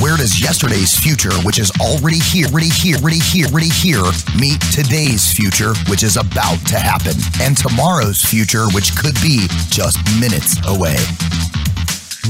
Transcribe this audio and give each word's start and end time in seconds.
Where 0.00 0.16
does 0.16 0.40
yesterday's 0.40 0.96
future, 0.96 1.32
which 1.42 1.58
is 1.58 1.72
already 1.80 2.20
here, 2.20 2.46
already 2.46 2.68
here, 2.68 2.98
already 2.98 3.18
here, 3.18 3.46
already 3.46 3.68
here, 3.68 4.04
meet 4.38 4.60
today's 4.70 5.32
future, 5.32 5.74
which 5.88 6.04
is 6.04 6.16
about 6.16 6.64
to 6.68 6.78
happen, 6.78 7.14
and 7.40 7.56
tomorrow's 7.56 8.22
future, 8.22 8.66
which 8.74 8.96
could 8.96 9.14
be 9.14 9.48
just 9.70 9.98
minutes 10.20 10.54
away? 10.68 10.94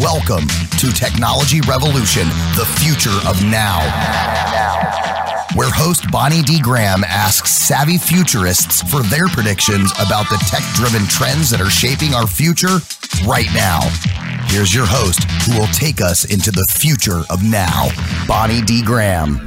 Welcome 0.00 0.48
to 0.78 0.92
Technology 0.92 1.60
Revolution, 1.60 2.26
the 2.56 2.64
future 2.80 3.18
of 3.28 3.44
now. 3.44 5.27
Where 5.54 5.70
host 5.70 6.10
Bonnie 6.10 6.42
D. 6.42 6.60
Graham 6.60 7.02
asks 7.04 7.50
savvy 7.50 7.96
futurists 7.96 8.82
for 8.82 9.02
their 9.04 9.28
predictions 9.28 9.90
about 9.92 10.28
the 10.28 10.36
tech 10.46 10.62
driven 10.74 11.08
trends 11.08 11.48
that 11.50 11.60
are 11.60 11.70
shaping 11.70 12.12
our 12.12 12.26
future 12.26 12.78
right 13.26 13.48
now. 13.54 13.80
Here's 14.48 14.74
your 14.74 14.84
host 14.86 15.24
who 15.46 15.58
will 15.58 15.66
take 15.68 16.02
us 16.02 16.26
into 16.26 16.50
the 16.50 16.66
future 16.70 17.22
of 17.30 17.42
now, 17.42 17.88
Bonnie 18.26 18.60
D. 18.60 18.82
Graham. 18.82 19.40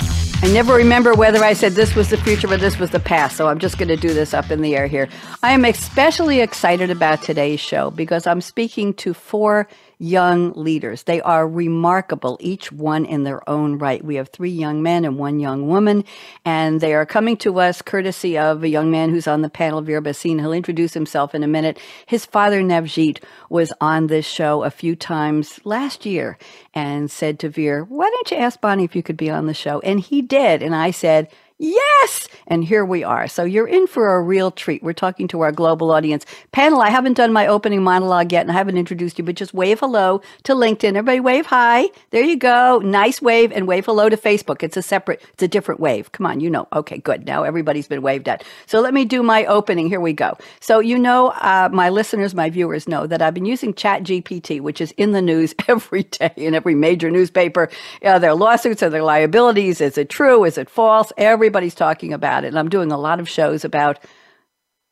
I 0.43 0.48
never 0.52 0.73
remember 0.73 1.13
whether 1.13 1.43
I 1.43 1.53
said 1.53 1.73
this 1.73 1.93
was 1.93 2.09
the 2.09 2.18
future 2.18 2.52
or 2.52 2.57
this 2.57 2.79
was 2.79 2.90
the 2.90 2.99
past, 2.99 3.38
so 3.38 3.48
I'm 3.48 3.59
just 3.59 3.77
going 3.77 3.90
to 3.90 3.95
do 3.95 4.12
this 4.12 4.34
up 4.34 4.49
in 4.49 4.62
the 4.62 4.76
air 4.76 4.88
here. 4.88 5.07
I 5.43 5.52
am 5.52 5.65
especially 5.65 6.40
excited 6.40 6.90
about 6.90 7.21
today's 7.21 7.59
show 7.59 7.91
because 7.91 8.26
I'm 8.26 8.41
speaking 8.41 8.95
to 8.95 9.13
four 9.13 9.68
young 10.02 10.52
leaders. 10.54 11.04
They 11.04 11.22
are 11.22 11.48
remarkable, 11.48 12.38
each 12.41 12.72
one 12.72 13.05
in 13.05 13.23
their 13.23 13.48
own 13.48 13.78
right. 13.78 14.04
We 14.04 14.16
have 14.16 14.30
three 14.30 14.50
young 14.50 14.82
men 14.82 15.05
and 15.05 15.18
one 15.18 15.40
young 15.40 15.68
woman, 15.68 16.04
and 16.44 16.82
they 16.82 16.96
are 16.96 17.05
coming 17.05 17.38
to 17.38 17.60
us 17.60 17.84
courtesy 17.84 18.36
of 18.36 18.64
a 18.64 18.68
young 18.68 18.90
man 18.90 19.12
who's 19.12 19.27
on 19.27 19.44
the 19.44 19.50
panel, 19.50 19.82
Veer 19.82 20.02
Bhasin. 20.02 20.40
He'll 20.40 20.54
introduce 20.54 20.96
himself 20.96 21.36
in 21.36 21.44
a 21.44 21.48
minute. 21.48 21.77
His 22.08 22.26
father, 22.26 22.64
Navjeet, 22.64 23.24
was 23.50 23.72
on 23.80 24.08
this 24.08 24.26
show 24.26 24.64
a 24.64 24.72
few 24.72 24.96
times 24.96 25.60
last 25.66 26.04
year 26.04 26.40
and 26.74 27.12
said 27.12 27.38
to 27.40 27.49
Veer, 27.49 27.84
Why 27.84 28.10
don't 28.10 28.32
you 28.32 28.38
ask 28.38 28.60
Bonnie 28.60 28.86
if 28.86 28.96
you 28.96 29.04
could 29.04 29.18
be 29.18 29.30
on 29.30 29.46
the 29.46 29.54
show? 29.54 29.82
And 29.82 29.99
he 29.99 30.24
did. 30.24 30.63
And 30.63 30.74
I 30.74 30.90
said, 30.90 31.30
Yes! 31.62 32.27
And 32.48 32.63
here 32.63 32.84
we 32.84 33.04
are. 33.04 33.27
So 33.27 33.43
you're 33.43 33.67
in 33.67 33.85
for 33.85 34.15
a 34.15 34.21
real 34.21 34.49
treat. 34.49 34.81
We're 34.81 34.93
talking 34.93 35.27
to 35.27 35.41
our 35.41 35.51
global 35.51 35.91
audience. 35.91 36.26
Panel, 36.51 36.81
I 36.81 36.90
haven't 36.90 37.13
done 37.13 37.31
my 37.31 37.45
opening 37.45 37.84
monologue 37.84 38.31
yet 38.31 38.41
and 38.41 38.49
I 38.49 38.55
haven't 38.55 38.77
introduced 38.77 39.20
you, 39.20 39.23
but 39.23 39.35
just 39.35 39.53
wave 39.53 39.79
hello 39.79 40.21
to 40.43 40.53
LinkedIn. 40.53 40.95
Everybody 40.95 41.20
wave 41.20 41.45
hi. 41.45 41.85
There 42.09 42.23
you 42.23 42.35
go. 42.35 42.79
Nice 42.84 43.21
wave 43.21 43.51
and 43.51 43.68
wave 43.68 43.85
hello 43.85 44.09
to 44.09 44.18
Facebook. 44.18 44.63
It's 44.63 44.76
a 44.76 44.81
separate, 44.81 45.21
it's 45.34 45.43
a 45.43 45.48
different 45.48 45.79
wave. 45.79 46.12
Come 46.13 46.26
on, 46.26 46.40
you 46.40 46.49
know. 46.49 46.68
Okay, 46.73 46.98
good. 46.98 47.27
Now 47.27 47.43
everybody's 47.43 47.87
been 47.87 48.01
waved 48.01 48.27
at. 48.27 48.43
So 48.65 48.81
let 48.81 48.96
me 48.96 49.05
do 49.05 49.21
my 49.21 49.46
opening. 49.46 49.87
Here 49.87 50.01
we 50.01 50.13
go. 50.13 50.35
So 50.62 50.79
you 50.79 50.98
know, 50.98 51.27
uh, 51.29 51.70
my 51.71 51.90
listeners, 51.90 52.34
my 52.34 52.49
viewers 52.49 52.87
know 52.87 53.05
that 53.05 53.21
I've 53.21 53.35
been 53.35 53.46
using 53.46 53.75
Chat 53.75 54.01
GPT, 54.01 54.62
which 54.62 54.81
is 54.81 54.93
in 54.98 55.12
the 55.12 55.21
news 55.21 55.53
every 55.68 56.03
day 56.03 56.34
in 56.35 56.55
every 56.55 56.73
major 56.73 57.12
newspaper. 57.12 57.70
Are 58.03 58.20
there 58.20 58.34
lawsuits? 58.34 58.81
Are 58.81 58.90
their 58.90 59.03
liabilities? 59.03 59.79
Is 59.79 59.96
it 59.99 60.09
true? 60.09 60.43
Is 60.43 60.57
it 60.57 60.68
false? 60.68 61.13
Every 61.18 61.51
everybody's 61.52 61.76
talking 61.76 62.13
about 62.13 62.46
it. 62.46 62.48
And 62.48 62.57
I'm 62.57 62.70
doing 62.70 62.94
a 62.94 62.98
lot 62.98 63.20
of 63.20 63.27
shows 63.27 63.66
about 63.66 63.99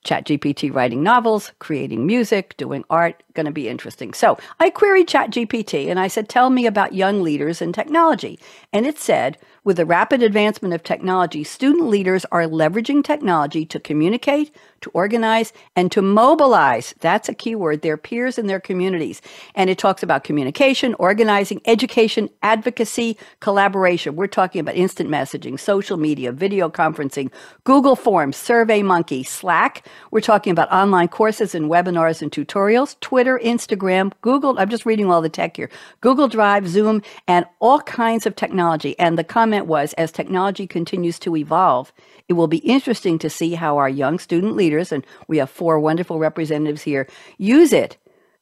ChatGPT 0.06 0.74
writing 0.74 1.02
novels, 1.02 1.54
creating 1.60 2.06
music, 2.06 2.58
doing 2.58 2.84
art, 2.90 3.24
going 3.34 3.46
to 3.46 3.52
be 3.54 3.70
interesting. 3.70 4.14
So 4.14 4.38
I 4.60 4.70
queried 4.70 5.08
ChatGPT 5.08 5.88
and 5.88 6.02
I 6.02 6.10
said, 6.10 6.28
Tell 6.28 6.50
me 6.50 6.66
about 6.66 6.94
young 6.94 7.24
leaders 7.24 7.62
in 7.62 7.72
technology. 7.72 8.40
And 8.74 8.86
it 8.86 9.00
said, 9.00 9.38
with 9.64 9.78
the 9.78 9.86
rapid 9.86 10.24
advancement 10.24 10.74
of 10.74 10.84
technology, 10.84 11.44
student 11.44 11.88
leaders 11.88 12.26
are 12.32 12.44
leveraging 12.44 13.04
technology 13.04 13.66
to 13.66 13.80
communicate, 13.80 14.56
to 14.82 14.90
organize, 14.92 15.52
and 15.76 15.92
to 15.92 16.02
mobilize. 16.02 16.96
That's 17.00 17.30
a 17.30 17.34
key 17.34 17.56
word, 17.56 17.82
their 17.82 17.98
peers 17.98 18.38
and 18.38 18.50
their 18.50 18.60
communities. 18.60 19.22
And 19.56 19.70
it 19.70 19.78
talks 19.78 20.04
about 20.04 20.24
communication, 20.24 20.94
organizing, 20.96 21.62
education, 21.66 22.30
advocacy, 22.42 23.18
collaboration. 23.40 24.16
We're 24.16 24.28
talking 24.28 24.62
about 24.62 24.76
instant 24.76 25.10
messaging, 25.10 25.60
social 25.60 25.98
media, 25.98 26.32
video 26.32 26.70
conferencing, 26.70 27.32
Google 27.64 27.96
Forms, 27.96 28.38
SurveyMonkey, 28.38 29.26
Slack. 29.26 29.86
We're 30.12 30.22
talking 30.22 30.52
about 30.52 30.72
online 30.72 31.10
courses 31.10 31.54
and 31.54 31.70
webinars 31.70 32.22
and 32.22 32.32
tutorials, 32.32 33.00
Twitter, 33.02 33.40
Instagram, 33.44 34.14
Google. 34.22 34.58
I'm 34.58 34.70
just 34.70 34.86
reading 34.86 35.12
all 35.12 35.22
the 35.22 35.30
tech 35.30 35.58
here. 35.58 35.70
Google 36.02 36.28
Drive, 36.28 36.68
Zoom, 36.68 37.02
and 37.28 37.46
all 37.60 37.82
kinds 37.82 38.26
of 38.26 38.36
technology. 38.36 38.98
And 39.00 39.18
the 39.18 39.24
comment 39.50 39.66
was 39.66 39.94
as 39.94 40.12
technology 40.12 40.68
continues 40.68 41.18
to 41.18 41.36
evolve, 41.36 41.92
it 42.28 42.34
will 42.34 42.48
be 42.48 42.60
interesting 42.60 43.18
to 43.18 43.32
see 43.32 43.56
how 43.56 43.78
our 43.78 43.90
young 43.90 44.20
student 44.20 44.56
leaders, 44.56 44.92
and 44.92 45.04
we 45.28 45.40
have 45.40 45.50
four 45.50 45.80
wonderful 45.80 46.20
representatives 46.20 46.84
here, 46.84 47.08
use 47.40 47.74
it 47.74 47.98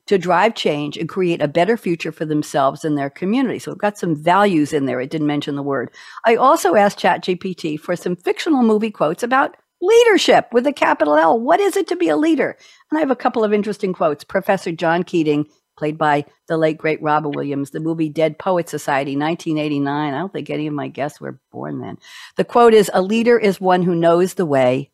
to 0.07 0.17
drive 0.17 0.53
change 0.53 0.97
and 0.97 1.07
create 1.07 1.41
a 1.41 1.47
better 1.47 1.77
future 1.77 2.11
for 2.11 2.25
themselves 2.25 2.83
and 2.83 2.97
their 2.97 3.09
community. 3.09 3.57
So 3.57 3.71
we've 3.71 3.77
got 3.77 3.97
some 3.97 4.21
values 4.21 4.73
in 4.73 4.85
there. 4.85 4.99
It 4.99 5.09
didn't 5.09 5.27
mention 5.27 5.55
the 5.55 5.63
word. 5.63 5.91
I 6.25 6.35
also 6.35 6.75
asked 6.75 6.99
ChatGPT 6.99 7.79
for 7.79 7.95
some 7.95 8.17
fictional 8.17 8.63
movie 8.63 8.91
quotes 8.91 9.23
about 9.23 9.55
leadership 9.81 10.49
with 10.51 10.67
a 10.67 10.73
capital 10.73 11.15
L. 11.15 11.39
What 11.39 11.61
is 11.61 11.77
it 11.77 11.87
to 11.87 11.95
be 11.95 12.09
a 12.09 12.17
leader? 12.17 12.57
And 12.91 12.97
I 12.97 12.99
have 12.99 13.11
a 13.11 13.15
couple 13.15 13.45
of 13.45 13.53
interesting 13.53 13.93
quotes. 13.93 14.25
Professor 14.25 14.73
John 14.73 15.03
Keating 15.03 15.47
played 15.77 15.97
by 15.97 16.25
the 16.47 16.57
late 16.57 16.77
great 16.77 17.01
Robin 17.01 17.31
Williams, 17.31 17.69
the 17.69 17.79
movie 17.79 18.09
Dead 18.09 18.37
Poet 18.37 18.67
Society, 18.67 19.15
1989. 19.15 20.13
I 20.13 20.17
don't 20.17 20.33
think 20.33 20.49
any 20.49 20.67
of 20.67 20.73
my 20.73 20.87
guests 20.87 21.21
were 21.21 21.39
born 21.51 21.79
then. 21.79 21.97
The 22.35 22.43
quote 22.43 22.73
is 22.73 22.91
A 22.93 23.01
leader 23.01 23.37
is 23.37 23.61
one 23.61 23.83
who 23.83 23.95
knows 23.95 24.33
the 24.33 24.45
way, 24.45 24.91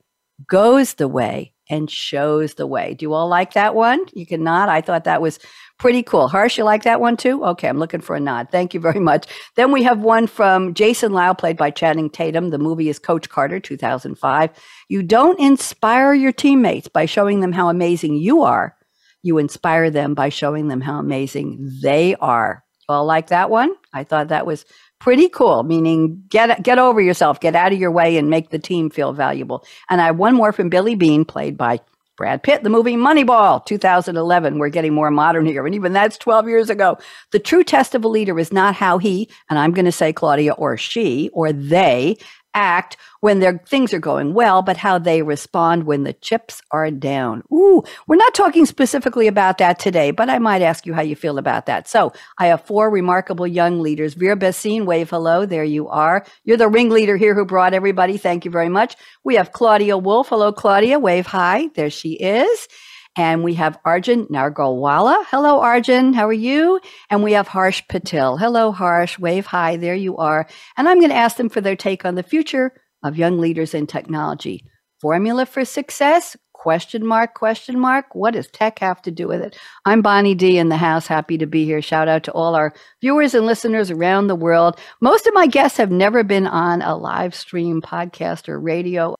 goes 0.48 0.96
the 0.96 1.08
way, 1.08 1.54
and 1.70 1.90
shows 1.90 2.56
the 2.56 2.68
way. 2.68 2.94
Do 2.94 3.06
you 3.06 3.14
all 3.14 3.28
like 3.28 3.54
that 3.54 3.76
one? 3.76 4.06
You 4.14 4.26
can 4.26 4.44
nod. 4.44 4.70
I 4.70 4.82
thought 4.82 5.06
that 5.06 5.22
was 5.22 5.40
pretty 5.80 6.04
cool. 6.04 6.28
Harsh, 6.28 6.58
you 6.58 6.64
like 6.64 6.84
that 6.84 7.02
one 7.02 7.18
too? 7.18 7.44
Okay, 7.44 7.68
I'm 7.68 7.80
looking 7.80 8.02
for 8.02 8.16
a 8.16 8.20
nod. 8.20 8.50
Thank 8.52 8.74
you 8.74 8.80
very 8.80 9.00
much. 9.00 9.28
Then 9.56 9.72
we 9.72 9.84
have 9.84 10.00
one 10.00 10.28
from 10.28 10.74
Jason 10.74 11.14
Lau, 11.14 11.34
played 11.34 11.58
by 11.58 11.72
Channing 11.72 12.10
Tatum. 12.10 12.50
The 12.50 12.58
movie 12.58 12.90
is 12.90 13.00
Coach 13.00 13.30
Carter, 13.30 13.60
2005. 13.60 14.50
You 14.90 15.04
don't 15.04 15.40
inspire 15.40 16.14
your 16.14 16.32
teammates 16.32 16.88
by 16.88 17.06
showing 17.06 17.40
them 17.40 17.54
how 17.54 17.70
amazing 17.70 18.16
you 18.16 18.44
are 18.44 18.76
you 19.24 19.38
inspire 19.38 19.90
them 19.90 20.14
by 20.14 20.30
showing 20.30 20.68
them 20.68 20.82
how 20.82 21.00
amazing 21.00 21.80
they 21.82 22.16
are. 22.16 22.64
All 22.88 23.06
like 23.06 23.28
that 23.28 23.50
one? 23.50 23.74
I 23.94 24.04
thought 24.04 24.28
that 24.28 24.46
was 24.46 24.66
pretty 25.00 25.30
cool, 25.30 25.64
meaning 25.64 26.24
get 26.30 26.62
get 26.64 26.78
over 26.78 27.02
yourself, 27.02 27.40
get 27.40 27.56
out 27.56 27.74
of 27.74 27.80
your 27.80 27.92
way 27.92 28.18
and 28.18 28.30
make 28.30 28.50
the 28.50 28.60
team 28.60 28.90
feel 28.90 29.14
valuable. 29.14 29.66
And 29.90 30.02
I 30.02 30.06
have 30.08 30.18
one 30.18 30.36
more 30.36 30.52
from 30.52 30.70
Billy 30.70 30.96
Beane, 30.96 31.26
played 31.26 31.58
by 31.58 31.80
Brad 32.16 32.44
Pitt, 32.44 32.64
the 32.64 32.70
movie 32.70 32.96
Moneyball, 32.96 33.66
2011. 33.66 34.60
We're 34.60 34.70
getting 34.70 34.94
more 34.94 35.10
modern 35.10 35.46
here. 35.46 35.66
And 35.66 35.74
even 35.74 35.94
that's 35.94 36.18
12 36.18 36.48
years 36.48 36.70
ago. 36.70 36.98
The 37.32 37.40
true 37.40 37.64
test 37.64 37.96
of 37.96 38.06
a 38.06 38.08
leader 38.08 38.38
is 38.38 38.54
not 38.54 38.76
how 38.76 38.98
he, 39.00 39.30
and 39.50 39.58
I'm 39.58 39.72
going 39.72 39.86
to 39.86 39.92
say 39.92 40.14
Claudia 40.14 40.54
or 40.54 40.78
she 40.78 41.30
or 41.34 41.52
they 41.52 42.18
act 42.54 42.98
when 43.22 43.40
their 43.40 43.58
things 43.58 43.94
are 43.94 44.00
going 44.00 44.34
well, 44.34 44.62
but 44.62 44.78
how 44.78 45.00
they 45.00 45.22
respond 45.22 45.86
when 45.86 46.04
the 46.04 46.14
chips 46.14 46.62
are 46.72 46.92
down. 46.92 47.44
Ooh, 47.52 47.84
we're 48.08 48.16
not 48.16 48.34
talking 48.34 48.66
specifically 48.66 49.28
about 49.28 49.58
that 49.58 49.80
today, 49.80 50.12
but 50.12 50.30
I 50.30 50.40
might 50.40 50.62
ask 50.62 50.86
you 50.86 50.94
how 50.94 51.02
you 51.02 51.16
feel 51.16 51.38
about 51.38 51.66
that. 51.68 51.88
So 51.88 52.14
I 52.38 52.48
have 52.48 52.66
four 52.66 52.90
remarkable 52.90 53.48
young 53.48 53.82
leaders. 53.82 54.14
Veer 54.14 54.36
Bhasin, 54.36 54.86
wave 54.86 55.10
hello. 55.10 55.46
There 55.46 55.64
you 55.64 55.88
are. 55.88 56.26
You're 56.44 56.58
the 56.58 56.68
ringleader 56.68 57.18
here 57.18 57.36
who 57.36 57.46
brought 57.46 57.74
everybody. 57.74 58.18
Thank 58.18 58.46
you 58.46 58.52
very 58.52 58.70
much. 58.70 58.96
We 59.24 59.36
have 59.36 59.52
Claudia 59.52 59.98
Wolf. 59.98 60.30
Hello, 60.30 60.52
Claudia. 60.52 61.00
Wave 61.00 61.28
hi. 61.28 61.70
There 61.76 61.90
she 61.90 62.14
is. 62.14 62.68
And 63.16 63.44
we 63.44 63.54
have 63.56 63.80
Arjun 63.86 64.26
Nargolwala. 64.26 65.24
Hello, 65.28 65.60
Arjun. 65.60 66.14
How 66.14 66.28
are 66.28 66.34
you? 66.34 66.80
And 67.10 67.24
we 67.24 67.34
have 67.34 67.48
Harsh 67.48 67.84
Patil. 67.88 68.40
Hello, 68.40 68.72
Harsh. 68.72 69.20
Wave 69.20 69.46
hi. 69.46 69.78
There 69.78 69.94
you 69.94 70.18
are. 70.18 70.48
And 70.78 70.90
I'm 70.90 71.00
going 71.00 71.12
to 71.12 71.16
ask 71.16 71.38
them 71.38 71.50
for 71.50 71.62
their 71.62 71.76
take 71.76 72.06
on 72.06 72.16
the 72.16 72.24
future 72.24 72.74
of 73.04 73.18
young 73.18 73.40
leaders 73.40 73.76
in 73.76 73.86
technology. 73.86 74.66
Formula 75.00 75.46
for 75.46 75.64
success? 75.64 76.36
Question 76.54 77.06
mark, 77.06 77.34
question 77.34 77.78
mark. 77.78 78.16
What 78.16 78.36
does 78.36 78.48
tech 78.48 78.80
have 78.80 79.02
to 79.02 79.12
do 79.12 79.28
with 79.28 79.42
it? 79.42 79.58
I'm 79.86 80.02
Bonnie 80.02 80.34
D 80.34 80.58
in 80.58 80.70
the 80.70 80.78
house. 80.78 81.08
Happy 81.08 81.38
to 81.40 81.46
be 81.46 81.66
here. 81.66 81.82
Shout 81.82 82.08
out 82.08 82.24
to 82.24 82.32
all 82.32 82.56
our 82.56 82.74
viewers 83.02 83.34
and 83.34 83.46
listeners 83.46 83.92
around 83.92 84.28
the 84.28 84.36
world. 84.36 84.80
Most 85.02 85.28
of 85.28 85.34
my 85.34 85.46
guests 85.46 85.78
have 85.78 85.92
never 85.92 86.24
been 86.24 86.48
on 86.48 86.82
a 86.82 86.96
live 86.96 87.36
stream 87.36 87.82
podcast 87.82 88.48
or 88.48 88.58
radio. 88.58 89.14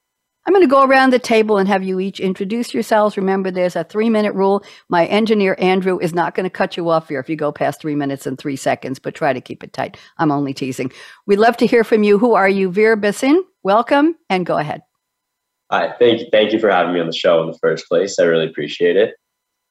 I'm 0.46 0.54
going 0.54 0.64
to 0.64 0.70
go 0.70 0.84
around 0.84 1.12
the 1.12 1.20
table 1.20 1.58
and 1.58 1.70
have 1.70 1.84
you 1.84 2.00
each 2.00 2.20
introduce 2.20 2.74
yourselves. 2.74 3.16
Remember, 3.16 3.50
there's 3.50 3.78
a 3.78 3.86
three 3.86 4.10
minute 4.10 4.34
rule. 4.34 4.64
My 4.90 5.06
engineer, 5.06 5.56
Andrew, 5.58 5.98
is 6.00 6.14
not 6.14 6.36
going 6.36 6.44
to 6.44 6.50
cut 6.50 6.76
you 6.76 6.90
off 6.90 7.08
here 7.08 7.20
if 7.20 7.30
you 7.30 7.38
go 7.38 7.52
past 7.52 7.80
three 7.80 7.96
minutes 7.96 8.28
and 8.28 8.38
three 8.38 8.58
seconds, 8.58 9.00
but 9.00 9.16
try 9.16 9.32
to 9.32 9.40
keep 9.40 9.64
it 9.64 9.72
tight. 9.72 9.98
I'm 10.18 10.32
only 10.32 10.54
teasing. 10.54 10.92
We'd 11.26 11.40
love 11.40 11.56
to 11.58 11.66
hear 11.66 11.86
from 11.86 12.04
you. 12.04 12.18
Who 12.18 12.34
are 12.34 12.50
you? 12.50 12.70
Veer 12.72 12.98
Bhasin, 12.98 13.42
welcome 13.64 14.16
and 14.30 14.46
go 14.46 14.58
ahead. 14.58 14.82
Hi, 15.72 15.94
thank 15.98 16.20
you. 16.20 16.28
Thank 16.32 16.52
you 16.52 16.60
for 16.60 16.70
having 16.70 16.94
me 16.94 17.00
on 17.00 17.08
the 17.08 17.14
show 17.14 17.42
in 17.42 17.50
the 17.50 17.58
first 17.60 17.88
place. 17.88 18.20
I 18.20 18.24
really 18.24 18.46
appreciate 18.46 18.98
it. 18.98 19.16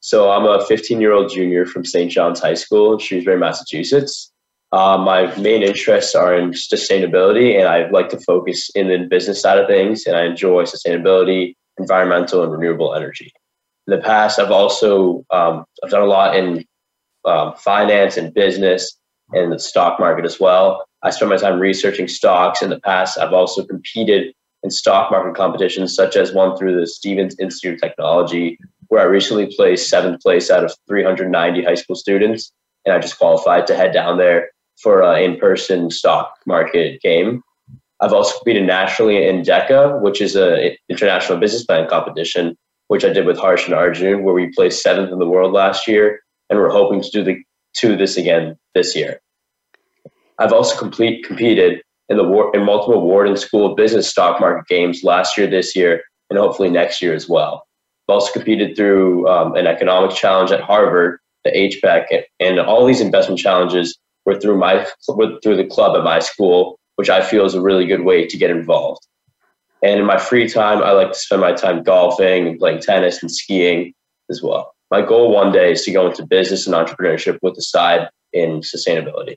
So, 0.01 0.31
I'm 0.31 0.47
a 0.47 0.65
15 0.65 1.01
year 1.01 1.13
old 1.13 1.31
junior 1.31 1.65
from 1.67 1.85
St. 1.85 2.11
John's 2.11 2.41
High 2.41 2.55
School 2.55 2.95
in 2.95 2.99
Shrewsbury, 2.99 3.39
Massachusetts. 3.39 4.32
Uh, 4.73 4.97
my 4.97 5.35
main 5.37 5.63
interests 5.63 6.15
are 6.15 6.35
in 6.35 6.51
sustainability, 6.53 7.59
and 7.59 7.69
I 7.69 7.91
like 7.91 8.09
to 8.09 8.19
focus 8.21 8.71
in 8.75 8.89
the 8.89 9.07
business 9.07 9.41
side 9.41 9.59
of 9.59 9.67
things. 9.67 10.07
And 10.07 10.17
I 10.17 10.25
enjoy 10.25 10.65
sustainability, 10.65 11.55
environmental, 11.79 12.43
and 12.43 12.51
renewable 12.51 12.95
energy. 12.95 13.31
In 13.87 13.95
the 13.95 14.03
past, 14.03 14.39
I've 14.39 14.51
also 14.51 15.27
um, 15.31 15.67
I've 15.85 15.91
done 15.91 16.03
a 16.03 16.07
lot 16.07 16.37
in 16.37 16.65
um, 17.27 17.55
finance 17.57 18.17
and 18.17 18.33
business, 18.33 18.99
and 19.33 19.53
the 19.53 19.59
stock 19.59 20.01
market 20.01 20.25
as 20.25 20.41
well. 20.41 20.87
I 21.03 21.11
spend 21.11 21.31
my 21.31 21.37
time 21.37 21.61
researching 21.61 22.09
stocks. 22.09 22.63
In 22.63 22.71
the 22.71 22.81
past, 22.81 23.19
I've 23.19 23.35
also 23.35 23.67
competed 23.67 24.33
in 24.63 24.71
stock 24.71 25.11
market 25.11 25.35
competitions, 25.35 25.95
such 25.95 26.17
as 26.17 26.33
one 26.33 26.57
through 26.57 26.81
the 26.81 26.87
Stevens 26.87 27.37
Institute 27.39 27.75
of 27.75 27.81
Technology, 27.81 28.59
where 28.89 29.03
I 29.03 29.05
recently 29.05 29.53
placed 29.55 29.91
seventh 29.91 30.23
place 30.23 30.51
out 30.51 30.65
of 30.65 30.75
390 30.89 31.63
high 31.63 31.75
school 31.75 31.97
students. 31.97 32.53
And 32.87 32.95
I 32.95 32.99
just 32.99 33.19
qualified 33.19 33.67
to 33.67 33.77
head 33.77 33.93
down 33.93 34.19
there 34.19 34.52
for 34.81 35.03
an 35.03 35.23
in 35.23 35.39
person 35.39 35.91
stock 35.91 36.37
market 36.47 37.01
game. 37.01 37.43
I've 38.01 38.13
also 38.13 38.37
competed 38.39 38.67
nationally 38.67 39.29
in 39.29 39.43
DECA, 39.43 40.01
which 40.01 40.21
is 40.21 40.35
an 40.35 40.77
international 40.89 41.39
business 41.39 41.65
plan 41.65 41.89
competition, 41.89 42.57
which 42.89 43.05
I 43.05 43.13
did 43.13 43.27
with 43.27 43.39
Harsh 43.39 43.65
and 43.67 43.75
Arjun, 43.75 44.25
where 44.25 44.35
we 44.35 44.51
placed 44.53 44.83
seventh 44.83 45.13
in 45.13 45.21
the 45.21 45.29
world 45.29 45.53
last 45.53 45.87
year. 45.87 46.21
And 46.51 46.59
we're 46.59 46.71
hoping 46.71 47.01
to 47.01 47.11
do 47.11 47.23
the 47.23 47.37
to 47.79 47.97
this 47.97 48.17
again 48.17 48.57
this 48.75 48.95
year. 48.95 49.21
I've 50.39 50.53
also 50.53 50.77
complete, 50.77 51.25
competed 51.25 51.81
in 52.09 52.17
the 52.17 52.51
in 52.53 52.65
multiple 52.65 53.01
Wharton 53.01 53.37
School 53.37 53.71
of 53.71 53.77
Business 53.77 54.09
stock 54.09 54.41
market 54.41 54.67
games 54.69 55.05
last 55.05 55.39
year, 55.39 55.47
this 55.47 55.75
year, 55.77 56.03
and 56.29 56.39
hopefully 56.39 56.71
next 56.71 57.01
year 57.01 57.15
as 57.15 57.29
well. 57.29 57.65
I've 58.09 58.15
also 58.15 58.33
competed 58.33 58.77
through 58.77 59.29
um, 59.29 59.55
an 59.55 59.67
economic 59.67 60.15
challenge 60.15 60.51
at 60.51 60.61
Harvard, 60.61 61.21
the 61.45 61.51
HBEC, 61.51 62.25
and 62.41 62.59
all 62.59 62.85
these 62.85 63.01
investment 63.01 63.39
challenges 63.39 63.97
were 64.25 64.39
through 64.39 64.59
my 64.59 64.87
through 65.43 65.57
the 65.57 65.67
club 65.67 65.97
at 65.97 66.05
my 66.05 66.19
school, 66.19 66.79
which 66.97 67.11
I 67.11 67.23
feel 67.23 67.45
is 67.45 67.55
a 67.55 67.61
really 67.61 67.87
good 67.87 68.03
way 68.03 68.27
to 68.27 68.37
get 68.37 68.51
involved. 68.51 69.07
And 69.83 69.99
in 69.99 70.07
my 70.07 70.19
free 70.19 70.49
time, 70.49 70.83
I 70.83 70.93
like 70.93 71.13
to 71.13 71.19
spend 71.19 71.41
my 71.41 71.53
time 71.53 71.83
golfing 71.83 72.47
and 72.47 72.59
playing 72.59 72.81
tennis 72.83 73.21
and 73.21 73.31
skiing 73.31 73.93
as 74.31 74.43
well. 74.43 74.75
My 74.91 75.03
goal 75.03 75.33
one 75.33 75.53
day 75.53 75.73
is 75.73 75.85
to 75.85 75.93
go 75.93 76.09
into 76.09 76.25
business 76.25 76.67
and 76.67 76.77
entrepreneurship 76.77 77.39
with 77.43 77.57
a 77.59 77.63
side 77.63 78.09
in 78.33 78.61
sustainability. 78.61 79.37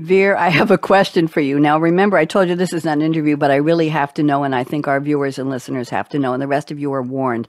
Veer, 0.00 0.34
I 0.34 0.48
have 0.48 0.70
a 0.70 0.78
question 0.78 1.28
for 1.28 1.40
you. 1.40 1.60
Now, 1.60 1.78
remember, 1.78 2.16
I 2.16 2.24
told 2.24 2.48
you 2.48 2.56
this 2.56 2.72
is 2.72 2.84
not 2.84 2.98
an 2.98 3.02
interview, 3.02 3.36
but 3.36 3.52
I 3.52 3.56
really 3.56 3.90
have 3.90 4.12
to 4.14 4.24
know, 4.24 4.42
and 4.42 4.54
I 4.54 4.64
think 4.64 4.88
our 4.88 4.98
viewers 4.98 5.38
and 5.38 5.50
listeners 5.50 5.90
have 5.90 6.08
to 6.08 6.18
know, 6.18 6.32
and 6.32 6.42
the 6.42 6.48
rest 6.48 6.72
of 6.72 6.80
you 6.80 6.92
are 6.94 7.02
warned. 7.02 7.48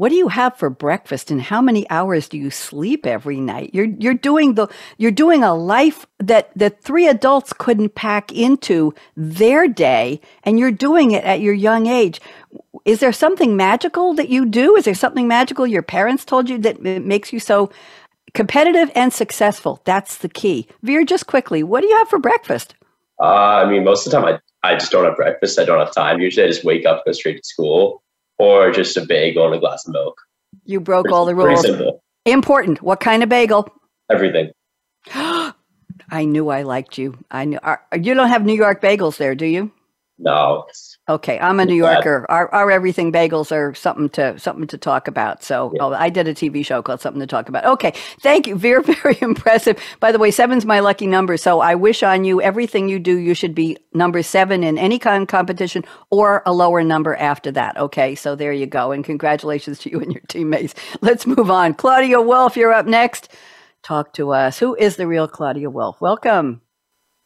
What 0.00 0.08
do 0.08 0.14
you 0.14 0.28
have 0.28 0.56
for 0.56 0.70
breakfast, 0.70 1.30
and 1.30 1.42
how 1.42 1.60
many 1.60 1.84
hours 1.90 2.26
do 2.26 2.38
you 2.38 2.50
sleep 2.50 3.04
every 3.04 3.38
night? 3.38 3.74
You're 3.74 3.84
you're 3.84 4.14
doing 4.14 4.54
the 4.54 4.66
you're 4.96 5.10
doing 5.10 5.44
a 5.44 5.54
life 5.54 6.06
that 6.18 6.50
that 6.56 6.80
three 6.80 7.06
adults 7.06 7.52
couldn't 7.52 7.94
pack 7.96 8.32
into 8.32 8.94
their 9.14 9.68
day, 9.68 10.22
and 10.42 10.58
you're 10.58 10.70
doing 10.70 11.10
it 11.10 11.22
at 11.24 11.42
your 11.42 11.52
young 11.52 11.86
age. 11.86 12.18
Is 12.86 13.00
there 13.00 13.12
something 13.12 13.58
magical 13.58 14.14
that 14.14 14.30
you 14.30 14.46
do? 14.46 14.74
Is 14.74 14.86
there 14.86 14.94
something 14.94 15.28
magical 15.28 15.66
your 15.66 15.82
parents 15.82 16.24
told 16.24 16.48
you 16.48 16.56
that 16.60 16.80
makes 16.80 17.30
you 17.30 17.38
so 17.38 17.70
competitive 18.32 18.90
and 18.94 19.12
successful. 19.12 19.82
That's 19.84 20.16
the 20.16 20.30
key. 20.30 20.66
Veer, 20.82 21.04
just 21.04 21.26
quickly, 21.26 21.62
what 21.62 21.82
do 21.82 21.88
you 21.88 21.96
have 21.98 22.08
for 22.08 22.18
breakfast? 22.18 22.74
Uh, 23.20 23.66
I 23.66 23.70
mean, 23.70 23.84
most 23.84 24.06
of 24.06 24.12
the 24.12 24.18
time 24.18 24.40
I, 24.64 24.66
I 24.66 24.76
just 24.76 24.92
don't 24.92 25.04
have 25.04 25.16
breakfast. 25.16 25.58
I 25.58 25.66
don't 25.66 25.78
have 25.78 25.92
time. 25.94 26.20
Usually 26.20 26.46
I 26.46 26.48
just 26.48 26.64
wake 26.64 26.86
up, 26.86 27.04
go 27.04 27.12
straight 27.12 27.36
to 27.36 27.44
school, 27.46 28.02
or 28.40 28.70
just 28.70 28.96
a 28.96 29.04
bagel 29.04 29.46
and 29.46 29.54
a 29.54 29.58
glass 29.58 29.86
of 29.86 29.92
milk. 29.92 30.20
You 30.64 30.80
broke 30.80 31.04
pretty, 31.04 31.14
all 31.14 31.26
the 31.26 31.34
rules. 31.34 31.66
Important. 32.24 32.82
What 32.82 33.00
kind 33.00 33.22
of 33.22 33.28
bagel? 33.28 33.68
Everything. 34.10 34.50
I 35.14 36.24
knew 36.24 36.48
I 36.48 36.62
liked 36.62 36.98
you. 36.98 37.18
I 37.30 37.44
knew. 37.44 37.58
Are, 37.62 37.82
you 37.92 38.14
don't 38.14 38.28
have 38.28 38.44
New 38.44 38.54
York 38.54 38.80
bagels 38.80 39.18
there, 39.18 39.34
do 39.34 39.46
you? 39.46 39.70
No. 40.22 40.66
Okay, 41.08 41.38
I'm 41.40 41.58
a 41.60 41.64
New 41.64 41.74
Yorker. 41.74 42.26
Our, 42.28 42.52
our 42.54 42.70
everything 42.70 43.10
bagels 43.10 43.50
are 43.50 43.74
something 43.74 44.10
to 44.10 44.38
something 44.38 44.66
to 44.66 44.76
talk 44.76 45.08
about. 45.08 45.42
So 45.42 45.72
yeah. 45.74 45.82
oh, 45.82 45.94
I 45.94 46.10
did 46.10 46.28
a 46.28 46.34
TV 46.34 46.64
show 46.64 46.82
called 46.82 47.00
Something 47.00 47.20
to 47.20 47.26
Talk 47.26 47.48
About. 47.48 47.64
Okay, 47.64 47.94
thank 48.20 48.46
you. 48.46 48.54
Very 48.54 48.82
very 48.94 49.16
impressive. 49.22 49.78
By 49.98 50.12
the 50.12 50.18
way, 50.18 50.30
seven's 50.30 50.66
my 50.66 50.80
lucky 50.80 51.06
number. 51.06 51.38
So 51.38 51.60
I 51.60 51.74
wish 51.74 52.02
on 52.02 52.24
you 52.24 52.42
everything 52.42 52.90
you 52.90 52.98
do. 52.98 53.16
You 53.16 53.32
should 53.32 53.54
be 53.54 53.78
number 53.94 54.22
seven 54.22 54.62
in 54.62 54.76
any 54.76 54.98
kind 54.98 55.22
of 55.22 55.28
competition 55.28 55.86
or 56.10 56.42
a 56.44 56.52
lower 56.52 56.84
number 56.84 57.16
after 57.16 57.50
that. 57.52 57.78
Okay, 57.78 58.14
so 58.14 58.36
there 58.36 58.52
you 58.52 58.66
go. 58.66 58.92
And 58.92 59.02
congratulations 59.02 59.78
to 59.80 59.90
you 59.90 60.00
and 60.00 60.12
your 60.12 60.22
teammates. 60.28 60.74
Let's 61.00 61.26
move 61.26 61.50
on. 61.50 61.72
Claudia 61.72 62.20
Wolf, 62.20 62.58
you're 62.58 62.74
up 62.74 62.86
next. 62.86 63.32
Talk 63.82 64.12
to 64.14 64.32
us. 64.32 64.58
Who 64.58 64.74
is 64.76 64.96
the 64.96 65.06
real 65.06 65.26
Claudia 65.26 65.70
Wolf? 65.70 65.98
Welcome. 66.02 66.60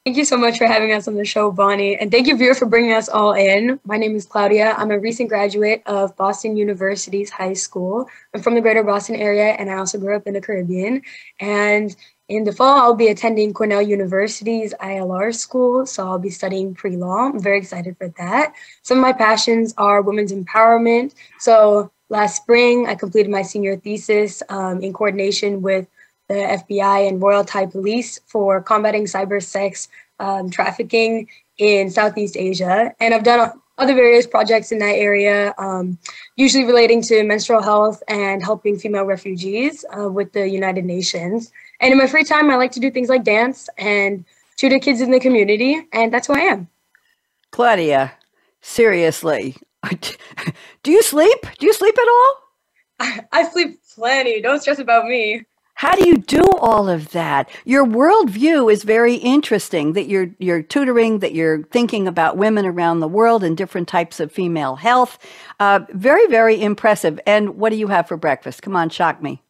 Thank 0.04 0.18
you 0.18 0.26
so 0.26 0.36
much 0.36 0.58
for 0.58 0.66
having 0.66 0.92
us 0.92 1.08
on 1.08 1.14
the 1.14 1.24
show, 1.24 1.50
Bonnie. 1.50 1.96
And 1.96 2.10
thank 2.10 2.26
you, 2.26 2.36
Veer, 2.36 2.54
for 2.54 2.66
bringing 2.66 2.92
us 2.92 3.08
all 3.08 3.32
in. 3.32 3.80
My 3.86 3.96
name 3.96 4.14
is 4.14 4.26
Claudia. 4.26 4.74
I'm 4.76 4.90
a 4.90 4.98
recent 4.98 5.30
graduate 5.30 5.82
of 5.86 6.14
Boston 6.18 6.58
University's 6.58 7.30
high 7.30 7.54
school. 7.54 8.06
I'm 8.34 8.42
from 8.42 8.54
the 8.54 8.60
greater 8.60 8.82
Boston 8.82 9.16
area, 9.16 9.52
and 9.52 9.70
I 9.70 9.76
also 9.76 9.98
grew 9.98 10.14
up 10.14 10.26
in 10.26 10.34
the 10.34 10.42
Caribbean. 10.42 11.00
And 11.40 11.96
in 12.28 12.44
the 12.44 12.52
fall, 12.52 12.76
I'll 12.76 12.94
be 12.94 13.08
attending 13.08 13.54
Cornell 13.54 13.80
University's 13.80 14.74
ILR 14.74 15.34
school, 15.34 15.86
so 15.86 16.06
I'll 16.06 16.18
be 16.18 16.28
studying 16.28 16.74
pre 16.74 16.98
law. 16.98 17.30
I'm 17.30 17.40
very 17.40 17.56
excited 17.56 17.96
for 17.96 18.12
that. 18.18 18.52
Some 18.82 18.98
of 18.98 19.02
my 19.02 19.14
passions 19.14 19.72
are 19.78 20.02
women's 20.02 20.34
empowerment. 20.34 21.14
So 21.38 21.90
last 22.10 22.36
spring, 22.36 22.86
I 22.86 22.94
completed 22.94 23.30
my 23.30 23.40
senior 23.40 23.76
thesis 23.76 24.42
um, 24.50 24.82
in 24.82 24.92
coordination 24.92 25.62
with 25.62 25.86
the 26.28 26.34
FBI 26.34 27.08
and 27.08 27.20
Royal 27.20 27.44
Thai 27.44 27.66
Police 27.66 28.20
for 28.26 28.62
combating 28.62 29.04
cyber 29.04 29.42
sex 29.42 29.88
um, 30.18 30.50
trafficking 30.50 31.28
in 31.58 31.90
Southeast 31.90 32.36
Asia. 32.36 32.92
And 33.00 33.14
I've 33.14 33.24
done 33.24 33.52
other 33.78 33.94
various 33.94 34.26
projects 34.26 34.70
in 34.70 34.78
that 34.78 34.94
area, 34.94 35.52
um, 35.58 35.98
usually 36.36 36.64
relating 36.64 37.02
to 37.02 37.24
menstrual 37.24 37.62
health 37.62 38.02
and 38.08 38.42
helping 38.42 38.78
female 38.78 39.04
refugees 39.04 39.84
uh, 39.98 40.08
with 40.08 40.32
the 40.32 40.48
United 40.48 40.84
Nations. 40.84 41.52
And 41.80 41.92
in 41.92 41.98
my 41.98 42.06
free 42.06 42.24
time, 42.24 42.50
I 42.50 42.56
like 42.56 42.72
to 42.72 42.80
do 42.80 42.90
things 42.90 43.08
like 43.08 43.24
dance 43.24 43.68
and 43.76 44.24
tutor 44.56 44.78
kids 44.78 45.00
in 45.00 45.10
the 45.10 45.20
community, 45.20 45.86
and 45.92 46.12
that's 46.12 46.28
who 46.28 46.34
I 46.34 46.40
am. 46.40 46.68
Claudia, 47.50 48.12
seriously, 48.60 49.56
do 50.82 50.90
you 50.90 51.02
sleep? 51.02 51.46
Do 51.58 51.66
you 51.66 51.72
sleep 51.72 51.96
at 51.98 52.08
all? 52.08 52.36
I, 53.00 53.20
I 53.32 53.48
sleep 53.48 53.80
plenty. 53.94 54.40
Don't 54.40 54.60
stress 54.60 54.78
about 54.78 55.06
me. 55.06 55.44
How 55.84 55.94
do 55.96 56.08
you 56.08 56.16
do 56.16 56.42
all 56.62 56.88
of 56.88 57.10
that? 57.10 57.50
Your 57.66 57.84
worldview 57.84 58.72
is 58.72 58.84
very 58.84 59.16
interesting 59.16 59.92
that 59.92 60.08
you're 60.08 60.30
you're 60.38 60.62
tutoring, 60.62 61.18
that 61.18 61.34
you're 61.34 61.64
thinking 61.64 62.08
about 62.08 62.38
women 62.38 62.64
around 62.64 63.00
the 63.00 63.06
world 63.06 63.44
and 63.44 63.54
different 63.54 63.86
types 63.86 64.18
of 64.18 64.32
female 64.32 64.76
health. 64.76 65.18
Uh, 65.60 65.80
very, 65.90 66.26
very 66.28 66.58
impressive. 66.62 67.20
And 67.26 67.56
what 67.58 67.68
do 67.68 67.76
you 67.76 67.88
have 67.88 68.08
for 68.08 68.16
breakfast? 68.16 68.62
Come 68.62 68.74
on, 68.74 68.88
shock 68.88 69.22
me. 69.22 69.42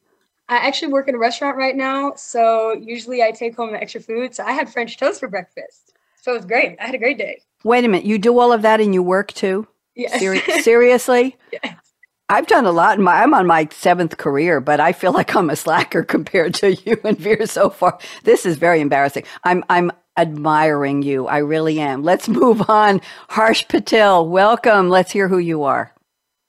I 0.48 0.56
actually 0.56 0.92
work 0.92 1.08
in 1.08 1.14
a 1.14 1.18
restaurant 1.18 1.56
right 1.56 1.76
now, 1.76 2.14
so 2.16 2.72
usually 2.72 3.22
I 3.22 3.30
take 3.30 3.54
home 3.54 3.70
the 3.70 3.80
extra 3.80 4.00
food. 4.00 4.34
So 4.34 4.42
I 4.42 4.50
had 4.50 4.68
French 4.68 4.98
toast 4.98 5.20
for 5.20 5.28
breakfast. 5.28 5.92
So 6.20 6.32
it 6.32 6.38
was 6.38 6.46
great. 6.46 6.76
I 6.80 6.86
had 6.86 6.96
a 6.96 6.98
great 6.98 7.16
day. 7.16 7.42
Wait 7.62 7.84
a 7.84 7.88
minute, 7.88 8.06
you 8.06 8.18
do 8.18 8.40
all 8.40 8.52
of 8.52 8.62
that 8.62 8.80
and 8.80 8.92
you 8.92 9.04
work 9.04 9.32
too? 9.34 9.68
Yes. 9.94 10.18
Seri- 10.18 10.40
seriously? 10.62 11.36
yes. 11.52 11.76
I've 12.28 12.46
done 12.46 12.64
a 12.64 12.72
lot. 12.72 12.98
My, 12.98 13.22
I'm 13.22 13.34
on 13.34 13.46
my 13.46 13.68
seventh 13.70 14.16
career, 14.16 14.60
but 14.60 14.80
I 14.80 14.92
feel 14.92 15.12
like 15.20 15.34
I'm 15.34 15.50
a 15.50 15.56
slacker 15.56 16.02
compared 16.02 16.54
to 16.54 16.74
you 16.74 17.00
and 17.04 17.18
Veer 17.18 17.46
so 17.46 17.70
far. 17.70 17.98
This 18.24 18.46
is 18.46 18.56
very 18.56 18.80
embarrassing. 18.80 19.24
I'm 19.44 19.64
I'm 19.68 19.92
admiring 20.16 21.02
you. 21.02 21.26
I 21.26 21.38
really 21.38 21.80
am. 21.80 22.04
Let's 22.04 22.28
move 22.28 22.68
on. 22.70 23.00
Harsh 23.28 23.66
Patel, 23.68 24.28
welcome. 24.28 24.88
Let's 24.88 25.10
hear 25.10 25.28
who 25.28 25.38
you 25.38 25.64
are. 25.64 25.92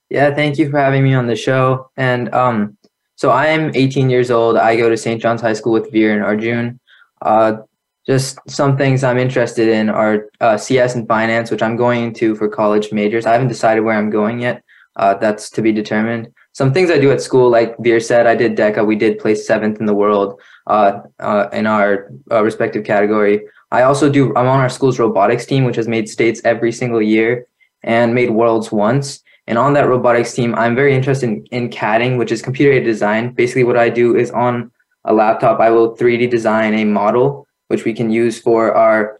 Yeah, 0.10 0.34
thank 0.36 0.60
you 0.60 0.70
for 0.70 0.78
having 0.78 1.04
me 1.04 1.16
on 1.16 1.26
the 1.26 1.36
show. 1.36 1.90
And 1.98 2.32
um, 2.34 2.78
so 3.16 3.32
I 3.32 3.48
am 3.48 3.72
18 3.74 4.12
years 4.12 4.30
old. 4.30 4.56
I 4.56 4.76
go 4.76 4.88
to 4.88 4.96
St. 4.96 5.20
John's 5.20 5.42
High 5.42 5.54
School 5.54 5.74
with 5.74 5.92
Veer 5.92 6.14
and 6.14 6.24
Arjun. 6.24 6.80
Uh, 7.24 7.58
just 8.06 8.38
some 8.48 8.78
things 8.78 9.04
I'm 9.04 9.18
interested 9.18 9.68
in 9.68 9.90
are 9.90 10.28
uh, 10.42 10.58
CS 10.58 10.94
and 10.94 11.08
finance, 11.08 11.50
which 11.50 11.64
I'm 11.64 11.76
going 11.76 12.04
into 12.04 12.36
for 12.36 12.48
college 12.48 12.92
majors. 12.92 13.26
I 13.26 13.34
haven't 13.34 13.48
decided 13.48 13.82
where 13.82 13.98
I'm 13.98 14.12
going 14.12 14.40
yet 14.42 14.64
uh, 14.96 15.16
that's 15.16 15.50
to 15.52 15.62
be 15.62 15.72
determined. 15.72 16.32
Some 16.54 16.74
things 16.74 16.90
I 16.90 17.00
do 17.00 17.12
at 17.12 17.22
school, 17.22 17.50
like 17.50 17.76
Veer 17.80 18.00
said, 18.00 18.28
I 18.28 18.36
did 18.36 18.56
DECA. 18.56 18.86
We 18.86 18.96
did 18.96 19.20
place 19.20 19.46
seventh 19.46 19.80
in 19.80 19.86
the 19.86 19.94
world 19.94 20.40
uh, 20.68 21.02
uh, 21.20 21.50
in 21.52 21.68
our 21.68 22.12
uh, 22.32 22.44
respective 22.44 22.86
category. 22.86 23.42
I 23.72 23.82
also 23.82 24.10
do. 24.10 24.30
I'm 24.38 24.48
on 24.48 24.60
our 24.60 24.70
school's 24.70 24.98
robotics 25.00 25.46
team, 25.46 25.66
which 25.66 25.76
has 25.76 25.88
made 25.88 26.08
states 26.08 26.42
every 26.46 26.72
single 26.72 27.02
year 27.02 27.46
and 27.84 28.16
made 28.16 28.30
worlds 28.30 28.72
once. 28.72 29.22
And 29.48 29.58
on 29.58 29.74
that 29.74 29.88
robotics 29.88 30.34
team, 30.34 30.56
I'm 30.56 30.76
very 30.76 30.96
interested 30.96 31.30
in, 31.30 31.46
in 31.48 31.70
CADing, 31.70 32.18
which 32.18 32.32
is 32.32 32.42
computer 32.42 32.72
aided 32.72 32.86
design. 32.86 33.34
Basically, 33.34 33.64
what 33.64 33.78
I 33.78 33.90
do 33.90 34.16
is 34.16 34.32
on 34.32 34.72
a 35.04 35.14
laptop, 35.14 35.60
I 35.60 35.70
will 35.70 35.96
3D 35.96 36.32
design 36.32 36.74
a 36.74 36.86
model, 36.86 37.46
which 37.68 37.86
we 37.86 37.94
can 37.94 38.10
use 38.10 38.40
for 38.40 38.74
our 38.74 39.20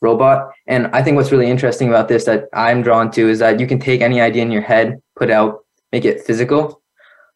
robot. 0.00 0.52
And 0.66 0.86
I 0.88 1.02
think 1.02 1.16
what's 1.16 1.32
really 1.32 1.50
interesting 1.50 1.88
about 1.88 2.08
this 2.08 2.24
that 2.24 2.48
I'm 2.52 2.82
drawn 2.82 3.10
to 3.12 3.28
is 3.28 3.40
that 3.40 3.60
you 3.60 3.66
can 3.66 3.78
take 3.78 4.00
any 4.00 4.20
idea 4.20 4.42
in 4.42 4.50
your 4.50 4.62
head, 4.62 5.02
put 5.18 5.30
out, 5.30 5.64
make 5.92 6.04
it 6.04 6.22
physical. 6.22 6.82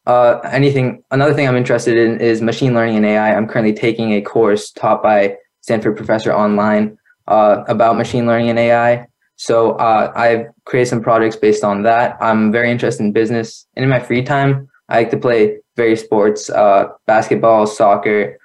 Uh, 0.06 0.40
anything. 0.50 1.02
Another 1.10 1.32
thing 1.32 1.46
I'm 1.46 1.56
interested 1.56 1.96
in 1.96 2.20
is 2.20 2.42
machine 2.42 2.74
learning 2.74 2.96
and 2.96 3.06
AI. 3.06 3.34
I'm 3.34 3.46
currently 3.46 3.72
taking 3.72 4.12
a 4.14 4.20
course 4.20 4.72
taught 4.72 5.02
by 5.02 5.36
Stanford 5.60 5.96
professor 5.96 6.32
online 6.32 6.98
uh, 7.28 7.62
about 7.68 7.96
machine 7.96 8.26
learning 8.26 8.50
and 8.50 8.58
AI. 8.58 9.06
So 9.36 9.72
uh, 9.72 10.12
I've 10.14 10.46
created 10.64 10.90
some 10.90 11.02
projects 11.02 11.36
based 11.36 11.64
on 11.64 11.82
that. 11.82 12.16
I'm 12.20 12.52
very 12.52 12.70
interested 12.70 13.04
in 13.04 13.12
business, 13.12 13.66
and 13.76 13.84
in 13.84 13.90
my 13.90 14.00
free 14.00 14.22
time, 14.22 14.68
I 14.88 14.98
like 14.98 15.10
to 15.10 15.16
play 15.16 15.58
various 15.76 16.02
sports: 16.02 16.50
uh, 16.50 16.88
basketball, 17.06 17.66
soccer, 17.66 18.38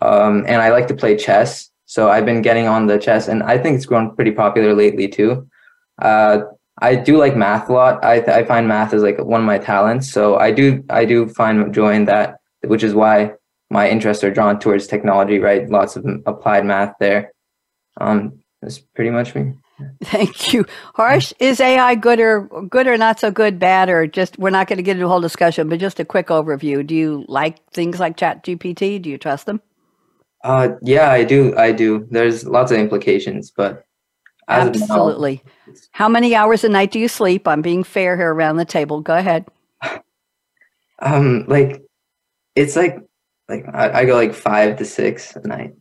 um, 0.00 0.44
and 0.46 0.62
I 0.62 0.70
like 0.70 0.88
to 0.88 0.94
play 0.94 1.16
chess. 1.16 1.70
So 1.86 2.10
I've 2.10 2.26
been 2.26 2.42
getting 2.42 2.66
on 2.66 2.86
the 2.86 2.98
chess, 2.98 3.28
and 3.28 3.42
I 3.42 3.58
think 3.58 3.76
it's 3.76 3.86
grown 3.86 4.14
pretty 4.14 4.32
popular 4.32 4.74
lately 4.74 5.08
too. 5.08 5.48
Uh, 6.00 6.42
I 6.80 6.94
do 6.94 7.16
like 7.16 7.36
math 7.36 7.68
a 7.68 7.72
lot. 7.72 8.04
I 8.04 8.16
I 8.16 8.44
find 8.44 8.68
math 8.68 8.94
is 8.94 9.02
like 9.02 9.18
one 9.18 9.40
of 9.40 9.46
my 9.46 9.58
talents. 9.58 10.10
So 10.10 10.36
I 10.36 10.50
do 10.50 10.84
I 10.90 11.04
do 11.04 11.28
find 11.28 11.72
joy 11.74 11.94
in 11.94 12.04
that, 12.06 12.38
which 12.64 12.82
is 12.82 12.94
why 12.94 13.32
my 13.70 13.88
interests 13.88 14.24
are 14.24 14.30
drawn 14.30 14.58
towards 14.58 14.86
technology. 14.86 15.38
Right, 15.38 15.68
lots 15.68 15.96
of 15.96 16.06
applied 16.26 16.64
math 16.64 16.94
there. 17.00 17.32
Um, 18.00 18.40
that's 18.62 18.78
pretty 18.78 19.10
much 19.10 19.34
me. 19.34 19.54
Thank 20.02 20.52
you, 20.52 20.66
Harsh. 20.94 21.32
Is 21.38 21.60
AI 21.60 21.94
good 21.94 22.20
or 22.20 22.48
good 22.68 22.86
or 22.86 22.96
not 22.96 23.20
so 23.20 23.30
good, 23.30 23.58
bad, 23.58 23.88
or 23.88 24.06
just 24.06 24.38
we're 24.38 24.50
not 24.50 24.66
going 24.66 24.78
to 24.78 24.82
get 24.82 24.96
into 24.96 25.06
a 25.06 25.08
whole 25.08 25.20
discussion, 25.20 25.68
but 25.68 25.78
just 25.78 26.00
a 26.00 26.04
quick 26.04 26.28
overview. 26.28 26.86
Do 26.86 26.94
you 26.94 27.24
like 27.28 27.64
things 27.70 28.00
like 28.00 28.16
Chat 28.16 28.44
GPT? 28.44 29.00
Do 29.00 29.10
you 29.10 29.18
trust 29.18 29.46
them? 29.46 29.60
Uh, 30.44 30.70
yeah, 30.82 31.10
I 31.10 31.24
do. 31.24 31.56
I 31.56 31.72
do. 31.72 32.06
There's 32.10 32.44
lots 32.44 32.72
of 32.72 32.78
implications, 32.78 33.50
but 33.50 33.84
absolutely. 34.48 35.42
How 35.92 36.08
many 36.08 36.34
hours 36.34 36.64
a 36.64 36.68
night 36.68 36.90
do 36.90 36.98
you 36.98 37.08
sleep? 37.08 37.46
I'm 37.46 37.62
being 37.62 37.84
fair 37.84 38.16
here 38.16 38.32
around 38.32 38.56
the 38.56 38.64
table. 38.64 39.00
Go 39.00 39.16
ahead. 39.16 39.46
Um, 41.00 41.44
like 41.46 41.84
it's 42.56 42.74
like 42.74 42.98
like 43.48 43.64
I, 43.72 44.00
I 44.00 44.04
go 44.04 44.16
like 44.16 44.34
five 44.34 44.78
to 44.78 44.84
six 44.84 45.36
a 45.36 45.46
night. 45.46 45.74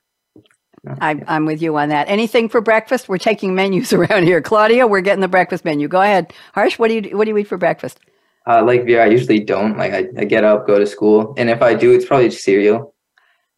I, 1.02 1.22
I'm 1.28 1.46
with 1.46 1.62
you 1.62 1.76
on 1.78 1.90
that. 1.90 2.08
Anything 2.08 2.50
for 2.50 2.62
breakfast? 2.62 3.10
We're 3.10 3.18
taking 3.18 3.56
menus 3.56 3.94
around 3.94 4.24
here. 4.24 4.42
Claudia, 4.42 4.88
we're 4.88 5.02
getting 5.02 5.22
the 5.22 5.28
breakfast 5.28 5.66
menu. 5.66 5.88
Go 5.88 6.02
ahead. 6.02 6.34
Harsh, 6.54 6.78
what 6.80 6.90
do 6.90 6.96
you 6.96 7.18
what 7.18 7.26
do 7.26 7.32
you 7.32 7.38
eat 7.38 7.48
for 7.48 7.58
breakfast? 7.58 8.00
Uh, 8.46 8.64
like 8.64 8.86
Vera, 8.86 9.06
I 9.06 9.08
usually 9.08 9.40
don't. 9.40 9.78
Like 9.78 9.94
I, 9.94 10.08
I 10.18 10.26
get 10.26 10.44
up, 10.44 10.68
go 10.68 10.80
to 10.80 10.88
school, 10.88 11.34
and 11.38 11.50
if 11.50 11.62
I 11.62 11.74
do, 11.74 11.94
it's 11.94 12.06
probably 12.06 12.30
just 12.30 12.44
cereal. 12.44 12.94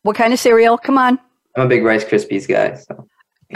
What 0.04 0.16
kind 0.16 0.34
of 0.34 0.40
cereal? 0.40 0.78
Come 0.78 0.98
on. 0.98 1.20
I'm 1.56 1.66
a 1.66 1.68
big 1.68 1.84
Rice 1.84 2.06
Krispies 2.06 2.48
guy. 2.48 2.76
So. 2.76 3.08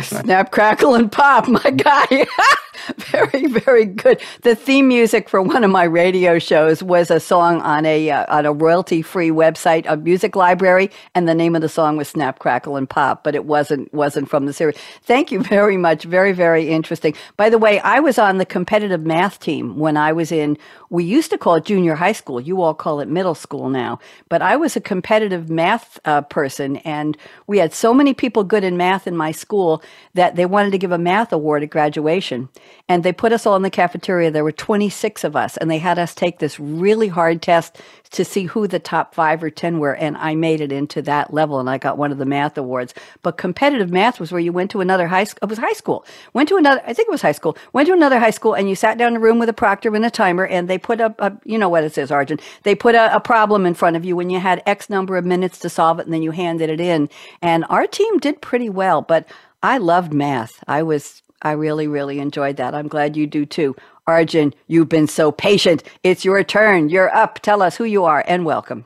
Snap, 0.01 0.51
crackle, 0.51 0.95
and 0.95 1.11
pop, 1.11 1.47
my 1.47 1.69
guy. 1.69 2.25
very, 2.97 3.47
very 3.47 3.85
good. 3.85 4.21
The 4.41 4.55
theme 4.55 4.87
music 4.87 5.29
for 5.29 5.41
one 5.41 5.63
of 5.63 5.71
my 5.71 5.83
radio 5.83 6.39
shows 6.39 6.81
was 6.81 7.11
a 7.11 7.19
song 7.19 7.61
on 7.61 7.85
a 7.85 8.09
uh, 8.09 8.25
on 8.35 8.45
a 8.45 8.53
royalty 8.53 9.01
free 9.01 9.29
website, 9.29 9.85
a 9.87 9.97
music 9.97 10.35
library, 10.35 10.89
and 11.15 11.27
the 11.27 11.35
name 11.35 11.55
of 11.55 11.61
the 11.61 11.69
song 11.69 11.97
was 11.97 12.09
Snap, 12.09 12.39
Crackle, 12.39 12.75
and 12.75 12.89
Pop, 12.89 13.23
but 13.23 13.35
it 13.35 13.45
wasn't 13.45 13.93
wasn't 13.93 14.29
from 14.29 14.45
the 14.45 14.53
series. 14.53 14.77
Thank 15.03 15.31
you 15.31 15.41
very 15.43 15.77
much. 15.77 16.03
Very, 16.03 16.31
very 16.31 16.69
interesting. 16.69 17.15
By 17.37 17.49
the 17.49 17.57
way, 17.57 17.79
I 17.79 17.99
was 17.99 18.17
on 18.17 18.37
the 18.37 18.45
competitive 18.45 19.05
math 19.05 19.39
team 19.39 19.77
when 19.77 19.97
I 19.97 20.11
was 20.13 20.31
in. 20.31 20.57
We 20.89 21.03
used 21.03 21.31
to 21.31 21.37
call 21.37 21.55
it 21.55 21.65
junior 21.65 21.95
high 21.95 22.11
school. 22.11 22.39
You 22.39 22.61
all 22.61 22.73
call 22.73 22.99
it 22.99 23.07
middle 23.07 23.35
school 23.35 23.69
now. 23.69 23.99
But 24.29 24.41
I 24.41 24.55
was 24.55 24.75
a 24.75 24.81
competitive 24.81 25.49
math 25.49 25.99
uh, 26.05 26.21
person, 26.21 26.77
and 26.77 27.17
we 27.47 27.57
had 27.59 27.73
so 27.73 27.93
many 27.93 28.13
people 28.13 28.43
good 28.43 28.63
in 28.63 28.77
math 28.77 29.07
in 29.07 29.15
my 29.15 29.31
school 29.31 29.83
that 30.13 30.35
they 30.35 30.45
wanted 30.45 30.71
to 30.71 30.77
give 30.77 30.91
a 30.91 30.97
math 30.97 31.31
award 31.31 31.63
at 31.63 31.69
graduation. 31.69 32.49
And 32.89 33.03
they 33.03 33.13
put 33.13 33.31
us 33.31 33.45
all 33.45 33.55
in 33.55 33.61
the 33.61 33.69
cafeteria. 33.69 34.29
There 34.29 34.43
were 34.43 34.51
26 34.51 35.23
of 35.23 35.35
us, 35.35 35.55
and 35.57 35.71
they 35.71 35.77
had 35.77 35.97
us 35.97 36.13
take 36.13 36.39
this 36.39 36.59
really 36.59 37.07
hard 37.07 37.41
test 37.41 37.77
to 38.11 38.25
see 38.25 38.43
who 38.45 38.67
the 38.67 38.79
top 38.79 39.15
five 39.15 39.41
or 39.41 39.49
10 39.49 39.79
were. 39.79 39.95
And 39.95 40.17
I 40.17 40.35
made 40.35 40.61
it 40.61 40.71
into 40.71 41.01
that 41.03 41.33
level, 41.33 41.59
and 41.59 41.69
I 41.69 41.77
got 41.77 41.97
one 41.97 42.11
of 42.11 42.17
the 42.17 42.25
math 42.25 42.57
awards. 42.57 42.93
But 43.21 43.37
competitive 43.37 43.89
math 43.91 44.19
was 44.19 44.31
where 44.31 44.41
you 44.41 44.51
went 44.51 44.69
to 44.71 44.81
another 44.81 45.07
high 45.07 45.23
school. 45.23 45.39
It 45.43 45.49
was 45.49 45.59
high 45.59 45.73
school. 45.73 46.05
Went 46.33 46.49
to 46.49 46.57
another, 46.57 46.81
I 46.85 46.93
think 46.93 47.07
it 47.07 47.11
was 47.11 47.21
high 47.21 47.31
school. 47.31 47.57
Went 47.71 47.87
to 47.87 47.93
another 47.93 48.19
high 48.19 48.31
school, 48.31 48.53
and 48.53 48.69
you 48.69 48.75
sat 48.75 48.97
down 48.97 49.13
in 49.13 49.17
a 49.17 49.19
room 49.19 49.39
with 49.39 49.49
a 49.49 49.53
proctor 49.53 49.95
and 49.95 50.05
a 50.05 50.11
timer, 50.11 50.45
and 50.45 50.67
they 50.67 50.77
put 50.77 51.01
up, 51.01 51.19
a, 51.19 51.37
you 51.45 51.57
know 51.57 51.69
what 51.69 51.83
it 51.83 51.93
says, 51.93 52.11
Arjun. 52.11 52.39
They 52.63 52.75
put 52.75 52.95
a, 52.95 53.15
a 53.15 53.19
problem 53.19 53.65
in 53.65 53.73
front 53.73 53.95
of 53.95 54.05
you 54.05 54.15
when 54.15 54.29
you 54.29 54.39
had 54.39 54.61
X 54.65 54.89
number 54.89 55.17
of 55.17 55.25
minutes 55.25 55.57
to 55.59 55.69
solve 55.69 55.99
it, 55.99 56.05
and 56.05 56.13
then 56.13 56.21
you 56.21 56.31
handed 56.31 56.69
it 56.69 56.81
in. 56.81 57.09
And 57.41 57.65
our 57.69 57.87
team 57.87 58.19
did 58.19 58.41
pretty 58.41 58.69
well, 58.69 59.01
but 59.01 59.27
I 59.63 59.77
loved 59.77 60.13
math. 60.13 60.51
I 60.67 60.83
was 60.83 61.23
I 61.43 61.51
really, 61.51 61.87
really 61.87 62.19
enjoyed 62.19 62.57
that. 62.57 62.73
I'm 62.73 62.87
glad 62.87 63.15
you 63.15 63.27
do 63.27 63.45
too. 63.45 63.75
Arjun, 64.07 64.53
you've 64.67 64.89
been 64.89 65.07
so 65.07 65.31
patient. 65.31 65.83
It's 66.03 66.25
your 66.25 66.43
turn. 66.43 66.89
You're 66.89 67.13
up. 67.15 67.39
Tell 67.41 67.61
us 67.61 67.75
who 67.75 67.83
you 67.83 68.05
are 68.05 68.23
and 68.27 68.45
welcome. 68.45 68.85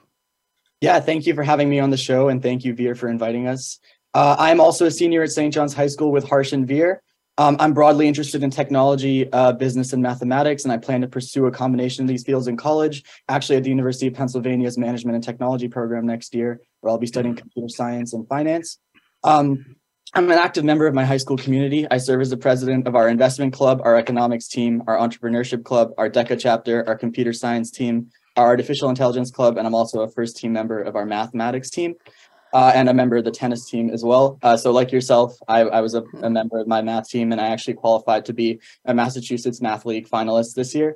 Yeah, 0.81 0.99
thank 0.99 1.25
you 1.25 1.33
for 1.33 1.43
having 1.43 1.69
me 1.69 1.79
on 1.79 1.89
the 1.89 1.97
show, 1.97 2.29
and 2.29 2.41
thank 2.41 2.63
you, 2.63 2.73
Veer, 2.73 2.93
for 2.93 3.09
inviting 3.09 3.47
us. 3.47 3.79
Uh, 4.13 4.35
I'm 4.37 4.59
also 4.59 4.85
a 4.85 4.91
senior 4.91 5.23
at 5.23 5.31
St. 5.31 5.53
John's 5.53 5.73
High 5.73 5.87
School 5.87 6.11
with 6.11 6.27
Harsh 6.27 6.53
and 6.53 6.67
Veer. 6.67 7.01
Um, 7.39 7.55
I'm 7.59 7.73
broadly 7.73 8.07
interested 8.07 8.43
in 8.43 8.49
technology, 8.49 9.31
uh, 9.31 9.53
business, 9.53 9.93
and 9.93 10.01
mathematics, 10.01 10.63
and 10.63 10.71
I 10.71 10.77
plan 10.77 11.01
to 11.01 11.07
pursue 11.07 11.45
a 11.45 11.51
combination 11.51 12.03
of 12.03 12.07
these 12.07 12.23
fields 12.23 12.47
in 12.47 12.57
college, 12.57 13.03
actually 13.29 13.57
at 13.57 13.63
the 13.63 13.69
University 13.69 14.07
of 14.07 14.15
Pennsylvania's 14.15 14.77
Management 14.77 15.15
and 15.15 15.23
Technology 15.23 15.67
program 15.67 16.05
next 16.05 16.33
year, 16.33 16.61
where 16.81 16.91
I'll 16.91 16.97
be 16.97 17.05
studying 17.05 17.35
computer 17.35 17.69
science 17.69 18.13
and 18.13 18.27
finance. 18.27 18.79
Um, 19.23 19.76
I'm 20.13 20.31
an 20.31 20.37
active 20.37 20.63
member 20.63 20.87
of 20.87 20.93
my 20.93 21.03
high 21.03 21.17
school 21.17 21.35
community. 21.35 21.85
I 21.91 21.97
serve 21.97 22.21
as 22.21 22.29
the 22.29 22.37
president 22.37 22.87
of 22.87 22.95
our 22.95 23.09
investment 23.09 23.53
club, 23.53 23.81
our 23.83 23.97
economics 23.97 24.47
team, 24.47 24.81
our 24.87 24.97
entrepreneurship 24.97 25.65
club, 25.65 25.91
our 25.97 26.09
DECA 26.09 26.39
chapter, 26.39 26.87
our 26.87 26.97
computer 26.97 27.33
science 27.33 27.69
team, 27.69 28.09
our 28.37 28.47
artificial 28.47 28.89
intelligence 28.89 29.31
club, 29.31 29.57
and 29.57 29.67
I'm 29.67 29.75
also 29.75 30.01
a 30.01 30.07
first 30.09 30.37
team 30.37 30.53
member 30.53 30.81
of 30.81 30.95
our 30.95 31.05
mathematics 31.05 31.69
team. 31.69 31.95
Uh, 32.53 32.71
and 32.73 32.87
a 32.87 32.93
member 32.93 33.17
of 33.17 33.25
the 33.25 33.31
tennis 33.31 33.69
team 33.69 33.89
as 33.89 34.05
well. 34.05 34.39
Uh, 34.41 34.55
so, 34.55 34.71
like 34.71 34.89
yourself, 34.89 35.35
I, 35.49 35.63
I 35.63 35.81
was 35.81 35.95
a, 35.95 36.03
a, 36.23 36.29
member 36.29 36.59
of 36.59 36.65
my 36.65 36.81
math 36.81 37.09
team, 37.09 37.33
and 37.33 37.41
I 37.41 37.47
actually 37.47 37.73
qualified 37.73 38.23
to 38.23 38.33
be 38.33 38.61
a 38.85 38.93
Massachusetts 38.93 39.61
Math 39.61 39.85
League 39.85 40.07
finalist 40.07 40.55
this 40.55 40.73
year. 40.73 40.95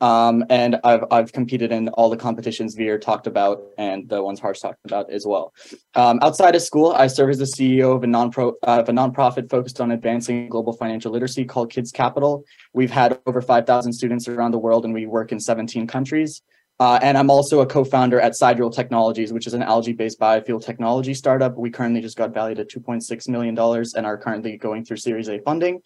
Um, 0.00 0.44
and 0.48 0.78
I've 0.84 1.04
I've 1.10 1.32
competed 1.32 1.72
in 1.72 1.88
all 1.90 2.08
the 2.08 2.16
competitions 2.16 2.74
Veer 2.74 2.98
talked 2.98 3.26
about 3.26 3.62
and 3.78 4.08
the 4.08 4.22
ones 4.22 4.38
Harsh 4.38 4.60
talked 4.60 4.84
about 4.84 5.10
as 5.10 5.26
well. 5.26 5.52
Um, 5.94 6.20
outside 6.22 6.54
of 6.54 6.62
school, 6.62 6.92
I 6.92 7.08
serve 7.08 7.30
as 7.30 7.38
the 7.38 7.44
CEO 7.44 7.96
of 7.96 8.04
a 8.04 8.06
non 8.06 8.32
uh, 8.38 8.52
of 8.62 8.88
a 8.88 8.92
nonprofit 8.92 9.50
focused 9.50 9.80
on 9.80 9.90
advancing 9.90 10.48
global 10.48 10.72
financial 10.72 11.10
literacy 11.10 11.44
called 11.44 11.70
Kids 11.70 11.90
Capital. 11.90 12.44
We've 12.72 12.90
had 12.90 13.18
over 13.26 13.42
5,000 13.42 13.92
students 13.92 14.28
around 14.28 14.52
the 14.52 14.58
world, 14.58 14.84
and 14.84 14.94
we 14.94 15.06
work 15.06 15.32
in 15.32 15.40
17 15.40 15.86
countries. 15.86 16.42
Uh, 16.80 16.98
and 17.02 17.18
I'm 17.18 17.28
also 17.28 17.60
a 17.60 17.66
co-founder 17.66 18.20
at 18.20 18.36
Sidereal 18.36 18.70
Technologies, 18.70 19.32
which 19.32 19.48
is 19.48 19.54
an 19.54 19.64
algae-based 19.64 20.20
biofuel 20.20 20.64
technology 20.64 21.12
startup. 21.12 21.56
We 21.56 21.70
currently 21.70 22.00
just 22.00 22.16
got 22.16 22.32
valued 22.32 22.60
at 22.60 22.70
2.6 22.70 23.28
million 23.28 23.56
dollars 23.56 23.94
and 23.94 24.06
are 24.06 24.16
currently 24.16 24.56
going 24.56 24.84
through 24.84 24.98
Series 24.98 25.28
A 25.28 25.40
funding. 25.40 25.82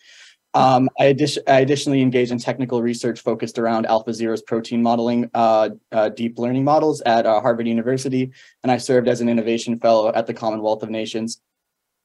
Um, 0.54 0.90
I, 1.00 1.14
I, 1.46 1.60
additionally 1.60 2.02
engage 2.02 2.30
in 2.30 2.38
technical 2.38 2.82
research 2.82 3.20
focused 3.20 3.58
around 3.58 3.86
AlphaZero's 3.86 4.42
protein 4.42 4.82
modeling, 4.82 5.30
uh, 5.32 5.70
uh, 5.90 6.10
deep 6.10 6.38
learning 6.38 6.64
models 6.64 7.00
at 7.06 7.24
uh, 7.24 7.40
Harvard 7.40 7.66
University, 7.66 8.30
and 8.62 8.70
I 8.70 8.76
served 8.76 9.08
as 9.08 9.22
an 9.22 9.30
innovation 9.30 9.78
fellow 9.78 10.12
at 10.12 10.26
the 10.26 10.34
Commonwealth 10.34 10.82
of 10.82 10.90
Nations. 10.90 11.40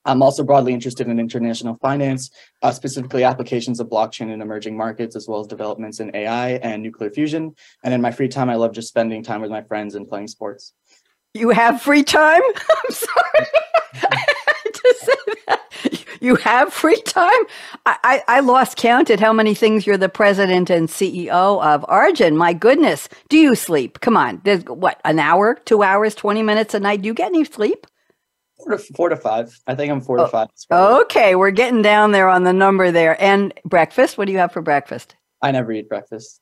I'm 0.05 0.21
also 0.21 0.43
broadly 0.43 0.73
interested 0.73 1.07
in 1.07 1.19
international 1.19 1.77
finance, 1.81 2.31
uh, 2.61 2.71
specifically 2.71 3.25
applications 3.25 3.81
of 3.81 3.89
blockchain 3.89 4.31
in 4.31 4.41
emerging 4.41 4.77
markets, 4.77 5.17
as 5.17 5.27
well 5.27 5.41
as 5.41 5.47
developments 5.47 5.99
in 5.99 6.15
AI 6.15 6.51
and 6.51 6.81
nuclear 6.81 7.09
fusion. 7.09 7.53
And 7.83 7.93
in 7.93 8.01
my 8.01 8.11
free 8.11 8.29
time, 8.29 8.49
I 8.49 8.55
love 8.55 8.71
just 8.71 8.87
spending 8.87 9.21
time 9.21 9.41
with 9.41 9.51
my 9.51 9.63
friends 9.63 9.95
and 9.95 10.07
playing 10.07 10.29
sports. 10.29 10.73
You 11.33 11.49
have 11.49 11.81
free 11.81 12.03
time? 12.03 12.41
I'm 12.69 12.91
sorry. 12.91 14.17
to 16.19 16.25
say 16.25 16.29
that 16.29 16.35
you 16.35 16.35
have 16.35 16.73
free 16.73 17.01
time? 17.01 17.31
I, 17.85 17.97
I, 18.03 18.23
I, 18.27 18.39
lost 18.39 18.77
count 18.77 19.09
at 19.09 19.19
how 19.19 19.33
many 19.33 19.53
things 19.53 19.85
you're 19.85 19.97
the 19.97 20.09
president 20.09 20.69
and 20.69 20.87
CEO 20.87 21.63
of. 21.63 21.85
Arjun, 21.87 22.37
my 22.37 22.53
goodness. 22.53 23.09
Do 23.29 23.37
you 23.37 23.55
sleep? 23.55 23.99
Come 24.01 24.17
on. 24.17 24.41
There's 24.43 24.63
what, 24.65 25.01
an 25.05 25.19
hour, 25.19 25.55
two 25.65 25.83
hours, 25.83 26.15
20 26.15 26.43
minutes 26.43 26.73
a 26.73 26.79
night? 26.79 27.01
Do 27.01 27.07
you 27.07 27.13
get 27.13 27.27
any 27.27 27.43
sleep? 27.43 27.87
Four 28.57 28.71
to, 28.71 28.77
four 28.77 29.09
to 29.09 29.15
five. 29.15 29.57
I 29.67 29.75
think 29.75 29.91
I'm 29.91 30.01
four 30.01 30.19
oh, 30.19 30.25
to 30.25 30.29
five. 30.31 30.47
Okay, 30.71 31.35
we're 31.35 31.51
getting 31.51 31.81
down 31.81 32.11
there 32.11 32.27
on 32.27 32.43
the 32.43 32.53
number 32.53 32.91
there. 32.91 33.21
And 33.21 33.53
breakfast? 33.65 34.17
What 34.17 34.25
do 34.25 34.31
you 34.31 34.39
have 34.39 34.51
for 34.51 34.61
breakfast? 34.61 35.15
I 35.41 35.51
never 35.51 35.71
eat 35.71 35.87
breakfast. 35.87 36.41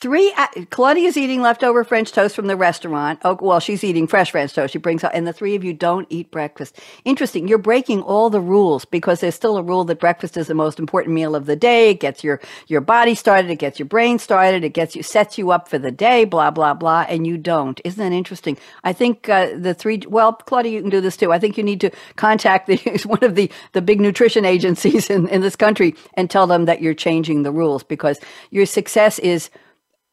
Three. 0.00 0.32
Claudia's 0.70 1.16
eating 1.16 1.42
leftover 1.42 1.82
French 1.82 2.12
toast 2.12 2.36
from 2.36 2.46
the 2.46 2.56
restaurant. 2.56 3.18
Oh, 3.24 3.36
well, 3.40 3.58
she's 3.58 3.82
eating 3.82 4.06
fresh 4.06 4.30
French 4.30 4.54
toast. 4.54 4.72
She 4.72 4.78
brings 4.78 5.02
out, 5.02 5.10
and 5.12 5.26
the 5.26 5.32
three 5.32 5.56
of 5.56 5.64
you 5.64 5.72
don't 5.72 6.06
eat 6.08 6.30
breakfast. 6.30 6.78
Interesting. 7.04 7.48
You're 7.48 7.58
breaking 7.58 8.02
all 8.02 8.30
the 8.30 8.40
rules 8.40 8.84
because 8.84 9.18
there's 9.18 9.34
still 9.34 9.56
a 9.56 9.62
rule 9.62 9.82
that 9.86 9.98
breakfast 9.98 10.36
is 10.36 10.46
the 10.46 10.54
most 10.54 10.78
important 10.78 11.16
meal 11.16 11.34
of 11.34 11.46
the 11.46 11.56
day. 11.56 11.90
It 11.90 11.98
gets 11.98 12.22
your 12.22 12.40
your 12.68 12.80
body 12.80 13.16
started. 13.16 13.50
It 13.50 13.56
gets 13.56 13.80
your 13.80 13.86
brain 13.86 14.20
started. 14.20 14.62
It 14.62 14.72
gets 14.72 14.94
you 14.94 15.02
sets 15.02 15.36
you 15.36 15.50
up 15.50 15.66
for 15.66 15.80
the 15.80 15.90
day. 15.90 16.24
Blah 16.24 16.52
blah 16.52 16.74
blah. 16.74 17.04
And 17.08 17.26
you 17.26 17.36
don't. 17.36 17.80
Isn't 17.84 17.98
that 17.98 18.14
interesting? 18.14 18.56
I 18.84 18.92
think 18.92 19.28
uh, 19.28 19.50
the 19.56 19.74
three. 19.74 20.02
Well, 20.06 20.34
Claudia, 20.34 20.70
you 20.70 20.80
can 20.80 20.90
do 20.90 21.00
this 21.00 21.16
too. 21.16 21.32
I 21.32 21.40
think 21.40 21.58
you 21.58 21.64
need 21.64 21.80
to 21.80 21.90
contact 22.14 22.68
the 22.68 22.76
one 23.04 23.24
of 23.24 23.34
the 23.34 23.50
the 23.72 23.82
big 23.82 24.00
nutrition 24.00 24.44
agencies 24.44 25.10
in 25.10 25.26
in 25.26 25.40
this 25.40 25.56
country 25.56 25.96
and 26.14 26.30
tell 26.30 26.46
them 26.46 26.66
that 26.66 26.80
you're 26.80 26.94
changing 26.94 27.42
the 27.42 27.50
rules 27.50 27.82
because 27.82 28.20
your 28.50 28.64
success 28.64 29.18
is 29.18 29.50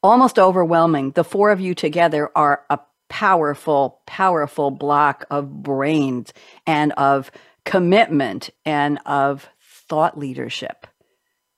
almost 0.06 0.40
overwhelming. 0.40 1.12
The 1.12 1.24
four 1.24 1.52
of 1.52 1.60
you 1.60 1.74
together 1.76 2.30
are 2.36 2.64
a 2.70 2.80
powerful, 3.10 4.02
powerful 4.06 4.72
block 4.72 5.26
of 5.30 5.64
brains 5.64 6.34
and 6.66 6.92
of 6.94 7.32
commitment 7.66 8.50
and 8.66 9.00
of 9.06 9.50
thought 9.62 10.18
leadership. 10.18 10.88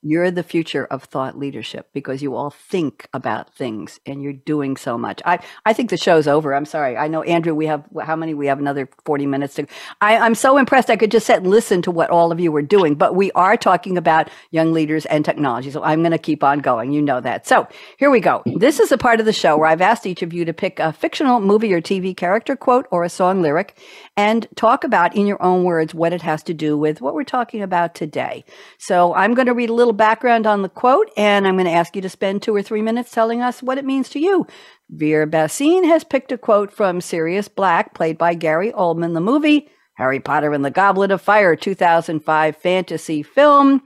You're 0.01 0.30
the 0.30 0.44
future 0.44 0.86
of 0.86 1.04
thought 1.04 1.38
leadership 1.38 1.89
because 1.92 2.22
you 2.22 2.36
all 2.36 2.50
think 2.51 3.08
about 3.13 3.56
things 3.56 4.00
and 4.06 4.22
you're 4.22 4.34
doing 4.34 4.77
so 4.77 4.98
much. 4.98 5.22
I, 5.25 5.39
I 5.66 5.74
think 5.74 5.89
the 5.89 5.98
show's 5.98 6.27
over. 6.27 6.54
I'm 6.54 6.66
sorry. 6.66 6.96
I 6.96 7.08
know, 7.08 7.24
Andrew, 7.24 7.54
we 7.56 7.66
have 7.66 7.84
how 8.04 8.16
many? 8.16 8.34
We 8.34 8.48
have 8.48 8.60
another 8.60 8.88
40 9.06 9.25
minutes 9.25 9.56
to. 9.56 9.66
I, 10.00 10.18
I'm 10.18 10.36
so 10.36 10.58
impressed. 10.58 10.89
I 10.89 10.96
could 10.96 11.12
just 11.12 11.25
sit 11.25 11.38
and 11.38 11.48
listen 11.48 11.82
to 11.82 11.92
what 11.92 12.10
all 12.10 12.32
of 12.32 12.39
you 12.39 12.51
were 12.51 12.62
doing, 12.62 12.96
but 12.96 13.16
we 13.16 13.32
are 13.32 13.58
talking 13.58 13.98
about 13.98 14.30
young 14.51 14.72
leaders 14.72 15.06
and 15.08 15.25
technology. 15.25 15.72
So 15.72 15.84
I'm 15.84 16.01
going 16.01 16.12
to 16.12 16.18
keep 16.18 16.44
on 16.44 16.60
going. 16.60 16.92
You 16.92 17.01
know 17.01 17.20
that. 17.20 17.48
So 17.48 17.68
here 17.98 18.12
we 18.12 18.20
go. 18.20 18.44
This 18.46 18.80
is 18.80 18.92
a 18.92 18.98
part 18.98 19.20
of 19.20 19.25
the 19.25 19.34
show 19.34 19.58
where 19.58 19.68
I've 19.68 19.82
asked 19.82 20.06
each 20.06 20.22
of 20.22 20.32
you 20.32 20.46
to 20.46 20.54
pick 20.54 20.80
a 20.80 20.94
fictional 20.94 21.39
movie 21.39 21.74
or 21.74 21.82
TV 21.82 22.16
character 22.16 22.56
quote 22.56 22.88
or 22.92 23.04
a 23.04 23.10
song 23.10 23.42
lyric 23.42 23.77
and 24.16 24.48
talk 24.56 24.84
about 24.84 25.16
in 25.16 25.27
your 25.27 25.42
own 25.42 25.63
words 25.63 25.94
what 25.94 26.13
it 26.13 26.22
has 26.22 26.44
to 26.44 26.54
do 26.54 26.77
with 26.77 27.01
what 27.01 27.13
we're 27.13 27.24
talking 27.24 27.62
about 27.62 27.96
today. 27.96 28.46
So 28.77 29.13
I'm 29.16 29.34
going 29.34 29.48
to 29.48 29.54
read 29.54 29.70
a 29.70 29.74
little 29.74 29.87
background 29.94 30.48
on 30.48 30.62
the 30.62 30.70
quote, 30.70 31.10
and 31.17 31.48
I'm 31.48 31.56
going 31.56 31.65
to 31.65 31.72
ask 31.72 31.96
you 31.96 32.01
to 32.01 32.10
spend 32.10 32.41
two 32.41 32.56
or 32.56 32.62
three 32.62 32.82
minutes 32.82 33.12
telling 33.12 33.41
us 33.41 33.63
what 33.63 33.77
it 33.77 33.86
means 33.86 34.10
to 34.10 34.20
you. 34.20 34.48
Veer 34.89 35.27
Bhasin 35.27 35.86
has 35.86 36.03
picked 36.03 36.32
a 36.32 36.38
quote 36.38 36.72
from 36.72 37.01
Sirius 37.01 37.48
Black, 37.48 37.94
played 37.94 38.17
by 38.17 38.34
Gary 38.34 38.72
Oldman, 38.72 39.13
the 39.13 39.22
movie 39.22 39.70
Harry 39.96 40.20
Potter 40.20 40.53
and 40.53 40.63
the 40.63 40.72
Goblet 40.72 41.12
of 41.12 41.22
Fire, 41.22 41.56
2005 41.56 42.56
fantasy 42.58 43.24
film. 43.24 43.82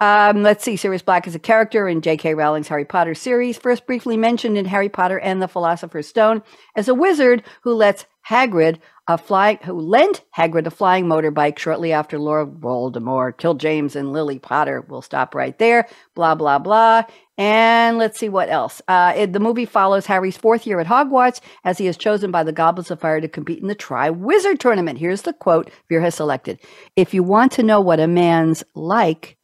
Um, 0.00 0.42
let's 0.42 0.62
see, 0.62 0.76
Sirius 0.76 1.02
Black 1.02 1.26
is 1.26 1.34
a 1.34 1.38
character 1.38 1.88
in 1.88 2.02
J.K. 2.02 2.34
Rowling's 2.34 2.68
Harry 2.68 2.84
Potter 2.84 3.14
series, 3.14 3.56
first 3.56 3.86
briefly 3.86 4.16
mentioned 4.16 4.58
in 4.58 4.66
Harry 4.66 4.88
Potter 4.90 5.18
and 5.18 5.40
the 5.40 5.48
Philosopher's 5.48 6.08
Stone 6.08 6.42
as 6.76 6.88
a 6.88 6.94
wizard 6.94 7.42
who 7.62 7.72
lets 7.72 8.04
Hagrid 8.28 8.78
a 9.06 9.18
flying 9.18 9.58
who 9.62 9.78
lent 9.78 10.22
Hagrid 10.36 10.66
a 10.66 10.70
flying 10.70 11.04
motorbike 11.04 11.58
shortly 11.58 11.92
after 11.92 12.18
Lord 12.18 12.60
Voldemort 12.60 13.36
killed 13.36 13.60
James 13.60 13.96
and 13.96 14.12
Lily 14.12 14.38
Potter. 14.38 14.84
We'll 14.88 15.02
stop 15.02 15.34
right 15.34 15.58
there. 15.58 15.86
Blah 16.14 16.34
blah 16.36 16.58
blah. 16.58 17.02
And 17.36 17.98
let's 17.98 18.18
see 18.18 18.28
what 18.28 18.48
else. 18.48 18.80
Uh, 18.86 19.12
it, 19.16 19.32
the 19.32 19.40
movie 19.40 19.66
follows 19.66 20.06
Harry's 20.06 20.36
fourth 20.36 20.66
year 20.66 20.80
at 20.80 20.86
Hogwarts 20.86 21.40
as 21.64 21.78
he 21.78 21.86
is 21.88 21.96
chosen 21.96 22.30
by 22.30 22.44
the 22.44 22.52
Goblets 22.52 22.90
of 22.90 23.00
Fire 23.00 23.20
to 23.20 23.28
compete 23.28 23.60
in 23.60 23.66
the 23.68 23.74
Triwizard 23.74 24.58
Tournament. 24.58 24.98
Here's 24.98 25.22
the 25.22 25.32
quote 25.32 25.70
Veer 25.88 26.00
has 26.00 26.14
selected: 26.14 26.60
"If 26.96 27.12
you 27.12 27.22
want 27.22 27.52
to 27.52 27.62
know 27.62 27.80
what 27.80 28.00
a 28.00 28.06
man's 28.06 28.64
like, 28.74 29.36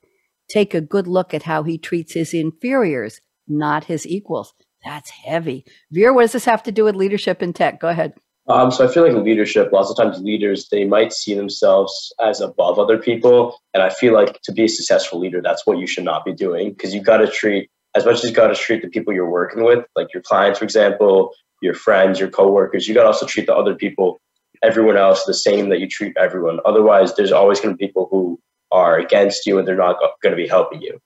take 0.48 0.72
a 0.72 0.80
good 0.80 1.06
look 1.06 1.34
at 1.34 1.42
how 1.42 1.64
he 1.64 1.76
treats 1.76 2.14
his 2.14 2.32
inferiors, 2.32 3.20
not 3.46 3.84
his 3.84 4.06
equals." 4.06 4.54
That's 4.82 5.10
heavy. 5.10 5.66
Veer, 5.90 6.14
what 6.14 6.22
does 6.22 6.32
this 6.32 6.46
have 6.46 6.62
to 6.62 6.72
do 6.72 6.84
with 6.84 6.96
leadership 6.96 7.42
in 7.42 7.52
tech? 7.52 7.80
Go 7.80 7.88
ahead. 7.88 8.14
Um, 8.50 8.72
so 8.72 8.84
I 8.84 8.92
feel 8.92 9.04
like 9.06 9.14
leadership, 9.24 9.70
lots 9.72 9.90
of 9.90 9.96
times 9.96 10.20
leaders, 10.20 10.68
they 10.70 10.84
might 10.84 11.12
see 11.12 11.34
themselves 11.34 12.12
as 12.20 12.40
above 12.40 12.80
other 12.80 12.98
people. 12.98 13.56
And 13.72 13.80
I 13.80 13.90
feel 13.90 14.12
like 14.12 14.42
to 14.42 14.52
be 14.52 14.64
a 14.64 14.68
successful 14.68 15.20
leader, 15.20 15.40
that's 15.40 15.64
what 15.66 15.78
you 15.78 15.86
should 15.86 16.02
not 16.02 16.24
be 16.24 16.32
doing 16.32 16.70
because 16.70 16.92
you've 16.92 17.04
got 17.04 17.18
to 17.18 17.28
treat, 17.28 17.70
as 17.94 18.04
much 18.04 18.16
as 18.16 18.24
you've 18.24 18.34
got 18.34 18.48
to 18.48 18.56
treat 18.56 18.82
the 18.82 18.88
people 18.88 19.14
you're 19.14 19.30
working 19.30 19.62
with, 19.62 19.84
like 19.94 20.12
your 20.12 20.22
clients, 20.24 20.58
for 20.58 20.64
example, 20.64 21.32
your 21.62 21.74
friends, 21.74 22.18
your 22.18 22.28
coworkers, 22.28 22.88
you 22.88 22.94
got 22.94 23.02
to 23.02 23.06
also 23.06 23.24
treat 23.24 23.46
the 23.46 23.54
other 23.54 23.76
people, 23.76 24.20
everyone 24.64 24.96
else, 24.96 25.24
the 25.24 25.34
same 25.34 25.68
that 25.68 25.78
you 25.78 25.86
treat 25.86 26.16
everyone. 26.16 26.58
Otherwise, 26.64 27.14
there's 27.14 27.30
always 27.30 27.60
going 27.60 27.72
to 27.72 27.78
be 27.78 27.86
people 27.86 28.08
who 28.10 28.36
are 28.72 28.98
against 28.98 29.46
you 29.46 29.60
and 29.60 29.68
they're 29.68 29.76
not 29.76 29.96
going 30.24 30.32
to 30.32 30.42
be 30.42 30.48
helping 30.48 30.82
you. 30.82 30.98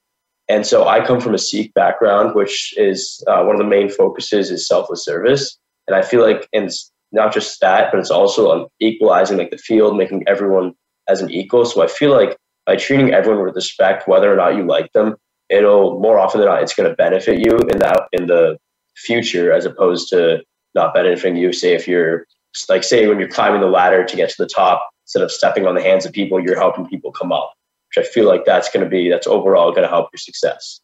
And 0.49 0.65
so 0.65 0.87
I 0.87 1.05
come 1.05 1.21
from 1.21 1.35
a 1.35 1.39
Sikh 1.39 1.75
background, 1.75 2.33
which 2.33 2.73
is 2.75 3.23
uh, 3.27 3.43
one 3.43 3.53
of 3.55 3.59
the 3.59 3.67
main 3.67 3.89
focuses 3.89 4.49
is 4.49 4.67
selfless 4.67 5.05
service. 5.05 5.59
And 5.87 5.95
I 5.95 6.01
feel 6.01 6.21
like 6.21 6.47
in 6.51 6.69
not 7.15 7.33
just 7.33 7.59
that, 7.61 7.91
but 7.91 7.99
it's 7.99 8.11
also 8.11 8.51
on 8.51 8.67
equalizing 8.79 9.37
like 9.37 9.49
the 9.49 9.57
field, 9.57 9.97
making 9.97 10.23
everyone 10.27 10.73
as 11.07 11.21
an 11.21 11.31
equal. 11.31 11.65
So 11.65 11.81
I 11.81 11.87
feel 11.87 12.11
like 12.11 12.37
by 12.65 12.75
treating 12.75 13.13
everyone 13.13 13.45
with 13.45 13.55
respect, 13.55 14.07
whether 14.07 14.31
or 14.31 14.35
not 14.35 14.55
you 14.55 14.63
like 14.63 14.91
them, 14.93 15.15
it'll 15.49 15.99
more 15.99 16.19
often 16.19 16.41
than 16.41 16.49
not 16.49 16.61
it's 16.61 16.75
going 16.75 16.89
to 16.89 16.95
benefit 16.95 17.39
you 17.39 17.57
in 17.57 17.79
that 17.79 18.07
in 18.11 18.27
the 18.27 18.57
future 18.97 19.51
as 19.53 19.65
opposed 19.65 20.09
to 20.09 20.43
not 20.73 20.93
benefiting 20.93 21.37
you. 21.37 21.53
Say 21.53 21.73
if 21.73 21.87
you're 21.87 22.25
like 22.69 22.83
say 22.83 23.07
when 23.07 23.19
you're 23.19 23.29
climbing 23.29 23.61
the 23.61 23.67
ladder 23.67 24.03
to 24.03 24.15
get 24.15 24.29
to 24.29 24.35
the 24.37 24.47
top, 24.47 24.89
instead 25.03 25.23
of 25.23 25.31
stepping 25.31 25.65
on 25.65 25.75
the 25.75 25.83
hands 25.83 26.05
of 26.05 26.11
people, 26.11 26.39
you're 26.39 26.57
helping 26.57 26.87
people 26.87 27.11
come 27.11 27.31
up. 27.31 27.53
Which 27.95 28.05
I 28.05 28.09
feel 28.09 28.27
like 28.27 28.45
that's 28.45 28.69
going 28.69 28.83
to 28.83 28.89
be 28.89 29.09
that's 29.09 29.27
overall 29.27 29.71
going 29.71 29.83
to 29.83 29.89
help 29.89 30.09
your 30.11 30.19
success. 30.19 30.81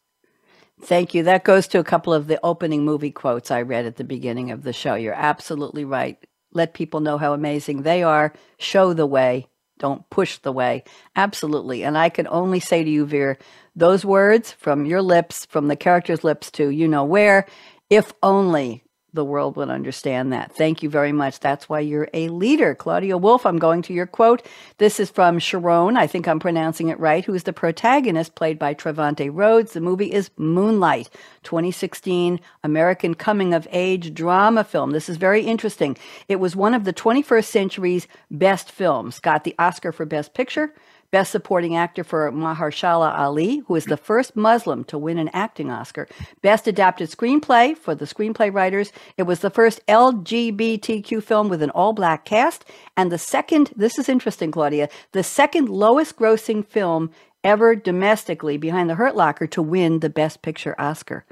Thank 0.84 1.14
you. 1.14 1.22
That 1.24 1.44
goes 1.44 1.68
to 1.68 1.78
a 1.78 1.84
couple 1.84 2.12
of 2.12 2.26
the 2.26 2.40
opening 2.42 2.84
movie 2.84 3.10
quotes 3.12 3.50
I 3.50 3.62
read 3.62 3.86
at 3.86 3.96
the 3.96 4.04
beginning 4.04 4.50
of 4.50 4.62
the 4.64 4.72
show. 4.72 4.94
You're 4.94 5.14
absolutely 5.14 5.84
right. 5.84 6.18
Let 6.52 6.74
people 6.74 7.00
know 7.00 7.18
how 7.18 7.32
amazing 7.34 7.82
they 7.82 8.02
are. 8.02 8.32
Show 8.58 8.92
the 8.92 9.06
way. 9.06 9.46
Don't 9.78 10.08
push 10.10 10.38
the 10.38 10.52
way. 10.52 10.84
Absolutely. 11.16 11.84
And 11.84 11.96
I 11.96 12.08
can 12.08 12.26
only 12.28 12.60
say 12.60 12.84
to 12.84 12.90
you, 12.90 13.06
Veer, 13.06 13.38
those 13.76 14.04
words 14.04 14.52
from 14.52 14.84
your 14.86 15.02
lips, 15.02 15.46
from 15.46 15.68
the 15.68 15.76
character's 15.76 16.24
lips 16.24 16.50
to 16.52 16.68
you 16.68 16.88
know 16.88 17.04
where, 17.04 17.46
if 17.90 18.12
only 18.22 18.84
the 19.14 19.24
world 19.24 19.56
would 19.56 19.68
understand 19.68 20.32
that. 20.32 20.52
Thank 20.52 20.82
you 20.82 20.88
very 20.88 21.12
much. 21.12 21.40
That's 21.40 21.68
why 21.68 21.80
you're 21.80 22.08
a 22.14 22.28
leader. 22.28 22.74
Claudia 22.74 23.18
Wolf, 23.18 23.44
I'm 23.44 23.58
going 23.58 23.82
to 23.82 23.92
your 23.92 24.06
quote. 24.06 24.46
This 24.78 24.98
is 24.98 25.10
from 25.10 25.38
Chiron, 25.38 25.96
I 25.96 26.06
think 26.06 26.26
I'm 26.26 26.40
pronouncing 26.40 26.88
it 26.88 26.98
right, 26.98 27.24
who 27.24 27.34
is 27.34 27.44
the 27.44 27.52
protagonist 27.52 28.34
played 28.34 28.58
by 28.58 28.74
Trevante 28.74 29.30
Rhodes. 29.32 29.72
The 29.72 29.80
movie 29.80 30.12
is 30.12 30.30
Moonlight, 30.36 31.10
2016 31.42 32.40
American 32.64 33.14
coming 33.14 33.52
of 33.52 33.68
age 33.70 34.14
drama 34.14 34.64
film. 34.64 34.92
This 34.92 35.08
is 35.08 35.16
very 35.16 35.42
interesting. 35.42 35.96
It 36.28 36.36
was 36.36 36.56
one 36.56 36.74
of 36.74 36.84
the 36.84 36.92
21st 36.92 37.44
century's 37.44 38.08
best 38.30 38.70
films, 38.70 39.20
got 39.20 39.44
the 39.44 39.54
Oscar 39.58 39.92
for 39.92 40.06
Best 40.06 40.32
Picture, 40.34 40.74
Best 41.12 41.30
Supporting 41.30 41.76
Actor 41.76 42.04
for 42.04 42.32
Mahershala 42.32 43.16
Ali, 43.16 43.58
who 43.66 43.76
is 43.76 43.84
the 43.84 43.98
first 43.98 44.34
Muslim 44.34 44.82
to 44.84 44.96
win 44.96 45.18
an 45.18 45.28
acting 45.34 45.70
Oscar. 45.70 46.08
Best 46.40 46.66
Adapted 46.66 47.10
Screenplay 47.10 47.76
for 47.76 47.94
the 47.94 48.06
screenplay 48.06 48.52
writers. 48.52 48.92
It 49.18 49.24
was 49.24 49.40
the 49.40 49.50
first 49.50 49.86
LGBTQ 49.88 51.22
film 51.22 51.50
with 51.50 51.60
an 51.60 51.68
all 51.68 51.92
black 51.92 52.24
cast. 52.24 52.64
And 52.96 53.12
the 53.12 53.18
second, 53.18 53.72
this 53.76 53.98
is 53.98 54.08
interesting, 54.08 54.50
Claudia, 54.50 54.88
the 55.12 55.22
second 55.22 55.68
lowest 55.68 56.16
grossing 56.16 56.66
film 56.66 57.10
ever 57.44 57.76
domestically 57.76 58.56
behind 58.56 58.88
the 58.88 58.94
Hurt 58.94 59.14
Locker 59.14 59.46
to 59.48 59.60
win 59.60 60.00
the 60.00 60.08
Best 60.08 60.40
Picture 60.40 60.74
Oscar. 60.80 61.26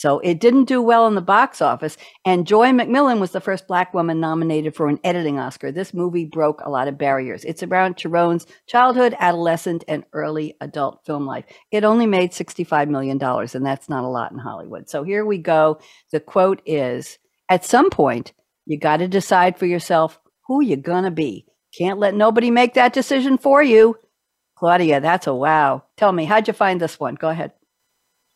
So 0.00 0.18
it 0.20 0.40
didn't 0.40 0.64
do 0.64 0.80
well 0.80 1.06
in 1.06 1.14
the 1.14 1.20
box 1.20 1.60
office. 1.60 1.98
And 2.24 2.46
Joi 2.46 2.70
McMillon 2.70 3.20
was 3.20 3.32
the 3.32 3.40
first 3.40 3.68
black 3.68 3.92
woman 3.92 4.18
nominated 4.18 4.74
for 4.74 4.88
an 4.88 4.98
editing 5.04 5.38
Oscar. 5.38 5.70
This 5.70 5.92
movie 5.92 6.24
broke 6.24 6.62
a 6.62 6.70
lot 6.70 6.88
of 6.88 6.96
barriers. 6.96 7.44
It's 7.44 7.62
around 7.62 7.98
Chiron's 7.98 8.46
childhood, 8.66 9.14
adolescent, 9.18 9.84
and 9.86 10.04
early 10.14 10.56
adult 10.62 11.04
film 11.04 11.26
life. 11.26 11.44
It 11.70 11.84
only 11.84 12.06
made 12.06 12.30
$65 12.30 12.88
million, 12.88 13.22
and 13.22 13.66
that's 13.66 13.90
not 13.90 14.04
a 14.04 14.08
lot 14.08 14.32
in 14.32 14.38
Hollywood. 14.38 14.88
So 14.88 15.02
here 15.02 15.26
we 15.26 15.36
go. 15.36 15.78
The 16.12 16.20
quote 16.20 16.62
is 16.64 17.18
At 17.50 17.66
some 17.66 17.90
point, 17.90 18.32
you 18.64 18.78
got 18.78 18.98
to 18.98 19.08
decide 19.08 19.58
for 19.58 19.66
yourself 19.66 20.18
who 20.46 20.62
you're 20.62 20.78
going 20.78 21.04
to 21.04 21.10
be. 21.10 21.44
Can't 21.76 21.98
let 21.98 22.14
nobody 22.14 22.50
make 22.50 22.72
that 22.72 22.94
decision 22.94 23.36
for 23.36 23.62
you. 23.62 23.96
Claudia, 24.56 25.02
that's 25.02 25.26
a 25.26 25.34
wow. 25.34 25.84
Tell 25.98 26.12
me, 26.12 26.24
how'd 26.24 26.48
you 26.48 26.54
find 26.54 26.80
this 26.80 26.98
one? 26.98 27.16
Go 27.16 27.28
ahead. 27.28 27.52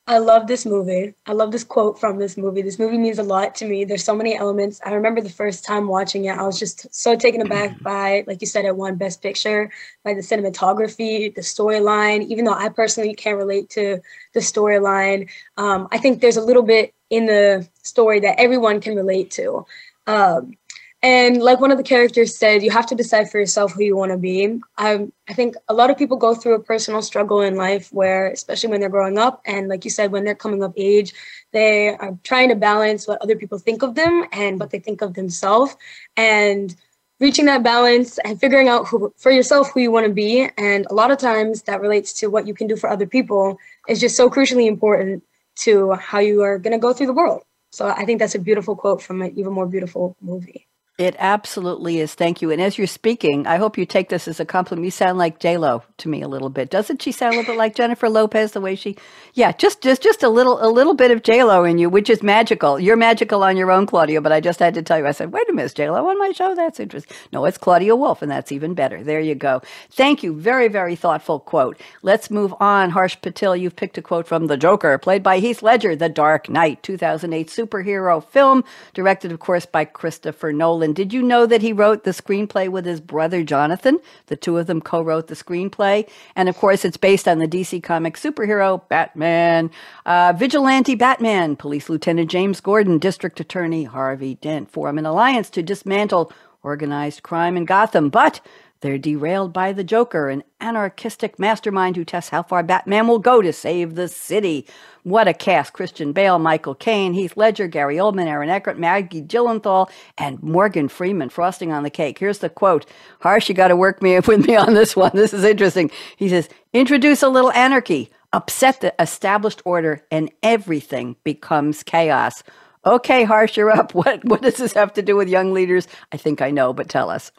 I 0.06 0.18
love 0.18 0.46
this 0.46 0.66
movie. 0.66 1.14
I 1.24 1.32
love 1.32 1.50
this 1.50 1.64
quote 1.64 1.98
from 1.98 2.18
this 2.18 2.36
movie. 2.36 2.60
This 2.60 2.78
movie 2.78 2.98
means 2.98 3.18
a 3.18 3.22
lot 3.22 3.54
to 3.56 3.64
me. 3.64 3.86
There's 3.86 4.04
so 4.04 4.14
many 4.14 4.36
elements. 4.36 4.78
I 4.84 4.92
remember 4.92 5.22
the 5.22 5.30
first 5.30 5.64
time 5.64 5.88
watching 5.88 6.26
it, 6.26 6.36
I 6.36 6.42
was 6.42 6.58
just 6.58 6.94
so 6.94 7.16
taken 7.16 7.40
aback 7.40 7.80
by, 7.82 8.22
like 8.26 8.42
you 8.42 8.46
said, 8.46 8.66
it 8.66 8.76
won 8.76 8.96
Best 8.96 9.22
Picture, 9.22 9.70
by 10.04 10.12
the 10.12 10.20
cinematography, 10.20 11.34
the 11.34 11.40
storyline. 11.40 12.26
Even 12.26 12.44
though 12.44 12.52
I 12.52 12.68
personally 12.68 13.14
can't 13.14 13.38
relate 13.38 13.70
to 13.70 14.02
the 14.34 14.40
storyline, 14.40 15.30
um, 15.56 15.88
I 15.90 15.96
think 15.96 16.20
there's 16.20 16.36
a 16.36 16.44
little 16.44 16.64
bit 16.64 16.92
in 17.08 17.24
the 17.24 17.66
story 17.82 18.20
that 18.20 18.38
everyone 18.38 18.82
can 18.82 18.96
relate 18.96 19.30
to. 19.32 19.64
Um, 20.06 20.58
and 21.04 21.42
like 21.42 21.60
one 21.60 21.70
of 21.70 21.76
the 21.76 21.84
characters 21.84 22.34
said, 22.34 22.62
you 22.62 22.70
have 22.70 22.86
to 22.86 22.94
decide 22.94 23.30
for 23.30 23.38
yourself 23.38 23.74
who 23.74 23.82
you 23.84 23.94
want 23.94 24.10
to 24.12 24.16
be. 24.16 24.58
I, 24.78 25.06
I 25.28 25.34
think 25.34 25.54
a 25.68 25.74
lot 25.74 25.90
of 25.90 25.98
people 25.98 26.16
go 26.16 26.34
through 26.34 26.54
a 26.54 26.60
personal 26.60 27.02
struggle 27.02 27.42
in 27.42 27.56
life 27.56 27.92
where, 27.92 28.28
especially 28.28 28.70
when 28.70 28.80
they're 28.80 28.88
growing 28.88 29.18
up, 29.18 29.42
and 29.44 29.68
like 29.68 29.84
you 29.84 29.90
said, 29.90 30.12
when 30.12 30.24
they're 30.24 30.34
coming 30.34 30.62
of 30.62 30.72
age, 30.78 31.12
they 31.52 31.90
are 31.90 32.16
trying 32.22 32.48
to 32.48 32.54
balance 32.54 33.06
what 33.06 33.20
other 33.20 33.36
people 33.36 33.58
think 33.58 33.82
of 33.82 33.94
them 33.94 34.24
and 34.32 34.58
what 34.58 34.70
they 34.70 34.78
think 34.78 35.02
of 35.02 35.12
themselves. 35.12 35.76
And 36.16 36.74
reaching 37.20 37.44
that 37.44 37.62
balance 37.62 38.16
and 38.24 38.40
figuring 38.40 38.68
out 38.68 38.88
who, 38.88 39.12
for 39.18 39.30
yourself 39.30 39.72
who 39.74 39.80
you 39.80 39.90
want 39.90 40.06
to 40.06 40.12
be. 40.12 40.48
And 40.56 40.86
a 40.88 40.94
lot 40.94 41.10
of 41.10 41.18
times 41.18 41.64
that 41.64 41.82
relates 41.82 42.14
to 42.20 42.28
what 42.28 42.46
you 42.46 42.54
can 42.54 42.66
do 42.66 42.76
for 42.76 42.88
other 42.88 43.06
people 43.06 43.58
is 43.88 44.00
just 44.00 44.16
so 44.16 44.30
crucially 44.30 44.66
important 44.66 45.22
to 45.56 45.92
how 45.92 46.20
you 46.20 46.40
are 46.40 46.58
going 46.58 46.72
to 46.72 46.78
go 46.78 46.94
through 46.94 47.08
the 47.08 47.12
world. 47.12 47.42
So 47.72 47.88
I 47.88 48.06
think 48.06 48.20
that's 48.20 48.34
a 48.34 48.38
beautiful 48.38 48.74
quote 48.74 49.02
from 49.02 49.20
an 49.20 49.38
even 49.38 49.52
more 49.52 49.66
beautiful 49.66 50.16
movie. 50.22 50.66
It 50.96 51.16
absolutely 51.18 51.98
is. 51.98 52.14
Thank 52.14 52.40
you. 52.40 52.52
And 52.52 52.62
as 52.62 52.78
you're 52.78 52.86
speaking, 52.86 53.48
I 53.48 53.56
hope 53.56 53.76
you 53.76 53.84
take 53.84 54.10
this 54.10 54.28
as 54.28 54.38
a 54.38 54.44
compliment. 54.44 54.84
You 54.84 54.92
sound 54.92 55.18
like 55.18 55.40
J 55.40 55.56
Lo 55.56 55.82
to 55.98 56.08
me 56.08 56.22
a 56.22 56.28
little 56.28 56.50
bit. 56.50 56.70
Doesn't 56.70 57.02
she 57.02 57.10
sound 57.10 57.34
a 57.34 57.38
little 57.38 57.52
bit 57.52 57.58
like 57.58 57.74
Jennifer 57.74 58.08
Lopez 58.08 58.52
the 58.52 58.60
way 58.60 58.76
she? 58.76 58.96
Yeah, 59.32 59.50
just 59.50 59.82
just 59.82 60.04
just 60.04 60.22
a 60.22 60.28
little 60.28 60.64
a 60.64 60.70
little 60.70 60.94
bit 60.94 61.10
of 61.10 61.24
J 61.24 61.42
Lo 61.42 61.64
in 61.64 61.78
you, 61.78 61.90
which 61.90 62.08
is 62.08 62.22
magical. 62.22 62.78
You're 62.78 62.94
magical 62.94 63.42
on 63.42 63.56
your 63.56 63.72
own, 63.72 63.86
Claudia. 63.86 64.20
But 64.20 64.30
I 64.30 64.38
just 64.38 64.60
had 64.60 64.74
to 64.74 64.82
tell 64.82 64.96
you. 64.96 65.04
I 65.04 65.10
said, 65.10 65.32
wait 65.32 65.50
a 65.50 65.52
minute, 65.52 65.74
J 65.74 65.90
Lo 65.90 66.08
on 66.08 66.16
my 66.16 66.30
show. 66.30 66.54
That's 66.54 66.78
interesting. 66.78 67.16
No, 67.32 67.44
it's 67.44 67.58
Claudia 67.58 67.96
Wolf, 67.96 68.22
and 68.22 68.30
that's 68.30 68.52
even 68.52 68.74
better. 68.74 69.02
There 69.02 69.18
you 69.18 69.34
go. 69.34 69.62
Thank 69.90 70.22
you. 70.22 70.32
Very 70.32 70.68
very 70.68 70.94
thoughtful 70.94 71.40
quote. 71.40 71.76
Let's 72.02 72.30
move 72.30 72.54
on. 72.60 72.90
Harsh 72.90 73.16
Patil, 73.20 73.58
you've 73.58 73.74
picked 73.74 73.98
a 73.98 74.02
quote 74.02 74.28
from 74.28 74.46
The 74.46 74.56
Joker, 74.56 74.96
played 74.98 75.24
by 75.24 75.40
Heath 75.40 75.60
Ledger, 75.60 75.96
The 75.96 76.08
Dark 76.08 76.48
Knight, 76.48 76.84
2008 76.84 77.48
superhero 77.48 78.24
film, 78.24 78.62
directed 78.92 79.32
of 79.32 79.40
course 79.40 79.66
by 79.66 79.84
Christopher 79.84 80.52
Nolan. 80.52 80.83
Did 80.92 81.12
you 81.12 81.22
know 81.22 81.46
that 81.46 81.62
he 81.62 81.72
wrote 81.72 82.04
the 82.04 82.10
screenplay 82.10 82.68
with 82.68 82.84
his 82.84 83.00
brother 83.00 83.42
Jonathan. 83.42 83.98
The 84.26 84.36
two 84.36 84.58
of 84.58 84.66
them 84.66 84.80
co 84.80 85.00
wrote 85.02 85.28
the 85.28 85.34
screenplay. 85.34 86.08
And 86.36 86.48
of 86.48 86.56
course, 86.56 86.84
it's 86.84 86.96
based 86.96 87.26
on 87.28 87.38
the 87.38 87.48
DC 87.48 87.82
comic 87.82 88.16
superhero 88.16 88.86
Batman, 88.88 89.70
uh, 90.06 90.34
Vigilante 90.36 90.94
Batman, 90.94 91.56
Police 91.56 91.88
Lieutenant 91.88 92.30
James 92.30 92.60
Gordon, 92.60 92.98
District 92.98 93.38
Attorney 93.40 93.84
Harvey 93.84 94.34
Dent 94.34 94.70
form 94.70 94.98
an 94.98 95.06
alliance 95.06 95.50
to 95.50 95.62
dismantle 95.62 96.32
organized 96.62 97.22
crime 97.22 97.56
in 97.56 97.64
Gotham. 97.64 98.08
But 98.08 98.40
they're 98.84 98.98
derailed 98.98 99.54
by 99.54 99.72
the 99.72 99.82
Joker, 99.82 100.28
an 100.28 100.44
anarchistic 100.60 101.38
mastermind 101.38 101.96
who 101.96 102.04
tests 102.04 102.28
how 102.28 102.42
far 102.42 102.62
Batman 102.62 103.08
will 103.08 103.18
go 103.18 103.40
to 103.40 103.50
save 103.50 103.94
the 103.94 104.08
city. 104.08 104.66
What 105.04 105.26
a 105.26 105.32
cast! 105.32 105.72
Christian 105.72 106.12
Bale, 106.12 106.38
Michael 106.38 106.74
Caine, 106.74 107.14
Heath 107.14 107.34
Ledger, 107.34 107.66
Gary 107.66 107.96
Oldman, 107.96 108.26
Aaron 108.26 108.50
Eckhart, 108.50 108.78
Maggie 108.78 109.22
Gyllenhaal, 109.22 109.90
and 110.18 110.42
Morgan 110.42 110.88
Freeman 110.88 111.30
frosting 111.30 111.72
on 111.72 111.82
the 111.82 111.88
cake. 111.88 112.18
Here's 112.18 112.40
the 112.40 112.50
quote. 112.50 112.84
Harsh, 113.20 113.48
you 113.48 113.54
got 113.54 113.68
to 113.68 113.76
work 113.76 114.02
me 114.02 114.20
with 114.26 114.46
me 114.46 114.54
on 114.54 114.74
this 114.74 114.94
one. 114.94 115.12
This 115.14 115.32
is 115.32 115.44
interesting. 115.44 115.90
He 116.18 116.28
says, 116.28 116.50
introduce 116.74 117.22
a 117.22 117.30
little 117.30 117.52
anarchy, 117.52 118.10
upset 118.34 118.82
the 118.82 118.94
established 119.00 119.62
order, 119.64 120.02
and 120.10 120.30
everything 120.42 121.16
becomes 121.24 121.82
chaos. 121.82 122.42
Okay, 122.84 123.24
Harsh, 123.24 123.56
you're 123.56 123.70
up. 123.70 123.94
What, 123.94 124.22
what 124.26 124.42
does 124.42 124.58
this 124.58 124.74
have 124.74 124.92
to 124.92 125.00
do 125.00 125.16
with 125.16 125.30
young 125.30 125.54
leaders? 125.54 125.88
I 126.12 126.18
think 126.18 126.42
I 126.42 126.50
know, 126.50 126.74
but 126.74 126.90
tell 126.90 127.08
us. 127.08 127.32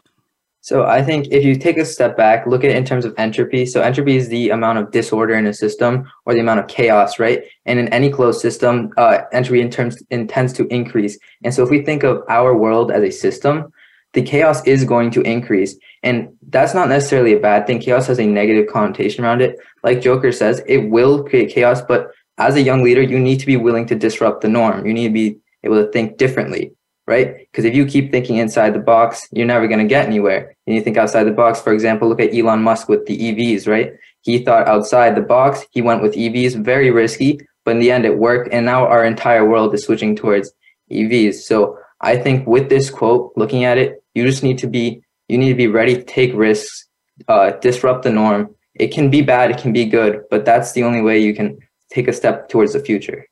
So 0.66 0.84
I 0.84 1.00
think 1.00 1.28
if 1.30 1.44
you 1.44 1.54
take 1.54 1.78
a 1.78 1.84
step 1.84 2.16
back, 2.16 2.44
look 2.44 2.64
at 2.64 2.72
it 2.72 2.76
in 2.76 2.84
terms 2.84 3.04
of 3.04 3.14
entropy. 3.18 3.66
So 3.66 3.82
entropy 3.82 4.16
is 4.16 4.28
the 4.28 4.50
amount 4.50 4.78
of 4.78 4.90
disorder 4.90 5.34
in 5.34 5.46
a 5.46 5.54
system 5.54 6.10
or 6.24 6.34
the 6.34 6.40
amount 6.40 6.58
of 6.58 6.66
chaos, 6.66 7.20
right? 7.20 7.44
And 7.66 7.78
in 7.78 7.86
any 7.90 8.10
closed 8.10 8.40
system, 8.40 8.90
uh, 8.96 9.18
entropy 9.32 9.60
in 9.60 9.70
terms 9.70 10.02
intends 10.10 10.52
to 10.54 10.66
increase. 10.66 11.20
And 11.44 11.54
so 11.54 11.62
if 11.62 11.70
we 11.70 11.84
think 11.84 12.02
of 12.02 12.24
our 12.28 12.52
world 12.56 12.90
as 12.90 13.04
a 13.04 13.12
system, 13.12 13.72
the 14.12 14.22
chaos 14.22 14.66
is 14.66 14.82
going 14.82 15.12
to 15.12 15.20
increase. 15.20 15.76
And 16.02 16.30
that's 16.48 16.74
not 16.74 16.88
necessarily 16.88 17.34
a 17.34 17.38
bad 17.38 17.68
thing. 17.68 17.78
Chaos 17.78 18.08
has 18.08 18.18
a 18.18 18.26
negative 18.26 18.66
connotation 18.66 19.24
around 19.24 19.42
it. 19.42 19.60
Like 19.84 20.00
Joker 20.00 20.32
says, 20.32 20.64
it 20.66 20.90
will 20.90 21.22
create 21.22 21.50
chaos, 21.50 21.80
but 21.80 22.10
as 22.38 22.56
a 22.56 22.60
young 22.60 22.82
leader, 22.82 23.02
you 23.02 23.20
need 23.20 23.38
to 23.38 23.46
be 23.46 23.56
willing 23.56 23.86
to 23.86 23.94
disrupt 23.94 24.40
the 24.40 24.48
norm. 24.48 24.84
You 24.84 24.94
need 24.94 25.06
to 25.06 25.14
be 25.14 25.38
able 25.62 25.76
to 25.76 25.92
think 25.92 26.16
differently 26.16 26.72
right? 27.06 27.38
Because 27.38 27.64
if 27.64 27.74
you 27.74 27.86
keep 27.86 28.10
thinking 28.10 28.36
inside 28.36 28.74
the 28.74 28.80
box, 28.80 29.28
you're 29.32 29.46
never 29.46 29.68
going 29.68 29.78
to 29.78 29.86
get 29.86 30.06
anywhere. 30.06 30.54
And 30.66 30.74
you 30.74 30.82
think 30.82 30.96
outside 30.96 31.24
the 31.24 31.30
box, 31.32 31.60
for 31.60 31.72
example, 31.72 32.08
look 32.08 32.20
at 32.20 32.34
Elon 32.34 32.62
Musk 32.62 32.88
with 32.88 33.06
the 33.06 33.16
EVs, 33.16 33.68
right? 33.68 33.92
He 34.22 34.38
thought 34.40 34.66
outside 34.66 35.14
the 35.14 35.20
box, 35.20 35.66
he 35.70 35.82
went 35.82 36.02
with 36.02 36.14
EVs, 36.14 36.62
very 36.64 36.90
risky, 36.90 37.38
but 37.64 37.72
in 37.72 37.80
the 37.80 37.92
end 37.92 38.04
it 38.04 38.18
worked. 38.18 38.52
And 38.52 38.66
now 38.66 38.86
our 38.86 39.04
entire 39.04 39.48
world 39.48 39.72
is 39.74 39.84
switching 39.84 40.16
towards 40.16 40.52
EVs. 40.90 41.34
So 41.34 41.78
I 42.00 42.16
think 42.16 42.46
with 42.46 42.68
this 42.68 42.90
quote, 42.90 43.32
looking 43.36 43.64
at 43.64 43.78
it, 43.78 44.02
you 44.14 44.26
just 44.26 44.42
need 44.42 44.58
to 44.58 44.66
be, 44.66 45.00
you 45.28 45.38
need 45.38 45.50
to 45.50 45.54
be 45.54 45.68
ready 45.68 45.94
to 45.94 46.02
take 46.02 46.34
risks, 46.34 46.86
uh, 47.28 47.52
disrupt 47.52 48.02
the 48.02 48.10
norm. 48.10 48.54
It 48.74 48.88
can 48.88 49.10
be 49.10 49.22
bad, 49.22 49.50
it 49.50 49.58
can 49.58 49.72
be 49.72 49.84
good, 49.84 50.22
but 50.30 50.44
that's 50.44 50.72
the 50.72 50.82
only 50.82 51.02
way 51.02 51.18
you 51.18 51.34
can 51.34 51.58
take 51.90 52.08
a 52.08 52.12
step 52.12 52.48
towards 52.48 52.72
the 52.72 52.80
future. 52.80 53.26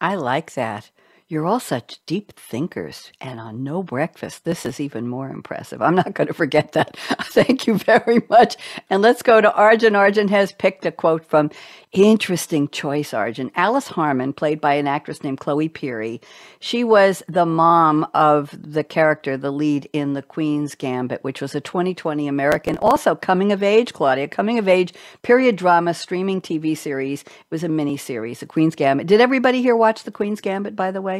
I 0.00 0.14
like 0.14 0.54
that. 0.54 0.90
You're 1.30 1.46
all 1.46 1.60
such 1.60 2.00
deep 2.06 2.32
thinkers, 2.32 3.12
and 3.20 3.38
on 3.38 3.62
no 3.62 3.84
breakfast, 3.84 4.44
this 4.44 4.66
is 4.66 4.80
even 4.80 5.06
more 5.06 5.28
impressive. 5.28 5.80
I'm 5.80 5.94
not 5.94 6.12
going 6.12 6.26
to 6.26 6.34
forget 6.34 6.72
that. 6.72 6.96
Thank 7.22 7.68
you 7.68 7.78
very 7.78 8.22
much. 8.28 8.56
And 8.90 9.00
let's 9.00 9.22
go 9.22 9.40
to 9.40 9.54
Arjun. 9.54 9.94
Arjun 9.94 10.26
has 10.26 10.50
picked 10.50 10.84
a 10.86 10.90
quote 10.90 11.24
from 11.24 11.52
Interesting 11.92 12.68
choice, 12.68 13.14
Arjun. 13.14 13.52
Alice 13.54 13.88
Harmon, 13.88 14.32
played 14.32 14.60
by 14.60 14.74
an 14.74 14.88
actress 14.88 15.22
named 15.22 15.38
Chloe 15.38 15.68
Pirrie, 15.68 16.20
she 16.60 16.84
was 16.84 17.22
the 17.28 17.46
mom 17.46 18.06
of 18.12 18.56
the 18.60 18.84
character, 18.84 19.36
the 19.36 19.50
lead 19.50 19.88
in 19.92 20.12
The 20.12 20.22
Queen's 20.22 20.74
Gambit, 20.74 21.24
which 21.24 21.40
was 21.40 21.54
a 21.54 21.60
2020 21.60 22.28
American, 22.28 22.76
also 22.78 23.14
coming 23.14 23.50
of 23.50 23.62
age, 23.62 23.92
Claudia, 23.92 24.28
coming 24.28 24.58
of 24.58 24.68
age 24.68 24.92
period 25.22 25.56
drama 25.56 25.94
streaming 25.94 26.40
TV 26.40 26.76
series. 26.76 27.22
It 27.22 27.30
was 27.50 27.64
a 27.64 27.68
mini 27.68 27.96
series, 27.96 28.40
The 28.40 28.46
Queen's 28.46 28.74
Gambit. 28.74 29.06
Did 29.06 29.20
everybody 29.20 29.62
here 29.62 29.76
watch 29.76 30.04
The 30.04 30.12
Queen's 30.12 30.40
Gambit, 30.40 30.76
by 30.76 30.90
the 30.90 31.02
way? 31.02 31.19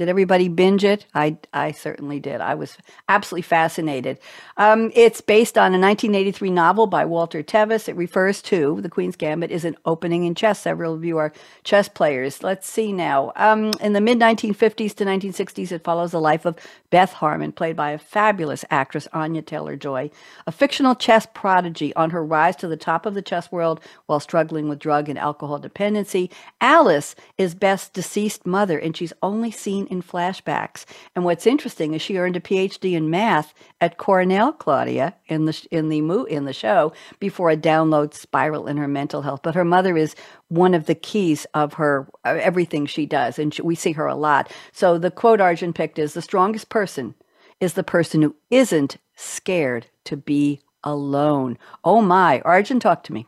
Did 0.00 0.08
everybody 0.08 0.48
binge 0.48 0.82
it? 0.82 1.04
I, 1.14 1.36
I 1.52 1.72
certainly 1.72 2.20
did. 2.20 2.40
I 2.40 2.54
was 2.54 2.78
absolutely 3.10 3.42
fascinated. 3.42 4.18
Um, 4.56 4.90
it's 4.94 5.20
based 5.20 5.58
on 5.58 5.74
a 5.74 5.78
1983 5.78 6.48
novel 6.48 6.86
by 6.86 7.04
Walter 7.04 7.42
Tevis. 7.42 7.86
It 7.86 7.96
refers 7.96 8.40
to 8.44 8.80
The 8.80 8.88
Queen's 8.88 9.14
Gambit 9.14 9.50
is 9.50 9.66
an 9.66 9.76
opening 9.84 10.24
in 10.24 10.34
chess. 10.34 10.60
Several 10.60 10.94
of 10.94 11.04
you 11.04 11.18
are 11.18 11.34
chess 11.64 11.86
players. 11.90 12.42
Let's 12.42 12.66
see 12.66 12.94
now. 12.94 13.32
Um, 13.36 13.72
in 13.82 13.92
the 13.92 14.00
mid 14.00 14.18
1950s 14.18 14.94
to 14.94 15.04
1960s, 15.04 15.70
it 15.70 15.84
follows 15.84 16.12
the 16.12 16.18
life 16.18 16.46
of 16.46 16.56
Beth 16.88 17.12
Harmon, 17.12 17.52
played 17.52 17.76
by 17.76 17.90
a 17.90 17.98
fabulous 17.98 18.64
actress, 18.70 19.06
Anya 19.12 19.42
Taylor 19.42 19.76
Joy, 19.76 20.10
a 20.46 20.52
fictional 20.52 20.94
chess 20.94 21.26
prodigy 21.34 21.94
on 21.94 22.08
her 22.08 22.24
rise 22.24 22.56
to 22.56 22.68
the 22.68 22.76
top 22.78 23.04
of 23.04 23.12
the 23.12 23.20
chess 23.20 23.52
world 23.52 23.80
while 24.06 24.18
struggling 24.18 24.66
with 24.66 24.78
drug 24.78 25.10
and 25.10 25.18
alcohol 25.18 25.58
dependency. 25.58 26.30
Alice 26.58 27.14
is 27.36 27.54
Beth's 27.54 27.90
deceased 27.90 28.46
mother, 28.46 28.78
and 28.78 28.96
she's 28.96 29.12
only 29.22 29.50
seen 29.50 29.88
in 29.90 30.02
flashbacks. 30.02 30.86
And 31.14 31.24
what's 31.24 31.46
interesting 31.46 31.94
is 31.94 32.02
she 32.02 32.18
earned 32.18 32.36
a 32.36 32.40
PhD 32.40 32.94
in 32.94 33.10
math 33.10 33.54
at 33.80 33.98
Cornell, 33.98 34.52
Claudia, 34.52 35.14
in 35.26 35.46
the 35.46 35.68
in 35.70 35.90
the 35.90 36.00
mo- 36.02 36.24
in 36.24 36.46
the 36.46 36.54
show 36.54 36.92
before 37.20 37.50
a 37.50 37.56
download 37.56 38.14
spiral 38.14 38.68
in 38.68 38.78
her 38.78 38.88
mental 38.88 39.22
health. 39.22 39.40
But 39.42 39.56
her 39.56 39.64
mother 39.64 39.96
is 39.96 40.16
one 40.48 40.74
of 40.74 40.86
the 40.86 40.94
keys 40.94 41.46
of 41.54 41.74
her 41.74 42.08
uh, 42.24 42.38
everything 42.40 42.86
she 42.86 43.06
does, 43.06 43.38
and 43.38 43.54
she, 43.54 43.62
we 43.62 43.74
see 43.74 43.92
her 43.92 44.06
a 44.06 44.16
lot. 44.16 44.52
So 44.72 44.98
the 44.98 45.10
quote 45.10 45.40
Arjun 45.40 45.74
picked 45.74 45.98
is: 45.98 46.14
"The 46.14 46.22
strongest 46.22 46.70
person 46.70 47.14
is 47.60 47.74
the 47.74 47.84
person 47.84 48.22
who 48.22 48.36
isn't 48.50 48.98
scared 49.16 49.88
to 50.04 50.16
be 50.16 50.60
alone." 50.84 51.58
Oh 51.84 52.02
my, 52.02 52.40
Arjun, 52.42 52.80
talk 52.80 53.04
to 53.04 53.12
me. 53.12 53.26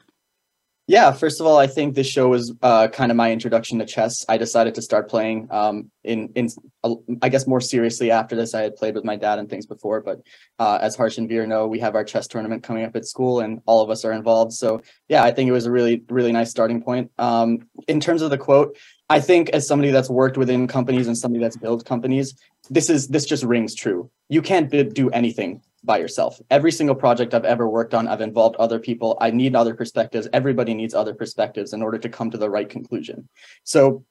Yeah, 0.92 1.10
first 1.10 1.40
of 1.40 1.46
all, 1.46 1.56
I 1.56 1.66
think 1.66 1.94
this 1.94 2.06
show 2.06 2.28
was 2.28 2.52
uh, 2.60 2.86
kind 2.88 3.10
of 3.10 3.16
my 3.16 3.32
introduction 3.32 3.78
to 3.78 3.86
chess. 3.86 4.26
I 4.28 4.36
decided 4.36 4.74
to 4.74 4.82
start 4.82 5.08
playing 5.08 5.48
um, 5.50 5.90
in 6.04 6.28
in 6.34 6.50
uh, 6.84 6.96
I 7.22 7.30
guess 7.30 7.46
more 7.46 7.62
seriously 7.62 8.10
after 8.10 8.36
this. 8.36 8.52
I 8.52 8.60
had 8.60 8.76
played 8.76 8.94
with 8.94 9.02
my 9.02 9.16
dad 9.16 9.38
and 9.38 9.48
things 9.48 9.64
before, 9.64 10.02
but 10.02 10.20
uh, 10.58 10.80
as 10.82 10.94
Harsh 10.94 11.16
and 11.16 11.26
Veer 11.26 11.46
know, 11.46 11.66
we 11.66 11.78
have 11.78 11.94
our 11.94 12.04
chess 12.04 12.26
tournament 12.26 12.62
coming 12.62 12.84
up 12.84 12.94
at 12.94 13.06
school, 13.06 13.40
and 13.40 13.62
all 13.64 13.80
of 13.82 13.88
us 13.88 14.04
are 14.04 14.12
involved. 14.12 14.52
So 14.52 14.82
yeah, 15.08 15.24
I 15.24 15.30
think 15.30 15.48
it 15.48 15.52
was 15.52 15.64
a 15.64 15.70
really 15.70 16.02
really 16.10 16.30
nice 16.30 16.50
starting 16.50 16.82
point. 16.82 17.10
Um, 17.16 17.66
in 17.88 17.98
terms 17.98 18.20
of 18.20 18.28
the 18.28 18.36
quote, 18.36 18.76
I 19.08 19.18
think 19.18 19.48
as 19.48 19.66
somebody 19.66 19.92
that's 19.92 20.10
worked 20.10 20.36
within 20.36 20.68
companies 20.68 21.06
and 21.06 21.16
somebody 21.16 21.42
that's 21.42 21.56
built 21.56 21.86
companies, 21.86 22.34
this 22.68 22.90
is 22.90 23.08
this 23.08 23.24
just 23.24 23.44
rings 23.44 23.74
true. 23.74 24.10
You 24.28 24.42
can't 24.42 24.68
do 24.68 25.08
anything 25.08 25.62
by 25.84 25.98
yourself. 25.98 26.40
Every 26.50 26.72
single 26.72 26.94
project 26.94 27.34
I've 27.34 27.44
ever 27.44 27.68
worked 27.68 27.94
on, 27.94 28.08
I've 28.08 28.20
involved 28.20 28.56
other 28.56 28.78
people. 28.78 29.16
I 29.20 29.30
need 29.30 29.56
other 29.56 29.74
perspectives. 29.74 30.28
Everybody 30.32 30.74
needs 30.74 30.94
other 30.94 31.14
perspectives 31.14 31.72
in 31.72 31.82
order 31.82 31.98
to 31.98 32.08
come 32.08 32.30
to 32.30 32.38
the 32.38 32.50
right 32.50 32.68
conclusion. 32.68 33.28
So 33.64 34.04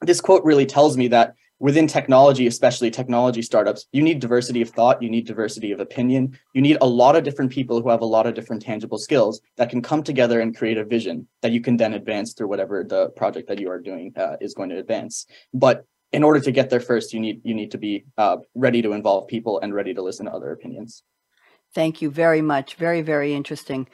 this 0.00 0.20
quote 0.20 0.44
really 0.44 0.66
tells 0.66 0.96
me 0.96 1.08
that 1.08 1.34
within 1.60 1.86
technology, 1.86 2.46
especially 2.46 2.90
technology 2.90 3.42
startups, 3.42 3.86
you 3.92 4.02
need 4.02 4.20
diversity 4.20 4.62
of 4.62 4.70
thought, 4.70 5.02
you 5.02 5.10
need 5.10 5.26
diversity 5.26 5.72
of 5.72 5.80
opinion, 5.80 6.38
you 6.54 6.62
need 6.62 6.78
a 6.80 6.86
lot 6.86 7.16
of 7.16 7.24
different 7.24 7.50
people 7.50 7.82
who 7.82 7.88
have 7.88 8.00
a 8.00 8.06
lot 8.06 8.26
of 8.26 8.34
different 8.34 8.62
tangible 8.62 8.98
skills 8.98 9.40
that 9.56 9.68
can 9.68 9.82
come 9.82 10.02
together 10.02 10.40
and 10.40 10.56
create 10.56 10.78
a 10.78 10.84
vision 10.84 11.26
that 11.42 11.52
you 11.52 11.60
can 11.60 11.76
then 11.76 11.94
advance 11.94 12.32
through 12.32 12.48
whatever 12.48 12.84
the 12.84 13.08
project 13.10 13.48
that 13.48 13.58
you 13.58 13.68
are 13.70 13.80
doing 13.80 14.12
uh, 14.16 14.36
is 14.40 14.54
going 14.54 14.68
to 14.68 14.78
advance. 14.78 15.26
But 15.52 15.84
in 16.12 16.22
order 16.22 16.40
to 16.40 16.52
get 16.52 16.70
there 16.70 16.80
first, 16.80 17.12
you 17.12 17.20
need 17.20 17.40
you 17.44 17.54
need 17.54 17.70
to 17.72 17.78
be 17.78 18.04
uh, 18.16 18.38
ready 18.54 18.80
to 18.82 18.92
involve 18.92 19.28
people 19.28 19.60
and 19.60 19.74
ready 19.74 19.92
to 19.92 20.02
listen 20.02 20.26
to 20.26 20.32
other 20.32 20.52
opinions. 20.52 21.02
Thank 21.78 22.02
you 22.02 22.10
very 22.10 22.42
much. 22.42 22.74
Very, 22.74 23.02
very 23.02 23.32
interesting. 23.32 23.86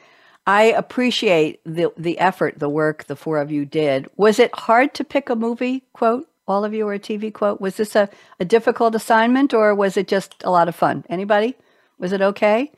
I 0.47 0.63
appreciate 0.63 1.59
the 1.65 1.91
the 1.95 2.17
effort, 2.17 2.57
the 2.57 2.67
work 2.67 3.03
the 3.03 3.15
four 3.15 3.37
of 3.37 3.51
you 3.51 3.63
did. 3.63 4.09
Was 4.17 4.39
it 4.39 4.49
hard 4.55 4.95
to 4.95 5.03
pick 5.03 5.29
a 5.29 5.35
movie 5.35 5.83
quote, 5.93 6.27
all 6.47 6.65
of 6.65 6.73
you, 6.73 6.87
or 6.87 6.95
a 6.95 6.99
TV 6.99 7.31
quote? 7.31 7.61
Was 7.61 7.77
this 7.77 7.95
a, 7.95 8.09
a 8.39 8.45
difficult 8.45 8.95
assignment 8.95 9.53
or 9.53 9.75
was 9.75 9.97
it 9.97 10.07
just 10.07 10.33
a 10.43 10.49
lot 10.49 10.67
of 10.67 10.75
fun? 10.75 11.05
Anybody? 11.09 11.57
Was 11.99 12.11
it 12.11 12.23
okay? 12.23 12.71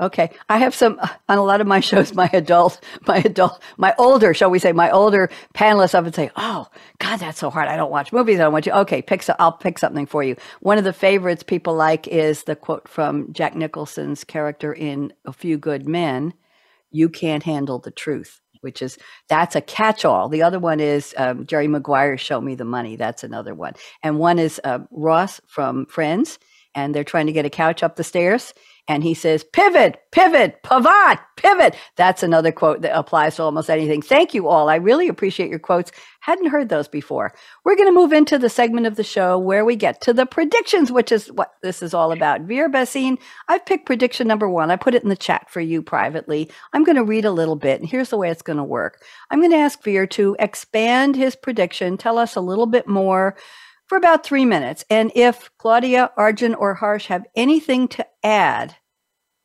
Okay, 0.00 0.30
I 0.48 0.58
have 0.58 0.76
some 0.76 1.00
on 1.28 1.38
a 1.38 1.44
lot 1.44 1.60
of 1.60 1.66
my 1.66 1.80
shows. 1.80 2.14
My 2.14 2.30
adult, 2.32 2.80
my 3.06 3.18
adult, 3.18 3.60
my 3.76 3.94
older, 3.98 4.32
shall 4.32 4.50
we 4.50 4.60
say, 4.60 4.72
my 4.72 4.90
older 4.90 5.28
panelists 5.54 5.98
often 5.98 6.12
say, 6.12 6.30
"Oh, 6.36 6.68
God, 7.00 7.18
that's 7.18 7.38
so 7.38 7.50
hard. 7.50 7.66
I 7.68 7.76
don't 7.76 7.90
watch 7.90 8.12
movies. 8.12 8.38
I 8.38 8.44
don't 8.44 8.52
watch 8.52 8.66
you." 8.66 8.72
Okay, 8.72 9.02
pick 9.02 9.22
so 9.24 9.34
I'll 9.40 9.52
pick 9.52 9.78
something 9.78 10.06
for 10.06 10.22
you. 10.22 10.36
One 10.60 10.78
of 10.78 10.84
the 10.84 10.92
favorites 10.92 11.42
people 11.42 11.74
like 11.74 12.06
is 12.06 12.44
the 12.44 12.54
quote 12.54 12.88
from 12.88 13.32
Jack 13.32 13.56
Nicholson's 13.56 14.22
character 14.22 14.72
in 14.72 15.12
A 15.24 15.32
Few 15.32 15.58
Good 15.58 15.88
Men: 15.88 16.32
"You 16.90 17.08
can't 17.08 17.42
handle 17.42 17.80
the 17.80 17.90
truth." 17.90 18.40
Which 18.60 18.82
is 18.82 18.98
that's 19.28 19.54
a 19.54 19.60
catch-all. 19.60 20.28
The 20.28 20.42
other 20.42 20.58
one 20.58 20.80
is 20.80 21.14
um, 21.16 21.46
Jerry 21.46 21.68
Maguire, 21.68 22.18
"Show 22.18 22.40
Me 22.40 22.54
the 22.54 22.64
Money." 22.64 22.94
That's 22.96 23.24
another 23.24 23.54
one, 23.54 23.74
and 24.02 24.18
one 24.18 24.38
is 24.38 24.60
uh, 24.62 24.80
Ross 24.92 25.40
from 25.48 25.86
Friends, 25.86 26.38
and 26.74 26.94
they're 26.94 27.04
trying 27.04 27.26
to 27.26 27.32
get 27.32 27.46
a 27.46 27.50
couch 27.50 27.82
up 27.82 27.96
the 27.96 28.04
stairs 28.04 28.54
and 28.88 29.04
he 29.04 29.12
says, 29.12 29.44
pivot, 29.44 30.00
pivot, 30.12 30.62
pivot, 30.62 31.20
pivot. 31.36 31.76
That's 31.96 32.22
another 32.22 32.50
quote 32.50 32.80
that 32.80 32.96
applies 32.96 33.36
to 33.36 33.42
almost 33.42 33.68
anything. 33.68 34.00
Thank 34.00 34.32
you 34.32 34.48
all. 34.48 34.70
I 34.70 34.76
really 34.76 35.08
appreciate 35.08 35.50
your 35.50 35.58
quotes. 35.58 35.92
Hadn't 36.20 36.48
heard 36.48 36.70
those 36.70 36.88
before. 36.88 37.34
We're 37.64 37.76
going 37.76 37.88
to 37.88 37.94
move 37.94 38.12
into 38.14 38.38
the 38.38 38.48
segment 38.48 38.86
of 38.86 38.96
the 38.96 39.04
show 39.04 39.38
where 39.38 39.64
we 39.64 39.76
get 39.76 40.00
to 40.02 40.14
the 40.14 40.24
predictions, 40.24 40.90
which 40.90 41.12
is 41.12 41.30
what 41.30 41.52
this 41.62 41.82
is 41.82 41.92
all 41.92 42.12
about. 42.12 42.40
Veer 42.42 42.70
Bhasin, 42.70 43.18
I've 43.48 43.66
picked 43.66 43.86
prediction 43.86 44.26
number 44.26 44.48
one. 44.48 44.70
I 44.70 44.76
put 44.76 44.94
it 44.94 45.02
in 45.02 45.10
the 45.10 45.16
chat 45.16 45.50
for 45.50 45.60
you 45.60 45.82
privately. 45.82 46.50
I'm 46.72 46.84
going 46.84 46.96
to 46.96 47.04
read 47.04 47.26
a 47.26 47.30
little 47.30 47.56
bit, 47.56 47.80
and 47.80 47.88
here's 47.88 48.08
the 48.08 48.16
way 48.16 48.30
it's 48.30 48.42
going 48.42 48.56
to 48.56 48.64
work. 48.64 49.02
I'm 49.30 49.40
going 49.40 49.52
to 49.52 49.58
ask 49.58 49.82
Veer 49.82 50.06
to 50.08 50.34
expand 50.38 51.14
his 51.14 51.36
prediction, 51.36 51.98
tell 51.98 52.18
us 52.18 52.36
a 52.36 52.40
little 52.40 52.66
bit 52.66 52.88
more 52.88 53.36
for 53.88 53.96
about 53.96 54.24
three 54.24 54.44
minutes. 54.44 54.84
And 54.90 55.10
if 55.14 55.50
Claudia, 55.58 56.12
Arjun, 56.16 56.54
or 56.54 56.74
Harsh 56.74 57.06
have 57.06 57.26
anything 57.34 57.88
to 57.88 58.06
add, 58.22 58.76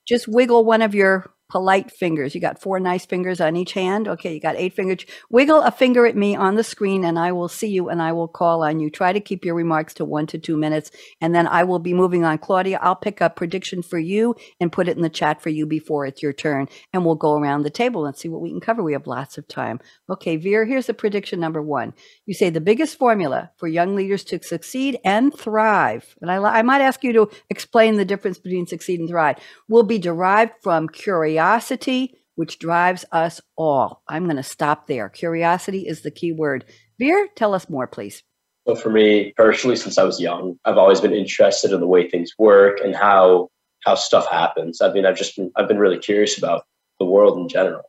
just 0.08 0.28
wiggle 0.28 0.66
one 0.66 0.82
of 0.82 0.94
your 0.94 1.34
polite 1.54 1.92
fingers. 1.92 2.34
You 2.34 2.42
got 2.42 2.60
four 2.60 2.80
nice 2.80 3.06
fingers 3.06 3.40
on 3.40 3.56
each 3.56 3.74
hand. 3.74 4.08
Okay, 4.08 4.34
you 4.34 4.40
got 4.40 4.56
eight 4.56 4.74
fingers. 4.74 5.06
Wiggle 5.30 5.62
a 5.62 5.70
finger 5.70 6.08
at 6.08 6.16
me 6.16 6.36
on 6.36 6.56
the 6.56 6.64
screen 6.64 7.06
and 7.06 7.20
I 7.20 7.32
will 7.32 7.48
see 7.48 7.68
you 7.68 7.90
and 7.90 8.02
I 8.02 8.12
will 8.12 8.28
call 8.28 8.64
on 8.64 8.80
you. 8.80 8.90
Try 8.90 9.14
to 9.14 9.20
keep 9.20 9.46
your 9.46 9.54
remarks 9.54 9.94
to 9.96 10.04
one 10.04 10.26
to 10.28 10.40
two 10.40 10.58
minutes 10.58 10.90
and 11.22 11.36
then 11.36 11.46
I 11.46 11.64
will 11.64 11.78
be 11.78 11.94
moving 11.94 12.26
on. 12.26 12.40
Claudia, 12.40 12.80
I'll 12.82 12.96
pick 12.96 13.22
up 13.22 13.36
prediction 13.36 13.84
for 13.84 14.00
you 14.00 14.36
and 14.60 14.72
put 14.72 14.88
it 14.88 14.98
in 14.98 15.04
the 15.04 15.10
chat 15.10 15.44
for 15.44 15.50
you 15.50 15.68
before 15.68 16.08
it's 16.08 16.24
your 16.24 16.34
turn 16.34 16.70
and 16.92 17.06
we'll 17.06 17.14
go 17.14 17.38
around 17.38 17.62
the 17.62 17.70
table 17.70 18.08
and 18.08 18.18
see 18.18 18.30
what 18.30 18.42
we 18.42 18.50
can 18.50 18.60
cover. 18.60 18.82
We 18.82 18.94
have 18.94 19.06
lots 19.06 19.38
of 19.38 19.48
time. 19.48 19.80
Okay, 20.10 20.38
Veer, 20.38 20.66
here's 20.66 20.88
the 20.88 20.96
prediction 20.96 21.40
number 21.40 21.62
one. 21.62 21.94
You 22.26 22.34
say 22.34 22.50
the 22.50 22.62
biggest 22.62 22.98
formula 22.98 23.52
for 23.58 23.68
young 23.68 23.96
leaders 23.96 24.24
to 24.24 24.42
succeed 24.42 24.98
and 25.06 25.32
thrive, 25.32 26.16
and 26.20 26.32
I, 26.32 26.38
I 26.38 26.64
might 26.64 26.82
ask 26.82 27.04
you 27.04 27.14
to 27.14 27.30
explain 27.52 27.98
the 27.98 28.06
difference 28.06 28.40
between 28.40 28.66
succeed 28.66 29.00
and 29.00 29.08
thrive, 29.08 29.38
will 29.70 29.84
be 29.84 30.00
derived 30.00 30.54
from 30.64 30.90
curiosity 30.90 31.43
curiosity, 31.44 32.16
which 32.36 32.58
drives 32.58 33.06
us 33.12 33.42
all. 33.58 34.02
I'm 34.08 34.24
going 34.26 34.38
to 34.38 34.44
stop 34.44 34.88
there. 34.88 35.10
Curiosity 35.10 35.86
is 35.88 36.02
the 36.02 36.12
key 36.12 36.32
word. 36.32 36.66
Veer, 37.00 37.28
tell 37.36 37.54
us 37.54 37.70
more, 37.70 37.86
please. 37.86 38.24
So, 38.66 38.76
for 38.76 38.90
me 38.90 39.34
personally, 39.36 39.76
since 39.76 39.98
I 39.98 40.04
was 40.04 40.22
young, 40.22 40.58
I've 40.64 40.78
always 40.78 41.02
been 41.02 41.14
interested 41.14 41.72
in 41.72 41.82
the 41.82 41.88
way 41.88 42.10
things 42.10 42.32
work 42.38 42.80
and 42.82 42.96
how 42.96 43.50
how 43.86 43.96
stuff 43.96 44.26
happens. 44.30 44.80
I 44.80 44.94
mean, 44.94 45.06
I've 45.06 45.18
just 45.18 45.36
been 45.36 45.52
I've 45.58 45.68
been 45.68 45.80
really 45.80 46.00
curious 46.00 46.38
about 46.38 46.64
the 46.98 47.06
world 47.06 47.38
in 47.38 47.50
general, 47.50 47.84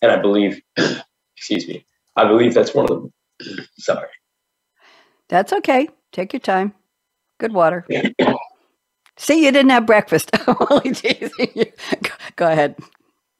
and 0.00 0.12
I 0.12 0.22
believe, 0.22 0.62
excuse 1.36 1.66
me, 1.66 1.84
I 2.14 2.28
believe 2.28 2.54
that's 2.54 2.74
one 2.74 2.84
of 2.84 2.90
them. 2.90 3.12
Sorry. 3.78 4.08
That's 5.28 5.52
okay. 5.52 5.88
Take 6.12 6.32
your 6.32 6.40
time. 6.40 6.74
Good 7.40 7.52
water. 7.52 7.84
See, 9.16 9.44
you 9.44 9.50
didn't 9.50 9.70
have 9.70 9.84
breakfast. 9.84 10.30
Go 12.36 12.46
ahead. 12.48 12.76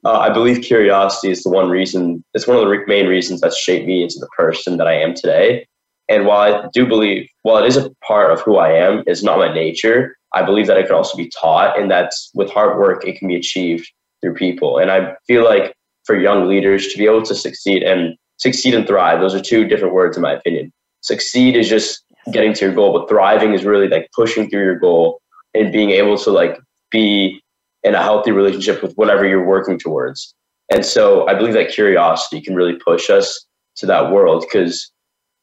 Uh, 0.04 0.18
I 0.18 0.30
believe 0.30 0.62
curiosity 0.62 1.30
is 1.30 1.42
the 1.42 1.50
one 1.50 1.68
reason, 1.68 2.24
it's 2.32 2.46
one 2.46 2.56
of 2.56 2.62
the 2.62 2.84
main 2.86 3.06
reasons 3.06 3.40
that 3.42 3.52
shaped 3.52 3.86
me 3.86 4.02
into 4.02 4.18
the 4.18 4.28
person 4.36 4.78
that 4.78 4.86
I 4.86 4.94
am 4.94 5.14
today. 5.14 5.66
And 6.08 6.26
while 6.26 6.54
I 6.54 6.68
do 6.72 6.86
believe, 6.86 7.28
while 7.42 7.62
it 7.62 7.66
is 7.66 7.76
a 7.76 7.90
part 8.06 8.32
of 8.32 8.40
who 8.40 8.56
I 8.56 8.72
am, 8.72 9.04
it's 9.06 9.22
not 9.22 9.38
my 9.38 9.52
nature, 9.52 10.16
I 10.32 10.42
believe 10.42 10.66
that 10.66 10.78
it 10.78 10.86
can 10.86 10.96
also 10.96 11.16
be 11.16 11.28
taught 11.28 11.78
and 11.78 11.90
that 11.90 12.12
with 12.34 12.50
hard 12.50 12.78
work, 12.78 13.06
it 13.06 13.18
can 13.18 13.28
be 13.28 13.36
achieved 13.36 13.90
through 14.20 14.34
people. 14.34 14.78
And 14.78 14.90
I 14.90 15.14
feel 15.26 15.44
like 15.44 15.74
for 16.04 16.18
young 16.18 16.48
leaders 16.48 16.88
to 16.88 16.98
be 16.98 17.06
able 17.06 17.22
to 17.22 17.34
succeed 17.34 17.82
and 17.82 18.16
succeed 18.38 18.74
and 18.74 18.86
thrive, 18.86 19.20
those 19.20 19.34
are 19.34 19.40
two 19.40 19.66
different 19.66 19.94
words 19.94 20.16
in 20.16 20.22
my 20.22 20.32
opinion. 20.32 20.72
Succeed 21.02 21.56
is 21.56 21.68
just 21.68 22.02
getting 22.32 22.54
to 22.54 22.66
your 22.66 22.74
goal, 22.74 22.92
but 22.92 23.08
thriving 23.08 23.54
is 23.54 23.64
really 23.64 23.88
like 23.88 24.08
pushing 24.14 24.48
through 24.48 24.64
your 24.64 24.78
goal 24.78 25.20
and 25.54 25.72
being 25.72 25.90
able 25.90 26.16
to 26.18 26.30
like 26.30 26.58
be 26.90 27.40
in 27.82 27.94
a 27.94 28.02
healthy 28.02 28.30
relationship 28.30 28.82
with 28.82 28.94
whatever 28.94 29.26
you're 29.26 29.46
working 29.46 29.78
towards. 29.78 30.34
And 30.70 30.84
so 30.84 31.26
I 31.26 31.34
believe 31.34 31.54
that 31.54 31.72
curiosity 31.72 32.40
can 32.40 32.54
really 32.54 32.74
push 32.74 33.10
us 33.10 33.46
to 33.76 33.86
that 33.86 34.10
world 34.10 34.44
because 34.46 34.90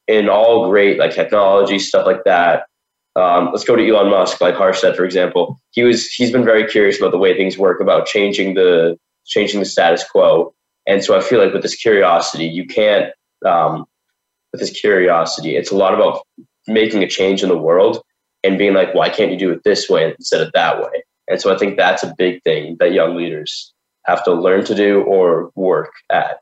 in 0.08 0.30
all 0.30 0.69
great 0.69 0.97
like 1.00 1.12
technology 1.12 1.80
stuff 1.80 2.06
like 2.06 2.23
that. 2.23 2.65
Um, 3.15 3.50
let's 3.52 3.63
go 3.63 3.76
to 3.76 3.88
Elon 3.88 4.12
Musk, 4.12 4.39
like 4.39 4.56
Harsh 4.56 4.80
said, 4.80 4.95
for 4.95 5.04
example. 5.04 5.60
He 5.71 5.84
was 5.84 6.08
he's 6.08 6.32
been 6.32 6.45
very 6.45 6.65
curious 6.67 7.00
about 7.00 7.12
the 7.12 7.17
way 7.17 7.36
things 7.36 7.58
work, 7.58 7.82
about 7.82 8.06
changing 8.06 8.54
the 8.54 8.97
changing 9.26 9.60
the 9.60 9.65
status 9.65 10.04
quo. 10.10 10.54
And 10.86 11.04
so 11.04 11.17
I 11.17 11.21
feel 11.21 11.43
like 11.43 11.52
with 11.52 11.63
this 11.63 11.76
curiosity, 11.76 12.45
you 12.45 12.65
can't 12.65 13.12
um, 13.45 13.86
with 14.52 14.62
this 14.62 14.80
curiosity, 14.80 15.56
it's 15.56 15.71
a 15.71 15.76
lot 15.76 15.93
about 15.93 16.21
making 16.67 17.04
a 17.04 17.08
change 17.08 17.43
in 17.43 17.50
the 17.50 17.58
world 17.58 18.02
and 18.43 18.58
being 18.58 18.73
like, 18.73 18.93
why 18.93 19.10
can't 19.10 19.32
you 19.32 19.38
do 19.38 19.52
it 19.52 19.63
this 19.63 19.89
way 19.89 20.13
instead 20.17 20.41
of 20.41 20.52
that 20.54 20.80
way? 20.80 21.04
And 21.28 21.42
so 21.42 21.54
I 21.54 21.58
think 21.58 21.78
that's 21.78 22.04
a 22.04 22.13
big 22.18 22.44
thing 22.44 22.78
that 22.80 22.94
young 22.94 23.16
leaders 23.16 23.74
have 24.06 24.24
to 24.24 24.34
learn 24.34 24.63
to 24.66 24.76
do 24.76 25.02
or 25.02 25.52
work 25.56 25.92
at. 26.10 26.40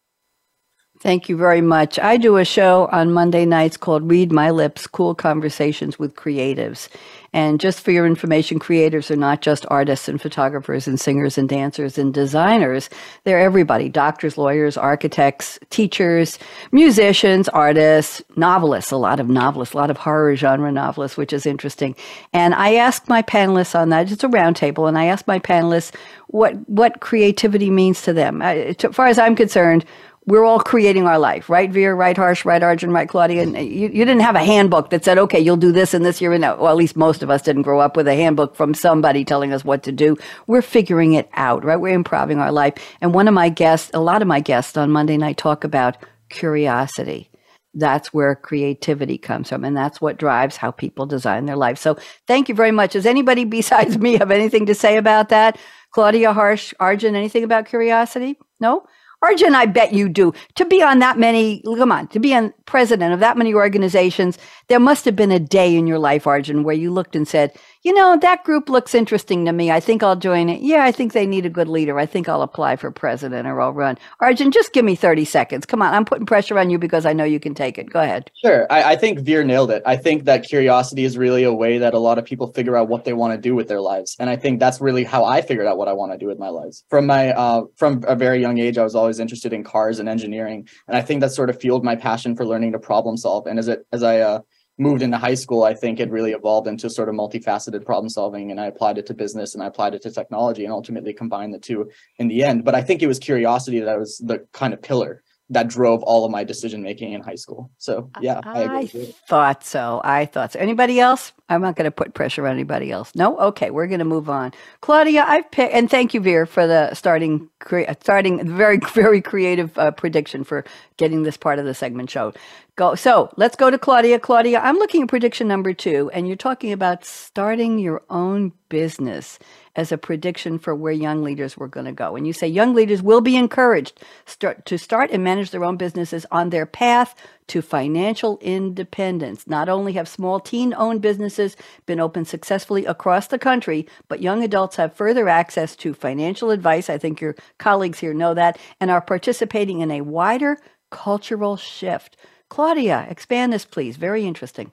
Thank 1.01 1.27
you 1.27 1.35
very 1.35 1.61
much. 1.61 1.99
I 1.99 2.17
do 2.17 2.37
a 2.37 2.45
show 2.45 2.87
on 2.91 3.11
Monday 3.11 3.45
nights 3.45 3.75
called 3.75 4.09
Read 4.09 4.31
My 4.31 4.49
Lips 4.49 4.87
Cool 4.87 5.13
Conversations 5.13 5.99
with 5.99 6.15
Creatives. 6.15 6.87
And 7.35 7.59
just 7.59 7.81
for 7.81 7.91
your 7.91 8.05
information, 8.05 8.59
creators 8.59 9.11
are 9.11 9.17
not 9.17 9.41
just 9.41 9.65
artists 9.69 10.07
and 10.07 10.21
photographers 10.21 10.87
and 10.87 10.97
singers 10.97 11.37
and 11.37 11.49
dancers 11.49 11.97
and 11.97 12.13
designers. 12.13 12.89
They're 13.25 13.41
everybody 13.41 13.89
doctors, 13.89 14.37
lawyers, 14.37 14.77
architects, 14.77 15.59
teachers, 15.69 16.39
musicians, 16.71 17.49
artists, 17.49 18.23
novelists, 18.37 18.91
a 18.91 18.95
lot 18.95 19.19
of 19.19 19.27
novelists, 19.27 19.73
a 19.73 19.77
lot 19.77 19.89
of 19.89 19.97
horror 19.97 20.37
genre 20.37 20.71
novelists, 20.71 21.17
which 21.17 21.33
is 21.33 21.45
interesting. 21.45 21.93
And 22.31 22.55
I 22.55 22.75
asked 22.75 23.09
my 23.09 23.21
panelists 23.21 23.77
on 23.77 23.89
that, 23.89 24.09
it's 24.09 24.23
a 24.23 24.29
roundtable, 24.29 24.87
and 24.87 24.97
I 24.97 25.07
asked 25.07 25.27
my 25.27 25.39
panelists 25.39 25.93
what, 26.27 26.53
what 26.69 27.01
creativity 27.01 27.69
means 27.69 28.01
to 28.03 28.13
them. 28.13 28.41
As 28.41 28.77
far 28.93 29.07
as 29.07 29.19
I'm 29.19 29.35
concerned, 29.35 29.83
we're 30.27 30.43
all 30.43 30.59
creating 30.59 31.05
our 31.05 31.19
life, 31.19 31.49
right, 31.49 31.69
Veer, 31.71 31.93
right, 31.93 32.17
Harsh, 32.17 32.45
right, 32.45 32.61
Arjun, 32.61 32.91
right, 32.91 33.07
Claudia? 33.07 33.43
And 33.43 33.55
you, 33.55 33.89
you 33.89 34.05
didn't 34.05 34.21
have 34.21 34.35
a 34.35 34.43
handbook 34.43 34.89
that 34.89 35.05
said, 35.05 35.19
okay, 35.19 35.39
you'll 35.39 35.55
do 35.55 35.71
this 35.71 35.93
and 35.93 36.03
this 36.03 36.19
year 36.19 36.33
and 36.33 36.43
that. 36.43 36.59
Well, 36.59 36.71
at 36.71 36.77
least 36.77 36.95
most 36.95 37.21
of 37.21 37.29
us 37.29 37.43
didn't 37.43 37.61
grow 37.61 37.79
up 37.79 37.95
with 37.95 38.07
a 38.07 38.15
handbook 38.15 38.55
from 38.55 38.73
somebody 38.73 39.23
telling 39.23 39.53
us 39.53 39.63
what 39.63 39.83
to 39.83 39.91
do. 39.91 40.17
We're 40.47 40.63
figuring 40.63 41.13
it 41.13 41.29
out, 41.33 41.63
right? 41.63 41.75
We're 41.75 41.93
improving 41.93 42.39
our 42.39 42.51
life. 42.51 42.73
And 43.01 43.13
one 43.13 43.27
of 43.27 43.35
my 43.35 43.49
guests, 43.49 43.91
a 43.93 43.99
lot 43.99 44.23
of 44.23 44.27
my 44.27 44.39
guests 44.39 44.77
on 44.77 44.89
Monday 44.89 45.17
night 45.17 45.37
talk 45.37 45.63
about 45.63 45.97
curiosity. 46.29 47.29
That's 47.75 48.13
where 48.13 48.35
creativity 48.35 49.19
comes 49.19 49.49
from. 49.49 49.63
And 49.63 49.77
that's 49.77 50.01
what 50.01 50.17
drives 50.17 50.57
how 50.57 50.71
people 50.71 51.05
design 51.05 51.45
their 51.45 51.57
life. 51.57 51.77
So 51.77 51.97
thank 52.25 52.49
you 52.49 52.55
very 52.55 52.71
much. 52.71 52.93
Does 52.93 53.05
anybody 53.05 53.43
besides 53.45 53.99
me 53.99 54.17
have 54.17 54.31
anything 54.31 54.65
to 54.65 54.73
say 54.75 54.97
about 54.97 55.29
that? 55.29 55.59
Claudia, 55.91 56.33
Harsh, 56.33 56.73
Arjun, 56.79 57.15
anything 57.15 57.43
about 57.43 57.67
curiosity? 57.67 58.39
No? 58.59 58.85
Arjun, 59.25 59.55
I 59.55 59.65
bet 59.65 59.91
you 59.91 60.07
do. 60.07 60.33
To 60.53 60.65
be 60.65 60.83
on 60.83 60.99
that 60.99 61.17
many, 61.17 61.61
come 61.61 61.91
on, 61.91 62.07
to 62.09 62.19
be 62.19 62.35
on 62.35 62.53
president 62.67 63.11
of 63.11 63.19
that 63.21 63.37
many 63.37 63.55
organizations, 63.55 64.37
there 64.67 64.79
must 64.79 65.03
have 65.05 65.15
been 65.15 65.31
a 65.31 65.39
day 65.39 65.75
in 65.75 65.87
your 65.87 65.97
life, 65.97 66.27
Arjun, 66.27 66.63
where 66.63 66.75
you 66.75 66.91
looked 66.91 67.15
and 67.15 67.27
said, 67.27 67.51
you 67.85 67.93
know, 67.93 68.17
that 68.19 68.43
group 68.43 68.67
looks 68.67 68.95
interesting 68.95 69.45
to 69.45 69.53
me. 69.53 69.69
I 69.69 69.79
think 69.79 70.01
I'll 70.01 70.15
join 70.15 70.49
it. 70.49 70.61
Yeah, 70.61 70.85
I 70.85 70.91
think 70.91 71.13
they 71.13 71.27
need 71.27 71.45
a 71.45 71.51
good 71.51 71.67
leader. 71.67 71.99
I 71.99 72.07
think 72.07 72.27
I'll 72.27 72.41
apply 72.41 72.77
for 72.77 72.89
president 72.89 73.47
or 73.47 73.61
I'll 73.61 73.73
run. 73.73 73.99
Arjun, 74.21 74.49
just 74.49 74.73
give 74.73 74.83
me 74.83 74.95
30 74.95 75.23
seconds. 75.23 75.67
Come 75.67 75.83
on. 75.83 75.93
I'm 75.93 76.03
putting 76.03 76.25
pressure 76.25 76.57
on 76.57 76.71
you 76.71 76.79
because 76.79 77.05
I 77.05 77.13
know 77.13 77.23
you 77.23 77.39
can 77.39 77.53
take 77.53 77.77
it. 77.77 77.91
Go 77.91 78.01
ahead. 78.01 78.31
Sure. 78.41 78.65
I, 78.71 78.93
I 78.93 78.95
think 78.95 79.19
Veer 79.19 79.43
nailed 79.43 79.69
it. 79.69 79.83
I 79.85 79.97
think 79.97 80.23
that 80.23 80.47
curiosity 80.47 81.03
is 81.03 81.15
really 81.15 81.43
a 81.43 81.53
way 81.53 81.77
that 81.77 81.93
a 81.93 81.99
lot 81.99 82.17
of 82.17 82.25
people 82.25 82.51
figure 82.53 82.75
out 82.75 82.89
what 82.89 83.05
they 83.05 83.13
want 83.13 83.35
to 83.35 83.37
do 83.39 83.53
with 83.53 83.67
their 83.67 83.81
lives. 83.81 84.15
And 84.19 84.31
I 84.31 84.35
think 84.35 84.59
that's 84.59 84.81
really 84.81 85.03
how 85.03 85.23
I 85.23 85.43
figured 85.43 85.67
out 85.67 85.77
what 85.77 85.87
I 85.87 85.93
want 85.93 86.11
to 86.11 86.17
do 86.17 86.25
with 86.25 86.39
my 86.39 86.49
lives. 86.49 86.83
From 86.89 87.05
my 87.05 87.33
uh, 87.33 87.65
from 87.75 88.03
a 88.07 88.15
very 88.15 88.41
young 88.41 88.57
age, 88.57 88.79
I 88.79 88.83
was 88.83 88.95
always 88.95 89.19
interested 89.19 89.53
in 89.53 89.63
cars 89.63 89.99
and 89.99 90.09
engineering. 90.09 90.67
And 90.87 90.97
I 90.97 91.01
think 91.01 91.21
that 91.21 91.33
sort 91.33 91.51
of 91.51 91.61
fueled 91.61 91.83
my 91.83 91.95
passion 91.95 92.35
for 92.35 92.47
learning 92.47 92.71
to 92.71 92.79
problem 92.79 93.15
solve. 93.15 93.45
And 93.45 93.59
as 93.59 93.67
it 93.67 93.85
as 93.93 94.01
I 94.01 94.21
uh, 94.21 94.39
moved 94.77 95.01
into 95.01 95.17
high 95.17 95.35
school, 95.35 95.63
I 95.63 95.73
think 95.73 95.99
it 95.99 96.09
really 96.09 96.31
evolved 96.31 96.67
into 96.67 96.89
sort 96.89 97.09
of 97.09 97.15
multifaceted 97.15 97.85
problem 97.85 98.09
solving. 98.09 98.51
And 98.51 98.59
I 98.59 98.67
applied 98.67 98.97
it 98.97 99.05
to 99.07 99.13
business 99.13 99.53
and 99.53 99.63
I 99.63 99.67
applied 99.67 99.95
it 99.95 100.01
to 100.03 100.11
technology 100.11 100.65
and 100.65 100.73
ultimately 100.73 101.13
combined 101.13 101.53
the 101.53 101.59
two 101.59 101.89
in 102.17 102.27
the 102.27 102.43
end. 102.43 102.65
But 102.65 102.75
I 102.75 102.81
think 102.81 103.01
it 103.01 103.07
was 103.07 103.19
curiosity 103.19 103.79
that 103.79 103.97
was 103.97 104.17
the 104.17 104.45
kind 104.51 104.73
of 104.73 104.81
pillar 104.81 105.23
that 105.49 105.67
drove 105.67 106.01
all 106.03 106.25
of 106.25 106.31
my 106.31 106.43
decision 106.43 106.81
making 106.81 107.13
in 107.13 107.21
high 107.21 107.35
school. 107.35 107.69
So 107.77 108.09
yeah, 108.19 108.41
I, 108.43 108.63
I, 108.63 108.77
I 108.79 108.85
thought 109.27 109.63
so. 109.63 110.01
I 110.03 110.25
thought 110.25 110.53
so. 110.53 110.59
Anybody 110.59 110.99
else? 110.99 111.33
I'm 111.49 111.61
not 111.61 111.75
going 111.75 111.85
to 111.85 111.91
put 111.91 112.15
pressure 112.15 112.47
on 112.47 112.53
anybody 112.53 112.91
else. 112.91 113.13
No. 113.13 113.37
Okay, 113.37 113.69
we're 113.69 113.85
going 113.85 113.99
to 113.99 114.05
move 114.05 114.27
on. 114.27 114.53
Claudia, 114.81 115.23
I've 115.27 115.49
picked, 115.51 115.73
and 115.73 115.89
thank 115.89 116.15
you, 116.15 116.19
Veer, 116.21 116.47
for 116.47 116.65
the 116.65 116.93
starting 116.95 117.47
cre- 117.59 117.83
starting 118.01 118.45
very 118.57 118.79
very 118.93 119.21
creative 119.21 119.77
uh, 119.77 119.91
prediction 119.91 120.43
for 120.43 120.65
getting 120.97 121.23
this 121.23 121.37
part 121.37 121.59
of 121.59 121.65
the 121.65 121.75
segment 121.75 122.09
show. 122.09 122.33
Go. 122.75 122.95
So 122.95 123.31
let's 123.37 123.55
go 123.55 123.69
to 123.69 123.77
Claudia. 123.77 124.19
Claudia, 124.19 124.59
I'm 124.59 124.77
looking 124.77 125.03
at 125.03 125.09
prediction 125.09 125.47
number 125.47 125.73
two, 125.73 126.09
and 126.11 126.27
you're 126.27 126.35
talking 126.35 126.71
about 126.71 127.05
starting 127.05 127.77
your 127.77 128.01
own 128.09 128.51
business 128.69 129.37
as 129.75 129.91
a 129.91 129.97
prediction 129.97 130.57
for 130.57 130.73
where 130.73 130.91
young 130.93 131.23
leaders 131.23 131.57
were 131.57 131.67
going 131.67 131.85
to 131.85 131.91
go. 131.91 132.15
And 132.15 132.25
you 132.25 132.33
say 132.33 132.47
young 132.47 132.73
leaders 132.73 133.01
will 133.01 133.21
be 133.21 133.35
encouraged 133.35 134.01
start, 134.25 134.65
to 134.65 134.77
start 134.77 135.11
and 135.11 135.23
manage 135.23 135.51
their 135.51 135.63
own 135.63 135.77
businesses 135.77 136.25
on 136.31 136.49
their 136.49 136.65
path 136.65 137.15
to 137.47 137.61
financial 137.61 138.37
independence. 138.41 139.47
Not 139.47 139.69
only 139.69 139.93
have 139.93 140.07
small 140.07 140.39
teen 140.39 140.73
owned 140.73 141.01
businesses 141.01 141.55
been 141.85 141.99
opened 141.99 142.27
successfully 142.27 142.85
across 142.85 143.27
the 143.27 143.39
country, 143.39 143.87
but 144.07 144.21
young 144.21 144.43
adults 144.43 144.77
have 144.77 144.95
further 144.95 145.29
access 145.29 145.75
to 145.77 145.93
financial 145.93 146.51
advice. 146.51 146.89
I 146.89 146.97
think 146.97 147.21
your 147.21 147.35
colleagues 147.57 147.99
here 147.99 148.13
know 148.13 148.33
that 148.33 148.57
and 148.79 148.89
are 148.89 149.01
participating 149.01 149.79
in 149.79 149.91
a 149.91 150.01
wider 150.01 150.57
cultural 150.89 151.57
shift. 151.57 152.17
Claudia, 152.49 153.05
expand 153.09 153.51
this, 153.51 153.65
please. 153.65 153.97
Very 153.97 154.25
interesting. 154.25 154.71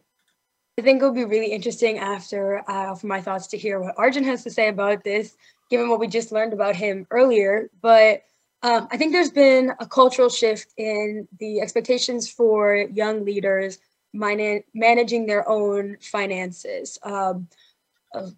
I 0.79 0.83
think 0.83 0.99
it'll 0.99 1.13
be 1.13 1.25
really 1.25 1.53
interesting 1.53 1.99
after 1.99 2.63
I 2.67 2.87
offer 2.87 3.07
my 3.07 3.21
thoughts 3.21 3.49
to 3.49 3.59
hear 3.59 3.79
what 3.79 3.95
Arjun 3.99 4.25
has 4.25 4.43
to 4.45 4.51
say 4.51 4.69
about 4.69 5.05
this, 5.05 5.37
given 5.71 5.91
what 5.91 6.01
we 6.01 6.07
just 6.07 6.33
learned 6.33 6.55
about 6.55 6.77
him 6.77 7.07
earlier. 7.11 7.69
But 7.83 8.23
um, 8.63 8.89
I 8.91 8.97
think 8.97 9.13
there's 9.13 9.31
been 9.31 9.73
a 9.81 9.87
cultural 9.87 10.31
shift 10.31 10.73
in 10.79 11.29
the 11.39 11.61
expectations 11.61 12.31
for 12.31 12.75
young 12.75 13.25
leaders 13.25 13.79
man- 14.15 14.65
managing 14.73 15.27
their 15.27 15.47
own 15.47 15.99
finances. 16.01 16.99
Um, 17.03 17.49
a 18.15 18.31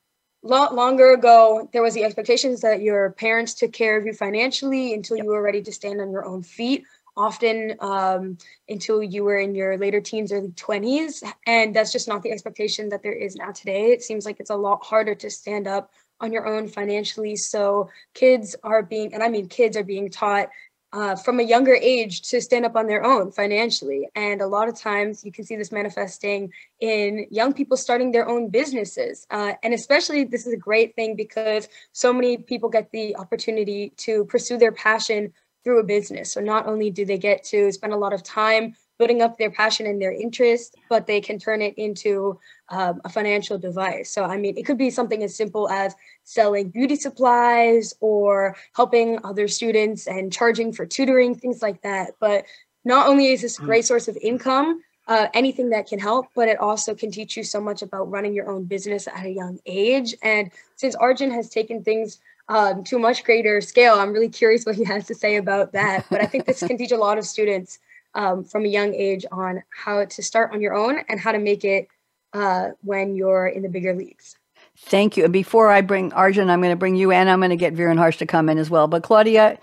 lot 0.43 0.75
longer 0.75 1.13
ago, 1.13 1.69
there 1.73 1.83
was 1.83 1.95
the 1.95 2.05
expectations 2.05 2.63
that 2.63 2.83
your 2.83 3.11
parents 3.13 3.55
took 3.55 3.73
care 3.73 3.97
of 3.97 4.07
you 4.07 4.13
financially 4.13 4.93
until 4.93 5.17
you 5.17 5.27
were 5.27 5.43
ready 5.43 5.63
to 5.63 5.73
stand 5.73 6.01
on 6.01 6.11
your 6.11 6.25
own 6.25 6.43
feet 6.43 6.85
often 7.17 7.75
um, 7.81 8.39
until 8.69 9.03
you 9.03 9.25
were 9.25 9.39
in 9.39 9.55
your 9.55 9.77
later 9.79 10.01
teens, 10.01 10.33
early 10.33 10.49
20s. 10.49 11.23
And 11.47 11.75
that's 11.75 11.93
just 11.93 12.09
not 12.09 12.23
the 12.23 12.33
expectation 12.33 12.89
that 12.91 13.03
there 13.03 13.13
is 13.13 13.37
now 13.37 13.53
today. 13.53 13.93
It 13.93 14.03
seems 14.03 14.27
like 14.27 14.41
it's 14.41 14.51
a 14.51 14.57
lot 14.57 14.85
harder 14.85 15.15
to 15.17 15.31
stand 15.31 15.67
up 15.67 15.91
on 16.21 16.33
your 16.33 16.47
own 16.47 16.69
financially. 16.69 17.37
So 17.37 17.91
kids 18.15 18.57
are 18.63 18.83
being, 18.83 19.15
and 19.15 19.23
I 19.23 19.29
mean 19.29 19.49
kids 19.49 19.77
are 19.77 19.85
being 19.85 20.11
taught 20.11 20.49
uh, 20.95 21.17
from 21.17 21.41
a 21.41 21.43
younger 21.43 21.75
age 21.75 22.23
to 22.23 22.41
stand 22.41 22.65
up 22.65 22.77
on 22.77 22.87
their 22.87 23.05
own 23.05 23.33
financially. 23.33 24.09
And 24.15 24.41
a 24.41 24.47
lot 24.47 24.69
of 24.69 24.79
times 24.79 25.25
you 25.25 25.33
can 25.33 25.45
see 25.45 25.57
this 25.57 25.73
manifesting 25.73 26.53
in 26.79 27.27
young 27.33 27.53
people 27.53 27.77
starting 27.77 28.13
their 28.13 28.29
own 28.29 28.49
businesses. 28.49 29.27
Uh, 29.29 29.55
and 29.65 29.75
especially, 29.75 30.23
this 30.23 30.47
is 30.47 30.53
a 30.53 30.57
great 30.57 30.95
thing 30.95 31.17
because 31.17 31.69
so 31.91 32.13
many 32.13 32.37
people 32.37 32.69
get 32.69 32.93
the 32.93 33.17
opportunity 33.17 33.93
to 33.97 34.25
pursue 34.27 34.57
their 34.57 34.71
passion 34.71 35.33
through 35.65 35.81
a 35.81 35.85
business. 35.85 36.31
So 36.31 36.41
not 36.41 36.67
only 36.67 36.91
do 36.91 37.05
they 37.05 37.19
get 37.19 37.43
to 37.45 37.73
spend 37.73 37.93
a 37.93 37.97
lot 37.97 38.13
of 38.13 38.23
time 38.23 38.77
building 38.99 39.23
up 39.23 39.39
their 39.39 39.51
passion 39.51 39.87
and 39.87 40.01
their 40.01 40.13
interest, 40.13 40.77
but 40.89 41.07
they 41.07 41.21
can 41.21 41.39
turn 41.39 41.61
it 41.61 41.75
into 41.77 42.39
um, 42.69 43.01
a 43.05 43.09
financial 43.09 43.59
device. 43.59 44.11
So, 44.11 44.25
I 44.25 44.37
mean, 44.37 44.57
it 44.57 44.65
could 44.65 44.79
be 44.79 44.91
something 44.91 45.23
as 45.23 45.35
simple 45.35 45.69
as 45.69 45.95
selling 46.23 46.69
beauty 46.69 46.97
supplies 46.97 47.95
or 48.01 48.57
helping 48.77 49.19
other 49.25 49.49
students 49.49 50.07
and 50.07 50.33
charging 50.33 50.73
for 50.73 50.87
tutoring, 50.87 51.35
things 51.35 51.61
like 51.61 51.83
that. 51.83 52.13
But 52.21 52.45
not 52.85 53.09
only 53.09 53.33
is 53.33 53.43
this 53.43 53.59
a 53.59 53.63
great 53.63 53.85
source 53.85 54.07
of 54.07 54.17
income, 54.19 54.83
uh, 55.07 55.27
anything 55.35 55.71
that 55.71 55.87
can 55.87 55.99
help, 55.99 56.27
but 56.35 56.49
it 56.49 56.59
also 56.59 56.95
can 56.95 57.11
teach 57.11 57.37
you 57.37 57.43
so 57.43 57.61
much 57.61 57.83
about 57.83 58.11
running 58.11 58.33
your 58.33 58.49
own 58.51 58.65
business 58.65 59.07
at 59.07 59.27
a 59.27 59.31
young 59.31 59.59
age. 59.67 60.15
And 60.23 60.51
since 60.77 60.95
Arjun 60.95 61.31
has 61.31 61.51
taken 61.51 61.83
things 61.83 62.21
um, 62.49 62.85
to 62.85 62.97
a 62.97 62.99
much 62.99 63.25
greater 63.25 63.61
scale. 63.61 63.95
I'm 63.95 64.13
really 64.13 64.29
curious 64.29 64.65
what 64.65 64.75
he 64.75 64.85
has 64.95 65.07
to 65.07 65.15
say 65.15 65.37
about 65.37 65.73
that. 65.73 66.07
But 66.11 66.21
I 66.23 66.27
think 66.27 66.47
this 66.47 66.61
can 66.61 66.77
teach 66.79 66.93
a 66.93 66.97
lot 66.97 67.19
of 67.19 67.25
students 67.25 67.79
um, 68.15 68.45
from 68.45 68.65
a 68.65 68.69
young 68.69 68.95
age 68.95 69.25
on 69.33 69.63
how 69.71 70.05
to 70.05 70.23
start 70.23 70.53
on 70.53 70.61
your 70.61 70.75
own 70.75 71.01
and 71.09 71.19
how 71.19 71.33
to 71.33 71.39
make 71.39 71.65
it 71.65 71.89
uh, 72.33 72.71
when 72.83 73.15
you're 73.15 73.47
in 73.47 73.63
the 73.63 73.69
bigger 73.69 73.95
leagues. 73.95 74.37
Thank 74.77 75.17
you. 75.17 75.25
And 75.25 75.33
before 75.33 75.71
I 75.71 75.81
bring 75.81 76.13
Arjun, 76.13 76.51
I'm 76.51 76.61
going 76.61 76.73
to 76.73 76.77
bring 76.77 76.97
you 76.97 77.13
and 77.13 77.31
I'm 77.31 77.39
going 77.39 77.51
to 77.51 77.57
get 77.57 77.75
Viren 77.75 77.97
Harsh 77.97 78.19
to 78.19 78.27
come 78.27 78.49
in 78.49 78.59
as 78.59 78.71
well. 78.71 78.89
But 78.89 79.03
Claudia, 79.03 79.59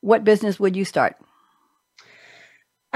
what 0.00 0.24
business 0.24 0.58
would 0.58 0.76
you 0.76 0.84
start? 0.84 1.16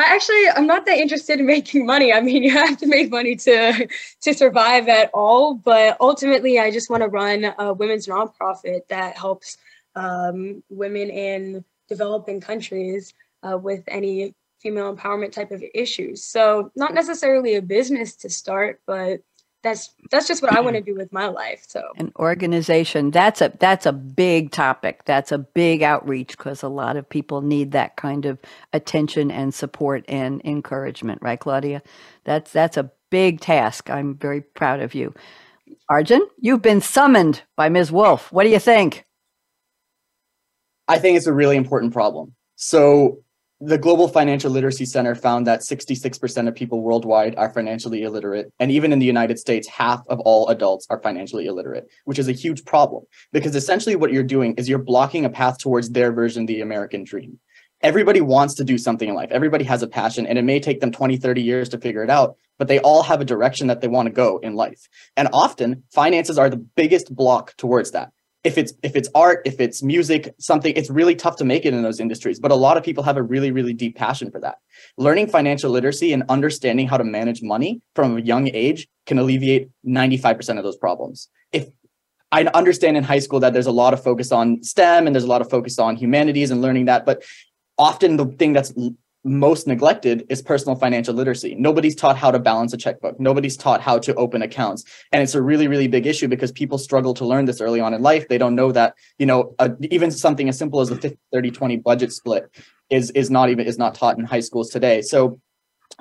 I 0.00 0.14
actually 0.14 0.48
I'm 0.48 0.66
not 0.66 0.86
that 0.86 0.98
interested 0.98 1.40
in 1.40 1.46
making 1.56 1.84
money. 1.86 2.12
I 2.12 2.20
mean, 2.20 2.42
you 2.42 2.52
have 2.52 2.78
to 2.78 2.86
make 2.86 3.10
money 3.10 3.36
to 3.36 3.88
to 4.22 4.34
survive 4.34 4.88
at 4.88 5.10
all, 5.12 5.54
but 5.54 5.96
ultimately, 6.00 6.58
I 6.58 6.70
just 6.70 6.90
want 6.90 7.02
to 7.02 7.08
run 7.08 7.52
a 7.58 7.72
women's 7.72 8.06
nonprofit 8.06 8.88
that 8.88 9.16
helps 9.16 9.58
um, 9.94 10.62
women 10.70 11.10
in 11.10 11.64
developing 11.88 12.40
countries 12.40 13.12
uh, 13.42 13.58
with 13.58 13.84
any 13.88 14.34
female 14.60 14.94
empowerment 14.94 15.32
type 15.32 15.50
of 15.50 15.62
issues. 15.74 16.22
So, 16.22 16.70
not 16.76 16.94
necessarily 16.94 17.56
a 17.56 17.62
business 17.62 18.14
to 18.16 18.30
start, 18.30 18.80
but 18.86 19.20
that's 19.62 19.90
that's 20.10 20.26
just 20.26 20.42
what 20.42 20.52
I 20.56 20.60
want 20.60 20.76
to 20.76 20.82
mm. 20.82 20.86
do 20.86 20.94
with 20.94 21.12
my 21.12 21.26
life. 21.26 21.64
So 21.66 21.82
an 21.96 22.12
organization 22.18 23.10
that's 23.10 23.40
a 23.40 23.52
that's 23.58 23.86
a 23.86 23.92
big 23.92 24.50
topic. 24.50 25.04
That's 25.04 25.32
a 25.32 25.38
big 25.38 25.82
outreach 25.82 26.36
because 26.36 26.62
a 26.62 26.68
lot 26.68 26.96
of 26.96 27.08
people 27.08 27.42
need 27.42 27.72
that 27.72 27.96
kind 27.96 28.24
of 28.26 28.38
attention 28.72 29.30
and 29.30 29.52
support 29.52 30.04
and 30.08 30.40
encouragement, 30.44 31.20
right, 31.22 31.38
Claudia? 31.38 31.82
That's 32.24 32.50
that's 32.52 32.76
a 32.76 32.90
big 33.10 33.40
task. 33.40 33.90
I'm 33.90 34.16
very 34.16 34.40
proud 34.40 34.80
of 34.80 34.94
you. 34.94 35.14
Arjun, 35.88 36.26
you've 36.38 36.62
been 36.62 36.80
summoned 36.80 37.42
by 37.56 37.68
Ms. 37.68 37.92
Wolf. 37.92 38.32
What 38.32 38.44
do 38.44 38.50
you 38.50 38.58
think? 38.58 39.04
I 40.88 40.98
think 40.98 41.16
it's 41.16 41.26
a 41.26 41.32
really 41.32 41.56
important 41.56 41.92
problem. 41.92 42.34
So 42.56 43.22
the 43.62 43.76
Global 43.76 44.08
Financial 44.08 44.50
Literacy 44.50 44.86
Center 44.86 45.14
found 45.14 45.46
that 45.46 45.60
66% 45.60 46.48
of 46.48 46.54
people 46.54 46.80
worldwide 46.80 47.36
are 47.36 47.52
financially 47.52 48.04
illiterate. 48.04 48.50
And 48.58 48.70
even 48.70 48.90
in 48.90 49.00
the 49.00 49.06
United 49.06 49.38
States, 49.38 49.68
half 49.68 50.00
of 50.08 50.18
all 50.20 50.48
adults 50.48 50.86
are 50.88 50.98
financially 51.02 51.44
illiterate, 51.44 51.86
which 52.06 52.18
is 52.18 52.26
a 52.26 52.32
huge 52.32 52.64
problem 52.64 53.04
because 53.32 53.54
essentially 53.54 53.96
what 53.96 54.12
you're 54.12 54.22
doing 54.22 54.54
is 54.54 54.66
you're 54.66 54.78
blocking 54.78 55.26
a 55.26 55.30
path 55.30 55.58
towards 55.58 55.90
their 55.90 56.10
version 56.10 56.44
of 56.44 56.46
the 56.46 56.62
American 56.62 57.04
dream. 57.04 57.38
Everybody 57.82 58.22
wants 58.22 58.54
to 58.54 58.64
do 58.64 58.78
something 58.78 59.10
in 59.10 59.14
life. 59.14 59.30
Everybody 59.30 59.64
has 59.64 59.82
a 59.82 59.88
passion, 59.88 60.26
and 60.26 60.38
it 60.38 60.44
may 60.44 60.60
take 60.60 60.80
them 60.80 60.92
20, 60.92 61.16
30 61.16 61.42
years 61.42 61.68
to 61.70 61.78
figure 61.78 62.02
it 62.02 62.10
out, 62.10 62.36
but 62.58 62.68
they 62.68 62.78
all 62.80 63.02
have 63.02 63.22
a 63.22 63.24
direction 63.26 63.68
that 63.68 63.80
they 63.80 63.88
want 63.88 64.06
to 64.06 64.12
go 64.12 64.38
in 64.38 64.54
life. 64.54 64.86
And 65.16 65.28
often, 65.32 65.84
finances 65.90 66.38
are 66.38 66.50
the 66.50 66.58
biggest 66.58 67.14
block 67.14 67.56
towards 67.56 67.92
that 67.92 68.12
if 68.42 68.56
it's 68.56 68.72
if 68.82 68.96
it's 68.96 69.08
art 69.14 69.42
if 69.44 69.60
it's 69.60 69.82
music 69.82 70.34
something 70.38 70.72
it's 70.74 70.88
really 70.88 71.14
tough 71.14 71.36
to 71.36 71.44
make 71.44 71.66
it 71.66 71.74
in 71.74 71.82
those 71.82 72.00
industries 72.00 72.40
but 72.40 72.50
a 72.50 72.54
lot 72.54 72.76
of 72.76 72.82
people 72.82 73.04
have 73.04 73.16
a 73.16 73.22
really 73.22 73.50
really 73.50 73.72
deep 73.72 73.96
passion 73.96 74.30
for 74.30 74.40
that. 74.40 74.58
Learning 74.96 75.26
financial 75.26 75.70
literacy 75.70 76.12
and 76.12 76.22
understanding 76.28 76.88
how 76.88 76.96
to 76.96 77.04
manage 77.04 77.42
money 77.42 77.80
from 77.94 78.16
a 78.16 78.20
young 78.20 78.48
age 78.54 78.88
can 79.06 79.18
alleviate 79.18 79.68
95% 79.86 80.58
of 80.58 80.64
those 80.64 80.76
problems. 80.76 81.28
If 81.52 81.68
i 82.32 82.44
understand 82.54 82.96
in 82.96 83.02
high 83.02 83.18
school 83.18 83.40
that 83.40 83.52
there's 83.52 83.66
a 83.66 83.72
lot 83.72 83.92
of 83.92 84.02
focus 84.02 84.30
on 84.32 84.62
stem 84.62 85.06
and 85.06 85.14
there's 85.14 85.24
a 85.24 85.32
lot 85.34 85.40
of 85.40 85.50
focus 85.50 85.78
on 85.78 85.96
humanities 85.96 86.50
and 86.50 86.62
learning 86.62 86.84
that 86.84 87.04
but 87.04 87.24
often 87.76 88.16
the 88.16 88.26
thing 88.26 88.52
that's 88.52 88.72
most 89.24 89.66
neglected 89.66 90.24
is 90.30 90.40
personal 90.40 90.76
financial 90.76 91.14
literacy. 91.14 91.54
Nobody's 91.54 91.94
taught 91.94 92.16
how 92.16 92.30
to 92.30 92.38
balance 92.38 92.72
a 92.72 92.76
checkbook. 92.76 93.20
Nobody's 93.20 93.56
taught 93.56 93.80
how 93.80 93.98
to 93.98 94.14
open 94.14 94.42
accounts. 94.42 94.84
And 95.12 95.22
it's 95.22 95.34
a 95.34 95.42
really, 95.42 95.68
really 95.68 95.88
big 95.88 96.06
issue 96.06 96.26
because 96.26 96.52
people 96.52 96.78
struggle 96.78 97.12
to 97.14 97.26
learn 97.26 97.44
this 97.44 97.60
early 97.60 97.80
on 97.80 97.92
in 97.92 98.02
life. 98.02 98.28
They 98.28 98.38
don't 98.38 98.54
know 98.54 98.72
that, 98.72 98.94
you 99.18 99.26
know, 99.26 99.54
even 99.82 100.10
something 100.10 100.48
as 100.48 100.56
simple 100.56 100.80
as 100.80 100.90
a 100.90 100.96
50, 100.96 101.18
30, 101.32 101.50
20 101.50 101.76
budget 101.78 102.12
split 102.12 102.50
is, 102.88 103.10
is 103.10 103.30
not 103.30 103.50
even, 103.50 103.66
is 103.66 103.78
not 103.78 103.94
taught 103.94 104.18
in 104.18 104.24
high 104.24 104.40
schools 104.40 104.70
today. 104.70 105.02
So 105.02 105.38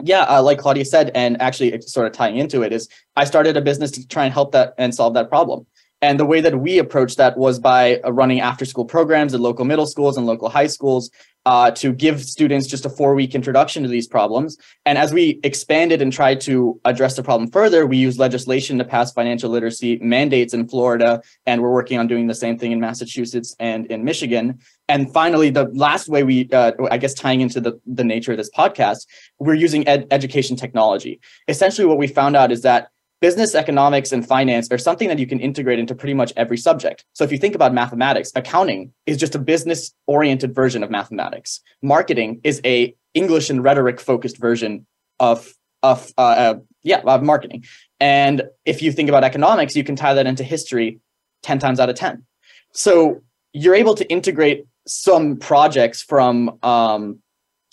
yeah, 0.02 0.22
uh, 0.24 0.42
like 0.42 0.60
Claudia 0.60 0.86
said, 0.86 1.12
and 1.14 1.42
actually 1.42 1.82
sort 1.82 2.08
of 2.08 2.14
tying 2.14 2.38
into 2.38 2.62
it 2.62 2.72
is 2.72 2.88
I 3.16 3.26
started 3.26 3.58
a 3.58 3.62
business 3.62 3.92
to 3.92 4.08
try 4.08 4.26
and 4.26 4.34
help 4.34 4.54
that 4.54 4.74
and 4.78 4.94
solve 4.96 5.14
that 5.16 5.30
problem. 5.30 5.66
And 6.02 6.20
the 6.20 6.26
way 6.26 6.40
that 6.42 6.60
we 6.60 6.80
approached 6.80 7.18
that 7.18 7.38
was 7.38 7.60
by 7.60 8.00
uh, 8.00 8.12
running 8.12 8.40
after 8.40 8.66
school 8.66 8.86
programs 8.86 9.34
at 9.34 9.42
local 9.42 9.66
middle 9.66 9.86
schools 9.86 10.18
and 10.18 10.26
local 10.26 10.50
high 10.50 10.68
schools 10.68 11.12
uh, 11.46 11.72
to 11.72 11.92
give 11.92 12.24
students 12.24 12.68
just 12.68 12.86
a 12.86 12.90
four 12.90 13.16
week 13.16 13.34
introduction 13.34 13.84
to 13.84 13.90
these 13.90 14.08
problems. 14.08 14.58
And 14.86 14.98
as 14.98 15.14
we 15.14 15.40
expanded 15.44 16.02
and 16.02 16.12
tried 16.12 16.42
to 16.42 16.80
address 16.86 17.16
the 17.16 17.24
problem 17.24 17.50
further, 17.50 17.86
we 17.86 17.98
used 17.98 18.20
legislation 18.20 18.78
to 18.78 18.84
pass 18.84 19.12
financial 19.12 19.50
literacy 19.50 19.98
mandates 20.00 20.54
in 20.54 20.68
Florida. 20.68 21.22
And 21.46 21.62
we're 21.62 21.72
working 21.72 21.98
on 21.98 22.08
doing 22.08 22.28
the 22.28 22.36
same 22.36 22.58
thing 22.58 22.72
in 22.72 22.80
Massachusetts 22.80 23.56
and 23.60 23.86
in 23.88 24.04
Michigan. 24.04 24.60
And 24.88 25.12
finally, 25.14 25.50
the 25.50 25.66
last 25.74 26.08
way 26.08 26.24
we, 26.24 26.50
uh, 26.52 26.74
I 26.92 26.98
guess, 26.98 27.14
tying 27.14 27.42
into 27.42 27.62
the, 27.62 27.80
the 27.86 28.04
nature 28.04 28.32
of 28.32 28.38
this 28.38 28.50
podcast, 28.52 29.08
we're 29.40 29.54
using 29.54 29.88
ed- 29.88 30.08
education 30.12 30.56
technology. 30.56 31.20
Essentially, 31.48 31.88
what 31.88 31.98
we 31.98 32.08
found 32.08 32.36
out 32.36 32.52
is 32.52 32.62
that 32.62 32.90
business 33.22 33.56
economics 33.56 34.12
and 34.12 34.26
finance 34.26 34.72
are 34.72 34.78
something 34.78 35.10
that 35.10 35.20
you 35.20 35.28
can 35.28 35.40
integrate 35.40 35.80
into 35.80 35.96
pretty 35.96 36.14
much 36.14 36.32
every 36.38 36.58
subject. 36.58 37.04
So 37.14 37.24
if 37.24 37.32
you 37.32 37.38
think 37.38 37.56
about 37.56 37.74
mathematics, 37.74 38.32
accounting 38.36 38.94
is 39.06 39.18
just 39.18 39.36
a 39.36 39.40
business 39.40 39.94
oriented 40.08 40.56
version 40.56 40.84
of 40.84 40.90
mathematics. 40.90 41.62
Marketing 41.82 42.40
is 42.44 42.62
a 42.66 42.96
English 43.14 43.50
and 43.50 43.64
rhetoric 43.64 44.00
focused 44.00 44.38
version 44.38 44.86
of 45.20 45.54
of 45.82 46.12
uh, 46.18 46.22
uh, 46.22 46.56
yeah 46.84 47.02
of 47.06 47.24
marketing. 47.24 47.66
And 48.00 48.44
if 48.66 48.82
you 48.82 48.92
think 48.92 49.10
about 49.10 49.24
economics, 49.24 49.76
you 49.76 49.84
can 49.84 49.96
tie 49.96 50.14
that 50.14 50.28
into 50.28 50.44
history 50.44 51.00
ten 51.42 51.60
times 51.60 51.80
out 51.80 51.90
of 51.90 51.96
ten. 51.96 52.26
So 52.74 53.22
you're 53.54 53.76
able 53.76 53.96
to 53.96 54.10
integrate 54.10 54.66
some 54.88 55.38
projects 55.38 56.02
from 56.02 56.58
um, 56.64 57.20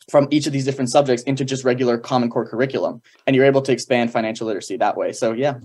from 0.09 0.29
each 0.31 0.47
of 0.47 0.53
these 0.53 0.65
different 0.65 0.91
subjects 0.91 1.23
into 1.25 1.45
just 1.45 1.65
regular 1.65 1.99
common 1.99 2.31
core 2.31 2.49
curriculum 2.49 3.03
and 3.27 3.35
you're 3.35 3.45
able 3.45 3.63
to 3.63 3.73
expand 3.73 4.13
financial 4.13 4.47
literacy 4.47 4.77
that 4.77 4.97
way. 4.97 5.13
So 5.13 5.33
yeah. 5.33 5.59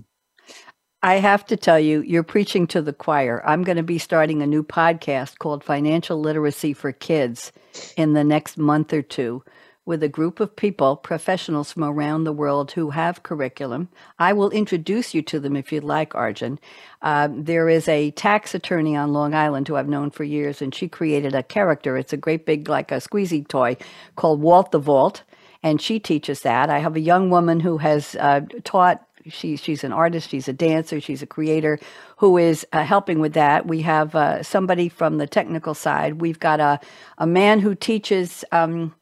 I 1.04 1.14
have 1.14 1.44
to 1.46 1.56
tell 1.56 1.80
you, 1.80 2.02
you're 2.02 2.22
preaching 2.22 2.68
to 2.68 2.80
the 2.80 2.92
choir. 2.92 3.42
I'm 3.44 3.64
going 3.64 3.76
to 3.76 3.82
be 3.82 3.98
starting 3.98 4.40
a 4.40 4.46
new 4.46 4.62
podcast 4.62 5.38
called 5.38 5.64
Financial 5.64 6.20
Literacy 6.20 6.74
for 6.74 6.92
Kids 6.92 7.50
in 7.96 8.12
the 8.12 8.22
next 8.22 8.56
month 8.56 8.92
or 8.92 9.02
two 9.02 9.42
with 9.84 10.02
a 10.02 10.08
group 10.08 10.38
of 10.38 10.54
people, 10.54 10.96
professionals 10.96 11.72
from 11.72 11.82
around 11.82 12.24
the 12.24 12.32
world 12.32 12.72
who 12.72 12.90
have 12.90 13.22
curriculum. 13.24 13.88
I 14.18 14.32
will 14.32 14.50
introduce 14.50 15.12
you 15.12 15.22
to 15.22 15.40
them 15.40 15.56
if 15.56 15.72
you'd 15.72 15.82
like, 15.82 16.14
Arjun. 16.14 16.60
Uh, 17.00 17.28
there 17.32 17.68
is 17.68 17.88
a 17.88 18.12
tax 18.12 18.54
attorney 18.54 18.94
on 18.94 19.12
Long 19.12 19.34
Island 19.34 19.66
who 19.66 19.76
I've 19.76 19.88
known 19.88 20.10
for 20.10 20.22
years, 20.22 20.62
and 20.62 20.72
she 20.72 20.88
created 20.88 21.34
a 21.34 21.42
character. 21.42 21.96
It's 21.96 22.12
a 22.12 22.16
great 22.16 22.46
big, 22.46 22.68
like 22.68 22.92
a 22.92 22.96
squeezy 22.96 23.46
toy 23.46 23.76
called 24.14 24.40
Walt 24.40 24.70
the 24.70 24.78
Vault, 24.78 25.24
and 25.64 25.80
she 25.80 25.98
teaches 25.98 26.42
that. 26.42 26.70
I 26.70 26.78
have 26.78 26.94
a 26.94 27.00
young 27.00 27.28
woman 27.28 27.58
who 27.58 27.78
has 27.78 28.14
uh, 28.16 28.42
taught 28.62 29.04
she, 29.28 29.56
she's 29.56 29.84
an 29.84 29.92
artist, 29.92 30.30
she's 30.30 30.48
a 30.48 30.52
dancer, 30.52 31.00
she's 31.00 31.22
a 31.22 31.26
creator 31.26 31.78
who 32.16 32.38
is 32.38 32.66
uh, 32.72 32.84
helping 32.84 33.20
with 33.20 33.34
that. 33.34 33.66
We 33.66 33.82
have 33.82 34.14
uh, 34.14 34.42
somebody 34.42 34.88
from 34.88 35.18
the 35.18 35.26
technical 35.26 35.74
side. 35.74 36.20
We've 36.20 36.40
got 36.40 36.60
a, 36.60 36.80
a 37.18 37.26
man 37.26 37.60
who 37.60 37.74
teaches 37.74 38.44
um, 38.52 38.94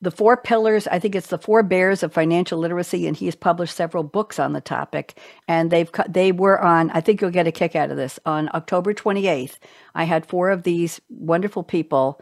the 0.00 0.10
four 0.10 0.36
pillars, 0.36 0.86
I 0.86 0.98
think 0.98 1.14
it's 1.14 1.28
the 1.28 1.38
four 1.38 1.62
bears 1.62 2.02
of 2.02 2.12
financial 2.12 2.58
literacy, 2.58 3.06
and 3.06 3.16
he's 3.16 3.34
published 3.34 3.74
several 3.74 4.04
books 4.04 4.38
on 4.38 4.52
the 4.52 4.60
topic. 4.60 5.18
And 5.48 5.70
they've 5.70 5.90
they 6.08 6.32
were 6.32 6.60
on, 6.60 6.90
I 6.90 7.00
think 7.00 7.20
you'll 7.20 7.30
get 7.30 7.48
a 7.48 7.52
kick 7.52 7.74
out 7.74 7.90
of 7.90 7.96
this, 7.96 8.18
on 8.24 8.48
October 8.54 8.94
28th. 8.94 9.58
I 9.94 10.04
had 10.04 10.26
four 10.26 10.50
of 10.50 10.62
these 10.62 11.00
wonderful 11.08 11.62
people 11.62 12.20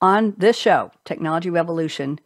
on 0.00 0.34
this 0.36 0.56
show, 0.56 0.90
Technology 1.04 1.50
Revolution, 1.50 2.20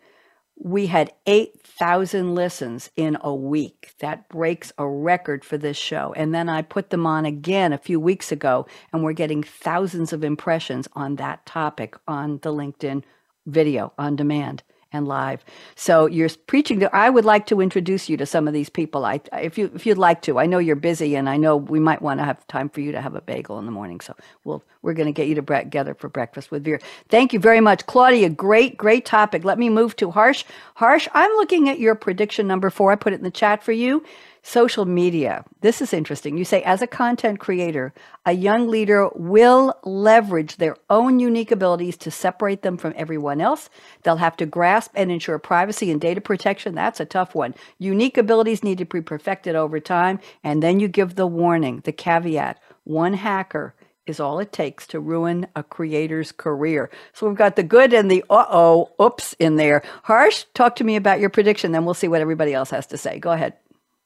we 0.63 0.89
had 0.89 1.13
8,000 1.27 2.35
listens 2.35 2.91
in 2.95 3.17
a 3.23 3.35
week. 3.35 3.95
That 4.01 4.29
breaks 4.29 4.73
a 4.77 4.87
record 4.87 5.43
for 5.45 5.57
this 5.57 5.79
show. 5.79 6.13
And 6.15 6.35
then 6.35 6.51
I 6.51 6.61
put 6.61 6.91
them 6.91 7.07
on 7.07 7.25
again 7.25 7.73
a 7.73 7.79
few 7.79 7.99
weeks 7.99 8.31
ago, 8.31 8.67
and 8.93 9.03
we're 9.03 9.15
getting 9.15 9.43
thousands 9.43 10.13
of 10.13 10.23
impressions 10.23 10.87
on 10.93 11.17
that 11.17 11.47
topic 11.47 11.97
on 12.07 12.41
the 12.43 12.53
LinkedIn 12.53 13.05
video 13.47 13.95
on 13.97 14.17
demand 14.17 14.63
and 14.93 15.07
live. 15.09 15.45
So 15.77 16.07
you're 16.07 16.29
preaching 16.47 16.79
there. 16.81 16.95
I 16.95 17.11
would 17.11 17.25
like 17.25 17.47
to 17.47 17.61
introduce 17.61 18.09
you 18.09 18.17
to 18.19 18.27
some 18.27 18.49
of 18.49 18.55
these 18.55 18.69
people. 18.69 19.05
I, 19.05 19.21
if 19.33 19.59
you 19.59 19.71
if 19.75 19.87
you'd 19.87 19.99
like 19.99 20.23
to, 20.23 20.39
I 20.39 20.47
know 20.47 20.59
you're 20.59 20.77
busy, 20.77 21.15
and 21.17 21.29
I 21.29 21.37
know 21.37 21.57
we 21.57 21.81
might 21.81 22.03
want 22.03 22.21
to 22.21 22.25
have 22.25 22.47
time 22.47 22.69
for 22.69 22.81
you 22.81 22.93
to 22.93 23.01
have 23.01 23.15
a 23.15 23.21
bagel 23.21 23.59
in 23.59 23.67
the 23.67 23.73
morning. 23.73 24.01
So 24.01 24.15
we'll 24.45 24.63
we're 24.83 24.95
going 24.95 25.07
to 25.07 25.13
get 25.13 25.29
you 25.29 25.35
to 25.37 25.43
bre- 25.43 25.59
together 25.59 25.95
for 25.95 26.09
breakfast 26.09 26.51
with 26.51 26.65
Veer. 26.65 26.81
Thank 27.09 27.33
you 27.33 27.41
very 27.41 27.61
much, 27.61 27.87
Claudia. 27.87 28.29
Great 28.31 28.77
great 28.77 29.05
topic. 29.07 29.45
Let 29.45 29.59
me 29.59 29.69
move 29.69 29.97
to 29.97 30.11
Harsh. 30.11 30.45
Harsh, 30.75 31.09
I'm 31.15 31.31
looking 31.33 31.69
at 31.69 31.79
your 31.79 31.95
prediction 31.95 32.47
number 32.47 32.71
four. 32.71 32.93
I 32.93 32.97
put 32.97 33.13
it 33.13 33.17
in 33.17 33.25
the 33.25 33.31
chat 33.31 33.63
for 33.63 33.73
you. 33.73 34.05
Social 34.43 34.87
media. 34.87 35.45
This 35.61 35.83
is 35.83 35.93
interesting. 35.93 36.39
You 36.39 36.45
say, 36.45 36.63
as 36.63 36.81
a 36.81 36.87
content 36.87 37.41
creator, 37.41 37.93
a 38.25 38.33
young 38.33 38.69
leader 38.69 39.09
will 39.15 39.75
leverage 39.85 40.57
their 40.57 40.77
own 40.89 41.21
unique 41.21 41.51
abilities 41.51 41.97
to 41.99 42.11
separate 42.11 42.63
them 42.63 42.79
from 42.79 42.95
everyone 42.97 43.41
else. 43.41 43.69
They'll 44.03 44.17
have 44.17 44.37
to 44.39 44.47
grasp 44.47 44.93
and 44.95 45.11
ensure 45.11 45.39
privacy 45.39 45.91
and 45.91 46.01
data 46.01 46.21
protection. 46.21 46.75
That's 46.75 47.01
a 47.01 47.05
tough 47.05 47.35
one. 47.35 47.55
Unique 47.79 48.17
abilities 48.17 48.65
need 48.65 48.79
to 48.79 48.87
be 48.87 49.03
perfected 49.03 49.55
over 49.55 49.79
time. 49.79 50.21
And 50.43 50.63
then 50.63 50.81
you 50.81 50.89
give 50.89 51.17
the 51.17 51.27
warning, 51.27 51.83
the 51.85 51.93
caveat 51.93 52.59
one 52.85 53.13
hacker 53.13 53.75
is 54.07 54.21
all 54.21 54.41
it 54.41 54.53
takes 54.53 54.87
to 54.89 55.01
ruin 55.01 55.47
a 55.55 55.63
creator's 55.63 56.33
career. 56.33 56.91
So 57.13 57.29
we've 57.29 57.37
got 57.37 57.57
the 57.57 57.63
good 57.63 57.93
and 57.93 58.11
the 58.11 58.25
uh 58.29 58.47
oh, 58.51 58.91
oops 59.01 59.35
in 59.39 59.57
there. 59.57 59.83
Harsh, 60.03 60.45
talk 60.55 60.77
to 60.77 60.85
me 60.85 60.97
about 60.97 61.21
your 61.21 61.31
prediction, 61.31 61.73
then 61.73 61.85
we'll 61.85 61.95
see 61.95 62.09
what 62.09 62.21
everybody 62.21 62.53
else 62.53 62.71
has 62.71 62.87
to 62.89 62.99
say. 62.99 63.19
Go 63.19 63.31
ahead. 63.31 63.55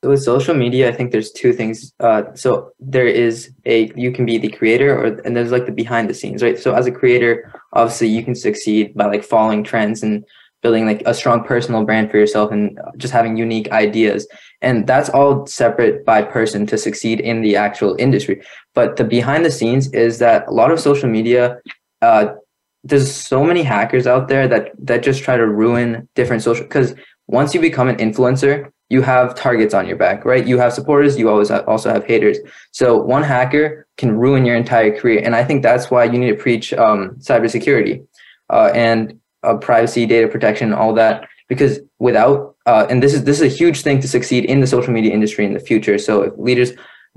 So 0.04 0.10
with 0.10 0.22
social 0.22 0.54
media, 0.54 0.90
I 0.90 0.92
think 0.92 1.12
there's 1.12 1.32
two 1.32 1.54
things. 1.54 1.94
Uh, 1.98 2.24
so 2.34 2.72
there 2.78 3.06
is 3.06 3.50
a 3.64 3.90
you 3.96 4.12
can 4.12 4.26
be 4.26 4.36
the 4.36 4.50
creator, 4.50 4.94
or 4.94 5.06
and 5.24 5.34
there's 5.34 5.50
like 5.50 5.64
the 5.64 5.72
behind 5.72 6.10
the 6.10 6.14
scenes, 6.14 6.42
right? 6.42 6.58
So 6.58 6.74
as 6.74 6.84
a 6.84 6.92
creator, 6.92 7.50
obviously 7.72 8.08
you 8.08 8.22
can 8.22 8.34
succeed 8.34 8.92
by 8.94 9.06
like 9.06 9.24
following 9.24 9.64
trends 9.64 10.02
and 10.02 10.22
building 10.62 10.84
like 10.84 11.02
a 11.06 11.14
strong 11.14 11.42
personal 11.42 11.86
brand 11.86 12.10
for 12.10 12.18
yourself 12.18 12.52
and 12.52 12.78
just 12.98 13.14
having 13.14 13.38
unique 13.38 13.72
ideas. 13.72 14.28
And 14.60 14.86
that's 14.86 15.08
all 15.08 15.46
separate 15.46 16.04
by 16.04 16.20
person 16.20 16.66
to 16.66 16.76
succeed 16.76 17.18
in 17.18 17.40
the 17.40 17.56
actual 17.56 17.96
industry. 17.98 18.42
But 18.74 18.96
the 18.96 19.04
behind 19.04 19.46
the 19.46 19.50
scenes 19.50 19.90
is 19.94 20.18
that 20.18 20.46
a 20.48 20.52
lot 20.52 20.70
of 20.70 20.80
social 20.80 21.08
media. 21.08 21.60
Uh, 22.02 22.34
there's 22.86 23.10
so 23.10 23.42
many 23.42 23.62
hackers 23.62 24.06
out 24.06 24.28
there 24.28 24.46
that 24.48 24.72
that 24.76 25.02
just 25.02 25.22
try 25.22 25.38
to 25.38 25.46
ruin 25.46 26.06
different 26.14 26.42
social 26.42 26.64
because 26.64 26.94
once 27.26 27.54
you 27.54 27.60
become 27.62 27.88
an 27.88 27.96
influencer 27.96 28.70
you 28.94 29.02
have 29.02 29.34
targets 29.34 29.74
on 29.74 29.84
your 29.88 29.98
back, 30.04 30.24
right? 30.24 30.46
You 30.46 30.56
have 30.58 30.72
supporters, 30.72 31.18
you 31.18 31.28
always 31.28 31.48
have, 31.48 31.66
also 31.72 31.88
have 31.94 32.04
haters. 32.12 32.38
So 32.70 32.86
one 33.14 33.24
hacker 33.24 33.86
can 34.00 34.10
ruin 34.16 34.44
your 34.46 34.56
entire 34.64 34.92
career, 34.98 35.20
and 35.24 35.34
I 35.40 35.42
think 35.44 35.62
that's 35.68 35.90
why 35.90 36.02
you 36.04 36.18
need 36.22 36.32
to 36.36 36.40
preach 36.46 36.72
um, 36.84 37.00
cybersecurity 37.28 38.06
uh, 38.50 38.70
and 38.88 39.18
uh, 39.42 39.56
privacy, 39.68 40.06
data 40.06 40.28
protection, 40.28 40.72
all 40.72 40.94
that. 40.94 41.28
Because 41.48 41.80
without, 41.98 42.56
uh, 42.66 42.86
and 42.88 43.02
this 43.02 43.12
is 43.16 43.24
this 43.24 43.38
is 43.40 43.46
a 43.52 43.56
huge 43.60 43.78
thing 43.82 44.00
to 44.00 44.08
succeed 44.16 44.42
in 44.52 44.60
the 44.60 44.66
social 44.74 44.92
media 44.98 45.12
industry 45.12 45.44
in 45.44 45.54
the 45.54 45.64
future. 45.70 45.98
So 45.98 46.22
if 46.22 46.32
leaders 46.38 46.70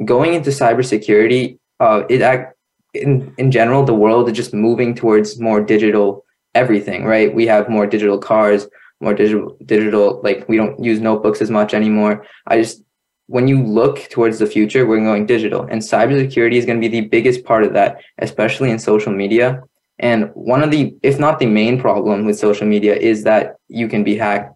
going 0.03 0.33
into 0.33 0.49
cybersecurity, 0.49 1.59
uh, 1.79 1.99
it 2.09 2.21
act 2.21 2.55
in 2.93 3.33
in 3.37 3.51
general, 3.51 3.81
the 3.83 3.99
world 4.03 4.27
is 4.29 4.35
just 4.41 4.53
moving 4.67 4.95
towards 5.01 5.39
more 5.39 5.59
digital 5.73 6.25
everything, 6.55 7.05
right? 7.05 7.29
We 7.39 7.45
have 7.53 7.69
more 7.69 7.85
digital 7.85 8.17
cars 8.17 8.67
more 8.99 9.13
digital 9.13 9.57
digital 9.65 10.21
like 10.23 10.47
we 10.49 10.57
don't 10.57 10.83
use 10.83 10.99
notebooks 10.99 11.41
as 11.41 11.51
much 11.51 11.73
anymore. 11.73 12.25
I 12.47 12.61
just 12.61 12.83
when 13.27 13.47
you 13.47 13.61
look 13.61 14.07
towards 14.09 14.39
the 14.39 14.47
future 14.47 14.85
we're 14.85 15.03
going 15.03 15.25
digital 15.25 15.63
and 15.63 15.81
cybersecurity 15.81 16.53
is 16.53 16.65
going 16.65 16.81
to 16.81 16.89
be 16.89 16.99
the 16.99 17.07
biggest 17.07 17.43
part 17.43 17.63
of 17.63 17.73
that 17.73 18.01
especially 18.19 18.71
in 18.71 18.79
social 18.79 19.13
media. 19.13 19.61
And 19.99 20.31
one 20.33 20.63
of 20.63 20.71
the 20.71 20.95
if 21.03 21.19
not 21.19 21.39
the 21.39 21.45
main 21.45 21.79
problem 21.79 22.25
with 22.25 22.39
social 22.39 22.67
media 22.67 22.95
is 22.95 23.23
that 23.23 23.55
you 23.67 23.87
can 23.87 24.03
be 24.03 24.15
hacked. 24.15 24.53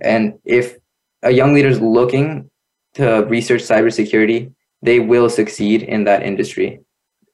And 0.00 0.38
if 0.44 0.76
a 1.22 1.30
young 1.30 1.54
leader 1.54 1.68
is 1.68 1.80
looking 1.80 2.50
to 2.94 3.24
research 3.28 3.62
cybersecurity 3.62 4.52
they 4.82 5.00
will 5.00 5.28
succeed 5.28 5.82
in 5.82 6.04
that 6.04 6.22
industry. 6.22 6.80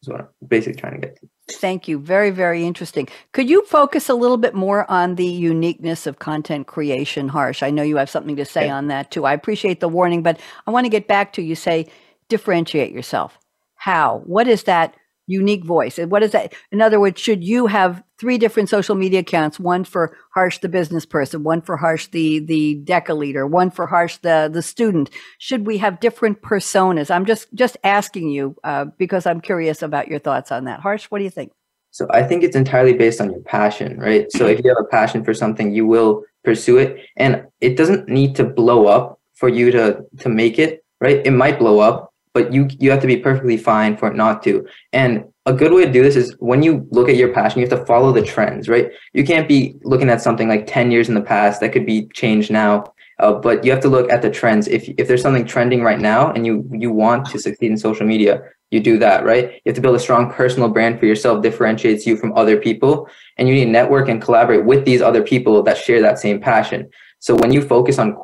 Is 0.00 0.08
what 0.08 0.20
i'm 0.20 0.28
basically 0.48 0.80
trying 0.80 1.00
to 1.00 1.06
get 1.06 1.20
to 1.20 1.28
Thank 1.50 1.88
you. 1.88 1.98
Very, 1.98 2.30
very 2.30 2.64
interesting. 2.64 3.08
Could 3.32 3.50
you 3.50 3.64
focus 3.64 4.08
a 4.08 4.14
little 4.14 4.36
bit 4.36 4.54
more 4.54 4.88
on 4.90 5.16
the 5.16 5.26
uniqueness 5.26 6.06
of 6.06 6.18
content 6.18 6.66
creation, 6.66 7.28
Harsh? 7.28 7.62
I 7.62 7.70
know 7.70 7.82
you 7.82 7.96
have 7.96 8.08
something 8.08 8.36
to 8.36 8.44
say 8.44 8.68
on 8.68 8.86
that 8.88 9.10
too. 9.10 9.24
I 9.24 9.32
appreciate 9.32 9.80
the 9.80 9.88
warning, 9.88 10.22
but 10.22 10.38
I 10.66 10.70
want 10.70 10.84
to 10.86 10.90
get 10.90 11.08
back 11.08 11.32
to 11.34 11.42
you 11.42 11.54
say 11.54 11.88
differentiate 12.28 12.92
yourself. 12.92 13.38
How? 13.74 14.22
What 14.24 14.46
is 14.46 14.62
that 14.64 14.94
unique 15.26 15.64
voice? 15.64 15.98
And 15.98 16.10
what 16.10 16.22
is 16.22 16.32
that? 16.32 16.54
In 16.70 16.80
other 16.80 17.00
words, 17.00 17.20
should 17.20 17.44
you 17.44 17.66
have 17.66 18.02
three 18.18 18.38
different 18.38 18.68
social 18.68 18.94
media 18.94 19.20
accounts, 19.20 19.58
one 19.58 19.84
for 19.84 20.16
Harsh 20.34 20.58
the 20.58 20.68
business 20.68 21.04
person, 21.04 21.42
one 21.42 21.60
for 21.60 21.76
Harsh 21.76 22.08
the 22.08 22.40
the 22.40 22.80
DECA 22.84 23.16
leader, 23.16 23.46
one 23.46 23.70
for 23.70 23.86
Harsh 23.86 24.18
the 24.18 24.50
the 24.52 24.62
student? 24.62 25.10
Should 25.38 25.66
we 25.66 25.78
have 25.78 26.00
different 26.00 26.42
personas? 26.42 27.10
I'm 27.10 27.24
just 27.24 27.52
just 27.54 27.76
asking 27.84 28.28
you 28.28 28.56
uh, 28.64 28.86
because 28.96 29.26
I'm 29.26 29.40
curious 29.40 29.82
about 29.82 30.08
your 30.08 30.18
thoughts 30.18 30.52
on 30.52 30.64
that. 30.64 30.80
Harsh, 30.80 31.06
what 31.06 31.18
do 31.18 31.24
you 31.24 31.30
think? 31.30 31.52
So 31.90 32.06
I 32.10 32.22
think 32.22 32.42
it's 32.42 32.56
entirely 32.56 32.94
based 32.94 33.20
on 33.20 33.30
your 33.30 33.42
passion, 33.42 33.98
right? 33.98 34.30
So 34.32 34.46
if 34.46 34.64
you 34.64 34.70
have 34.70 34.82
a 34.82 34.88
passion 34.88 35.22
for 35.22 35.34
something, 35.34 35.74
you 35.74 35.86
will 35.86 36.24
pursue 36.42 36.78
it, 36.78 36.96
and 37.16 37.44
it 37.60 37.76
doesn't 37.76 38.08
need 38.08 38.34
to 38.36 38.44
blow 38.44 38.86
up 38.86 39.20
for 39.34 39.48
you 39.48 39.70
to 39.72 40.04
to 40.20 40.28
make 40.28 40.58
it, 40.58 40.84
right? 41.00 41.20
It 41.24 41.32
might 41.32 41.58
blow 41.58 41.80
up, 41.80 42.11
but 42.34 42.52
you 42.52 42.68
you 42.78 42.90
have 42.90 43.00
to 43.00 43.06
be 43.06 43.16
perfectly 43.16 43.56
fine 43.56 43.96
for 43.96 44.08
it 44.08 44.16
not 44.16 44.42
to. 44.44 44.66
And 44.92 45.24
a 45.46 45.52
good 45.52 45.72
way 45.72 45.84
to 45.84 45.92
do 45.92 46.02
this 46.02 46.16
is 46.16 46.34
when 46.38 46.62
you 46.62 46.86
look 46.90 47.08
at 47.08 47.16
your 47.16 47.32
passion, 47.32 47.60
you 47.60 47.66
have 47.66 47.78
to 47.78 47.84
follow 47.84 48.12
the 48.12 48.22
trends, 48.22 48.68
right? 48.68 48.90
You 49.12 49.24
can't 49.24 49.48
be 49.48 49.74
looking 49.82 50.08
at 50.08 50.22
something 50.22 50.48
like 50.48 50.66
10 50.66 50.90
years 50.90 51.08
in 51.08 51.14
the 51.14 51.20
past 51.20 51.60
that 51.60 51.72
could 51.72 51.84
be 51.84 52.08
changed 52.14 52.50
now. 52.50 52.84
Uh, 53.18 53.32
but 53.32 53.64
you 53.64 53.70
have 53.70 53.80
to 53.80 53.88
look 53.88 54.10
at 54.10 54.22
the 54.22 54.30
trends. 54.30 54.68
If 54.68 54.88
if 54.98 55.08
there's 55.08 55.22
something 55.22 55.46
trending 55.46 55.82
right 55.82 56.00
now 56.00 56.32
and 56.32 56.46
you 56.46 56.68
you 56.72 56.90
want 56.90 57.26
to 57.26 57.38
succeed 57.38 57.70
in 57.70 57.76
social 57.76 58.06
media, 58.06 58.42
you 58.70 58.80
do 58.80 58.98
that, 58.98 59.24
right? 59.24 59.52
You 59.52 59.60
have 59.66 59.74
to 59.76 59.80
build 59.80 59.96
a 59.96 60.00
strong 60.00 60.32
personal 60.32 60.68
brand 60.68 60.98
for 60.98 61.06
yourself, 61.06 61.42
differentiates 61.42 62.06
you 62.06 62.16
from 62.16 62.32
other 62.36 62.56
people, 62.56 63.08
and 63.36 63.46
you 63.46 63.54
need 63.54 63.66
to 63.66 63.70
network 63.70 64.08
and 64.08 64.20
collaborate 64.20 64.64
with 64.64 64.84
these 64.84 65.02
other 65.02 65.22
people 65.22 65.62
that 65.62 65.76
share 65.76 66.00
that 66.00 66.18
same 66.18 66.40
passion. 66.40 66.88
So 67.18 67.36
when 67.36 67.52
you 67.52 67.60
focus 67.60 67.98
on 67.98 68.16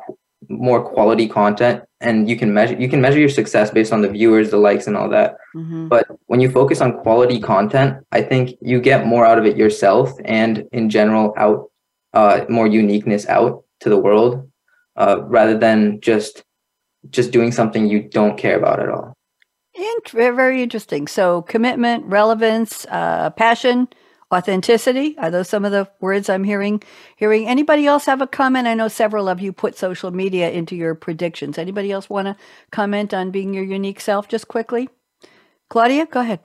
more 0.49 0.83
quality 0.83 1.27
content 1.27 1.83
and 2.01 2.29
you 2.29 2.35
can 2.37 2.53
measure 2.53 2.75
you 2.75 2.89
can 2.89 3.01
measure 3.01 3.19
your 3.19 3.29
success 3.29 3.71
based 3.71 3.91
on 3.91 4.01
the 4.01 4.09
viewers 4.09 4.51
the 4.51 4.57
likes 4.57 4.87
and 4.87 4.95
all 4.95 5.09
that 5.09 5.37
mm-hmm. 5.55 5.87
but 5.87 6.07
when 6.27 6.39
you 6.39 6.49
focus 6.49 6.81
on 6.81 6.97
quality 6.99 7.39
content 7.39 7.97
i 8.11 8.21
think 8.21 8.57
you 8.61 8.79
get 8.79 9.05
more 9.05 9.25
out 9.25 9.37
of 9.37 9.45
it 9.45 9.57
yourself 9.57 10.11
and 10.25 10.67
in 10.71 10.89
general 10.89 11.33
out 11.37 11.69
uh, 12.13 12.45
more 12.49 12.67
uniqueness 12.67 13.27
out 13.27 13.63
to 13.79 13.89
the 13.89 13.97
world 13.97 14.49
uh, 14.95 15.21
rather 15.23 15.57
than 15.57 15.99
just 16.01 16.43
just 17.09 17.31
doing 17.31 17.51
something 17.51 17.87
you 17.87 18.01
don't 18.01 18.37
care 18.37 18.57
about 18.57 18.79
at 18.79 18.89
all. 18.89 19.13
And 19.75 20.09
very 20.09 20.61
interesting. 20.61 21.07
So 21.07 21.43
commitment, 21.43 22.05
relevance, 22.05 22.85
uh, 22.89 23.29
passion, 23.31 23.87
authenticity. 24.33 25.17
Are 25.17 25.31
those 25.31 25.49
some 25.49 25.65
of 25.65 25.71
the 25.71 25.89
words 25.99 26.29
I'm 26.29 26.43
hearing? 26.43 26.83
Hearing 27.15 27.47
anybody 27.47 27.85
else 27.85 28.05
have 28.05 28.21
a 28.21 28.27
comment? 28.27 28.67
I 28.67 28.73
know 28.73 28.87
several 28.87 29.27
of 29.27 29.41
you 29.41 29.51
put 29.51 29.77
social 29.77 30.11
media 30.11 30.49
into 30.51 30.75
your 30.75 30.95
predictions. 30.95 31.57
Anybody 31.57 31.91
else 31.91 32.09
want 32.09 32.27
to 32.27 32.35
comment 32.71 33.13
on 33.13 33.31
being 33.31 33.53
your 33.53 33.63
unique 33.63 33.99
self 34.01 34.27
just 34.27 34.47
quickly? 34.47 34.89
Claudia, 35.69 36.05
go 36.05 36.21
ahead. 36.21 36.39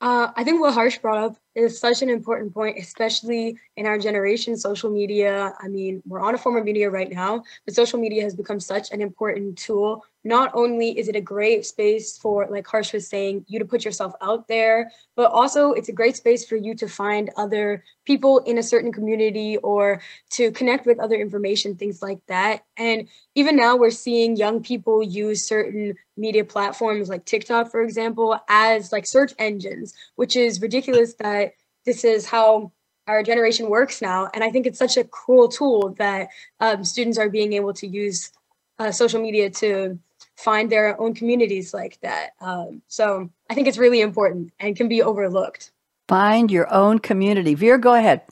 Uh, 0.00 0.30
I 0.36 0.44
think 0.44 0.60
what 0.60 0.74
Harsh 0.74 0.98
brought 0.98 1.16
up 1.16 1.36
is 1.54 1.80
such 1.80 2.02
an 2.02 2.10
important 2.10 2.52
point, 2.52 2.76
especially 2.78 3.56
in 3.76 3.86
our 3.86 3.98
generation. 3.98 4.54
Social 4.56 4.90
media, 4.90 5.54
I 5.58 5.68
mean, 5.68 6.02
we're 6.06 6.20
on 6.20 6.34
a 6.34 6.38
form 6.38 6.56
of 6.56 6.64
media 6.64 6.90
right 6.90 7.10
now, 7.10 7.42
but 7.64 7.74
social 7.74 7.98
media 7.98 8.22
has 8.22 8.34
become 8.34 8.60
such 8.60 8.90
an 8.92 9.00
important 9.00 9.56
tool. 9.56 10.04
Not 10.26 10.50
only 10.54 10.98
is 10.98 11.06
it 11.06 11.14
a 11.14 11.20
great 11.20 11.64
space 11.64 12.18
for, 12.18 12.48
like 12.50 12.66
Harsh 12.66 12.92
was 12.92 13.06
saying, 13.06 13.44
you 13.46 13.60
to 13.60 13.64
put 13.64 13.84
yourself 13.84 14.12
out 14.20 14.48
there, 14.48 14.90
but 15.14 15.30
also 15.30 15.70
it's 15.70 15.88
a 15.88 15.92
great 15.92 16.16
space 16.16 16.44
for 16.44 16.56
you 16.56 16.74
to 16.74 16.88
find 16.88 17.30
other 17.36 17.84
people 18.04 18.40
in 18.40 18.58
a 18.58 18.62
certain 18.62 18.92
community 18.92 19.56
or 19.58 20.02
to 20.30 20.50
connect 20.50 20.84
with 20.84 20.98
other 20.98 21.14
information, 21.14 21.76
things 21.76 22.02
like 22.02 22.18
that. 22.26 22.64
And 22.76 23.08
even 23.36 23.54
now, 23.54 23.76
we're 23.76 23.90
seeing 23.90 24.36
young 24.36 24.64
people 24.64 25.00
use 25.00 25.46
certain 25.46 25.94
media 26.16 26.44
platforms 26.44 27.08
like 27.08 27.24
TikTok, 27.24 27.70
for 27.70 27.80
example, 27.80 28.36
as 28.48 28.90
like 28.90 29.06
search 29.06 29.32
engines, 29.38 29.94
which 30.16 30.34
is 30.34 30.60
ridiculous 30.60 31.14
that 31.20 31.52
this 31.84 32.04
is 32.04 32.26
how 32.26 32.72
our 33.06 33.22
generation 33.22 33.70
works 33.70 34.02
now. 34.02 34.28
And 34.34 34.42
I 34.42 34.50
think 34.50 34.66
it's 34.66 34.78
such 34.78 34.96
a 34.96 35.04
cool 35.04 35.46
tool 35.46 35.94
that 35.98 36.30
um, 36.58 36.82
students 36.82 37.16
are 37.16 37.30
being 37.30 37.52
able 37.52 37.74
to 37.74 37.86
use 37.86 38.32
uh, 38.80 38.90
social 38.90 39.22
media 39.22 39.50
to 39.50 40.00
find 40.36 40.70
their 40.70 40.98
own 41.00 41.14
communities 41.14 41.72
like 41.72 41.98
that. 42.00 42.30
Um, 42.40 42.82
so 42.88 43.30
I 43.50 43.54
think 43.54 43.66
it's 43.66 43.78
really 43.78 44.00
important 44.00 44.52
and 44.60 44.76
can 44.76 44.88
be 44.88 45.02
overlooked. 45.02 45.72
Find 46.08 46.50
your 46.50 46.72
own 46.72 46.98
community. 46.98 47.54
Veer, 47.54 47.78
go 47.78 47.94
ahead. 47.94 48.22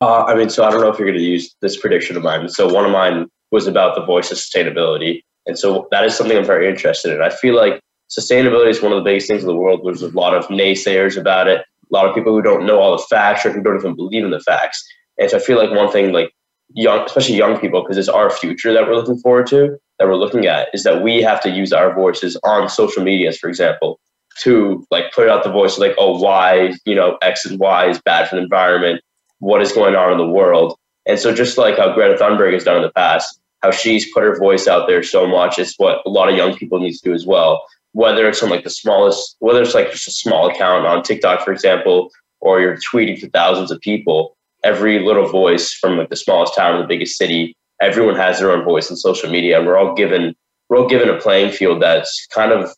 Uh, 0.00 0.24
I 0.24 0.34
mean, 0.34 0.50
so 0.50 0.64
I 0.64 0.70
don't 0.70 0.80
know 0.80 0.88
if 0.90 0.98
you're 0.98 1.08
going 1.08 1.18
to 1.18 1.24
use 1.24 1.54
this 1.60 1.76
prediction 1.76 2.16
of 2.16 2.22
mine. 2.22 2.48
So 2.48 2.72
one 2.72 2.84
of 2.84 2.90
mine 2.90 3.30
was 3.50 3.66
about 3.66 3.94
the 3.94 4.04
voice 4.04 4.30
of 4.30 4.36
sustainability. 4.36 5.22
And 5.46 5.58
so 5.58 5.88
that 5.90 6.04
is 6.04 6.14
something 6.14 6.36
I'm 6.36 6.44
very 6.44 6.68
interested 6.68 7.14
in. 7.14 7.22
I 7.22 7.30
feel 7.30 7.54
like 7.54 7.80
sustainability 8.10 8.70
is 8.70 8.82
one 8.82 8.92
of 8.92 8.98
the 8.98 9.04
biggest 9.04 9.28
things 9.28 9.42
in 9.42 9.48
the 9.48 9.56
world. 9.56 9.80
There's 9.84 10.02
a 10.02 10.08
lot 10.08 10.34
of 10.34 10.46
naysayers 10.48 11.18
about 11.18 11.48
it 11.48 11.64
a 11.90 11.94
lot 11.94 12.08
of 12.08 12.14
people 12.14 12.32
who 12.32 12.42
don't 12.42 12.66
know 12.66 12.80
all 12.80 12.96
the 12.96 13.04
facts 13.08 13.44
or 13.46 13.52
who 13.52 13.62
don't 13.62 13.76
even 13.76 13.94
believe 13.94 14.24
in 14.24 14.30
the 14.30 14.40
facts. 14.40 14.84
And 15.18 15.30
so 15.30 15.38
I 15.38 15.40
feel 15.40 15.56
like 15.56 15.70
one 15.70 15.90
thing, 15.90 16.12
like 16.12 16.32
young, 16.74 17.04
especially 17.04 17.36
young 17.36 17.58
people, 17.58 17.82
because 17.82 17.96
it's 17.96 18.08
our 18.08 18.30
future 18.30 18.72
that 18.72 18.86
we're 18.86 18.96
looking 18.96 19.18
forward 19.18 19.46
to, 19.48 19.78
that 19.98 20.08
we're 20.08 20.16
looking 20.16 20.46
at, 20.46 20.68
is 20.74 20.82
that 20.84 21.02
we 21.02 21.22
have 21.22 21.40
to 21.42 21.50
use 21.50 21.72
our 21.72 21.94
voices 21.94 22.36
on 22.44 22.68
social 22.68 23.02
medias, 23.02 23.38
for 23.38 23.48
example, 23.48 24.00
to 24.40 24.86
like 24.90 25.12
put 25.12 25.28
out 25.28 25.44
the 25.44 25.50
voice 25.50 25.78
like, 25.78 25.94
oh, 25.98 26.20
why, 26.20 26.74
you 26.84 26.94
know, 26.94 27.18
X 27.22 27.44
and 27.44 27.58
Y 27.58 27.88
is 27.88 28.00
bad 28.00 28.28
for 28.28 28.36
the 28.36 28.42
environment, 28.42 29.00
what 29.38 29.62
is 29.62 29.72
going 29.72 29.94
on 29.94 30.12
in 30.12 30.18
the 30.18 30.26
world. 30.26 30.78
And 31.06 31.18
so 31.18 31.34
just 31.34 31.56
like 31.56 31.78
how 31.78 31.94
Greta 31.94 32.16
Thunberg 32.16 32.52
has 32.52 32.64
done 32.64 32.76
in 32.76 32.82
the 32.82 32.90
past, 32.90 33.40
how 33.62 33.70
she's 33.70 34.12
put 34.12 34.22
her 34.22 34.38
voice 34.38 34.66
out 34.66 34.86
there 34.86 35.02
so 35.02 35.26
much, 35.26 35.58
it's 35.58 35.78
what 35.78 36.02
a 36.04 36.10
lot 36.10 36.28
of 36.28 36.36
young 36.36 36.56
people 36.56 36.80
need 36.80 36.92
to 36.92 37.02
do 37.02 37.14
as 37.14 37.24
well 37.26 37.64
whether 37.96 38.28
it's 38.28 38.42
on 38.42 38.50
like 38.50 38.62
the 38.62 38.68
smallest, 38.68 39.36
whether 39.38 39.62
it's 39.62 39.72
like 39.72 39.90
just 39.90 40.06
a 40.06 40.10
small 40.10 40.50
account 40.50 40.84
on 40.84 41.02
TikTok, 41.02 41.42
for 41.42 41.50
example, 41.50 42.10
or 42.40 42.60
you're 42.60 42.76
tweeting 42.76 43.18
to 43.18 43.30
thousands 43.30 43.70
of 43.70 43.80
people, 43.80 44.35
every 44.64 44.98
little 44.98 45.28
voice 45.28 45.72
from 45.72 45.96
like 45.96 46.08
the 46.08 46.16
smallest 46.16 46.54
town 46.54 46.74
in 46.74 46.80
the 46.80 46.86
biggest 46.86 47.16
city, 47.16 47.56
everyone 47.80 48.16
has 48.16 48.38
their 48.38 48.50
own 48.50 48.64
voice 48.64 48.90
in 48.90 48.96
social 48.96 49.30
media, 49.30 49.58
and 49.58 49.66
we're 49.66 49.78
all 49.78 49.94
given 49.94 50.34
we're 50.68 50.78
all 50.78 50.88
given 50.88 51.08
a 51.08 51.18
playing 51.18 51.52
field 51.52 51.80
that's 51.82 52.26
kind 52.32 52.52
of 52.52 52.70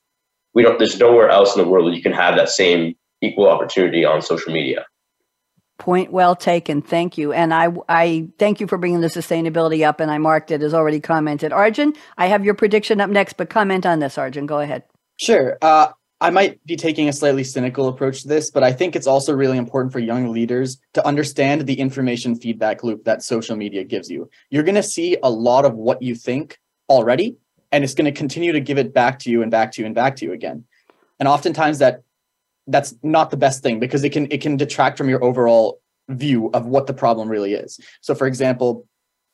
we 0.54 0.62
don't. 0.62 0.78
There's 0.78 0.98
nowhere 0.98 1.28
else 1.28 1.56
in 1.56 1.62
the 1.62 1.68
world 1.68 1.86
that 1.86 1.96
you 1.96 2.02
can 2.02 2.12
have 2.12 2.36
that 2.36 2.48
same 2.48 2.94
equal 3.20 3.48
opportunity 3.48 4.04
on 4.04 4.22
social 4.22 4.52
media. 4.52 4.86
Point 5.78 6.10
well 6.10 6.34
taken. 6.34 6.82
Thank 6.82 7.16
you. 7.16 7.32
And 7.32 7.54
I, 7.54 7.68
I 7.88 8.28
thank 8.38 8.60
you 8.60 8.66
for 8.66 8.78
bringing 8.78 9.00
the 9.00 9.06
sustainability 9.06 9.86
up, 9.86 10.00
and 10.00 10.10
I 10.10 10.18
marked 10.18 10.50
it 10.50 10.60
as 10.60 10.74
already 10.74 10.98
commented. 10.98 11.52
Arjun, 11.52 11.92
I 12.16 12.26
have 12.26 12.44
your 12.44 12.54
prediction 12.54 13.00
up 13.00 13.10
next, 13.10 13.34
but 13.36 13.48
comment 13.48 13.86
on 13.86 14.00
this, 14.00 14.18
Arjun. 14.18 14.46
Go 14.46 14.58
ahead. 14.58 14.82
Sure. 15.18 15.56
Uh, 15.62 15.88
I 16.20 16.30
might 16.30 16.64
be 16.66 16.74
taking 16.74 17.08
a 17.08 17.12
slightly 17.12 17.44
cynical 17.44 17.86
approach 17.86 18.22
to 18.22 18.28
this, 18.28 18.50
but 18.50 18.64
I 18.64 18.72
think 18.72 18.96
it's 18.96 19.06
also 19.06 19.32
really 19.32 19.56
important 19.56 19.92
for 19.92 20.00
young 20.00 20.32
leaders 20.32 20.80
to 20.94 21.06
understand 21.06 21.62
the 21.62 21.78
information 21.78 22.34
feedback 22.34 22.82
loop 22.82 23.04
that 23.04 23.22
social 23.22 23.54
media 23.54 23.84
gives 23.84 24.10
you. 24.10 24.28
You're 24.50 24.64
going 24.64 24.74
to 24.74 24.82
see 24.82 25.16
a 25.22 25.30
lot 25.30 25.64
of 25.64 25.74
what 25.74 26.02
you 26.02 26.16
think 26.16 26.58
already, 26.88 27.36
and 27.70 27.84
it's 27.84 27.94
going 27.94 28.12
to 28.12 28.18
continue 28.18 28.50
to 28.50 28.60
give 28.60 28.78
it 28.78 28.92
back 28.92 29.20
to 29.20 29.30
you 29.30 29.42
and 29.42 29.50
back 29.50 29.70
to 29.72 29.80
you 29.80 29.86
and 29.86 29.94
back 29.94 30.16
to 30.16 30.24
you 30.24 30.32
again. 30.32 30.64
And 31.20 31.28
oftentimes 31.28 31.78
that 31.78 32.02
that's 32.66 32.94
not 33.02 33.30
the 33.30 33.36
best 33.36 33.62
thing 33.62 33.78
because 33.78 34.02
it 34.02 34.10
can 34.10 34.26
it 34.30 34.40
can 34.40 34.56
detract 34.56 34.98
from 34.98 35.08
your 35.08 35.22
overall 35.22 35.80
view 36.08 36.50
of 36.52 36.66
what 36.66 36.86
the 36.86 36.94
problem 36.94 37.28
really 37.28 37.54
is. 37.54 37.78
So 38.00 38.14
for 38.14 38.26
example, 38.26 38.87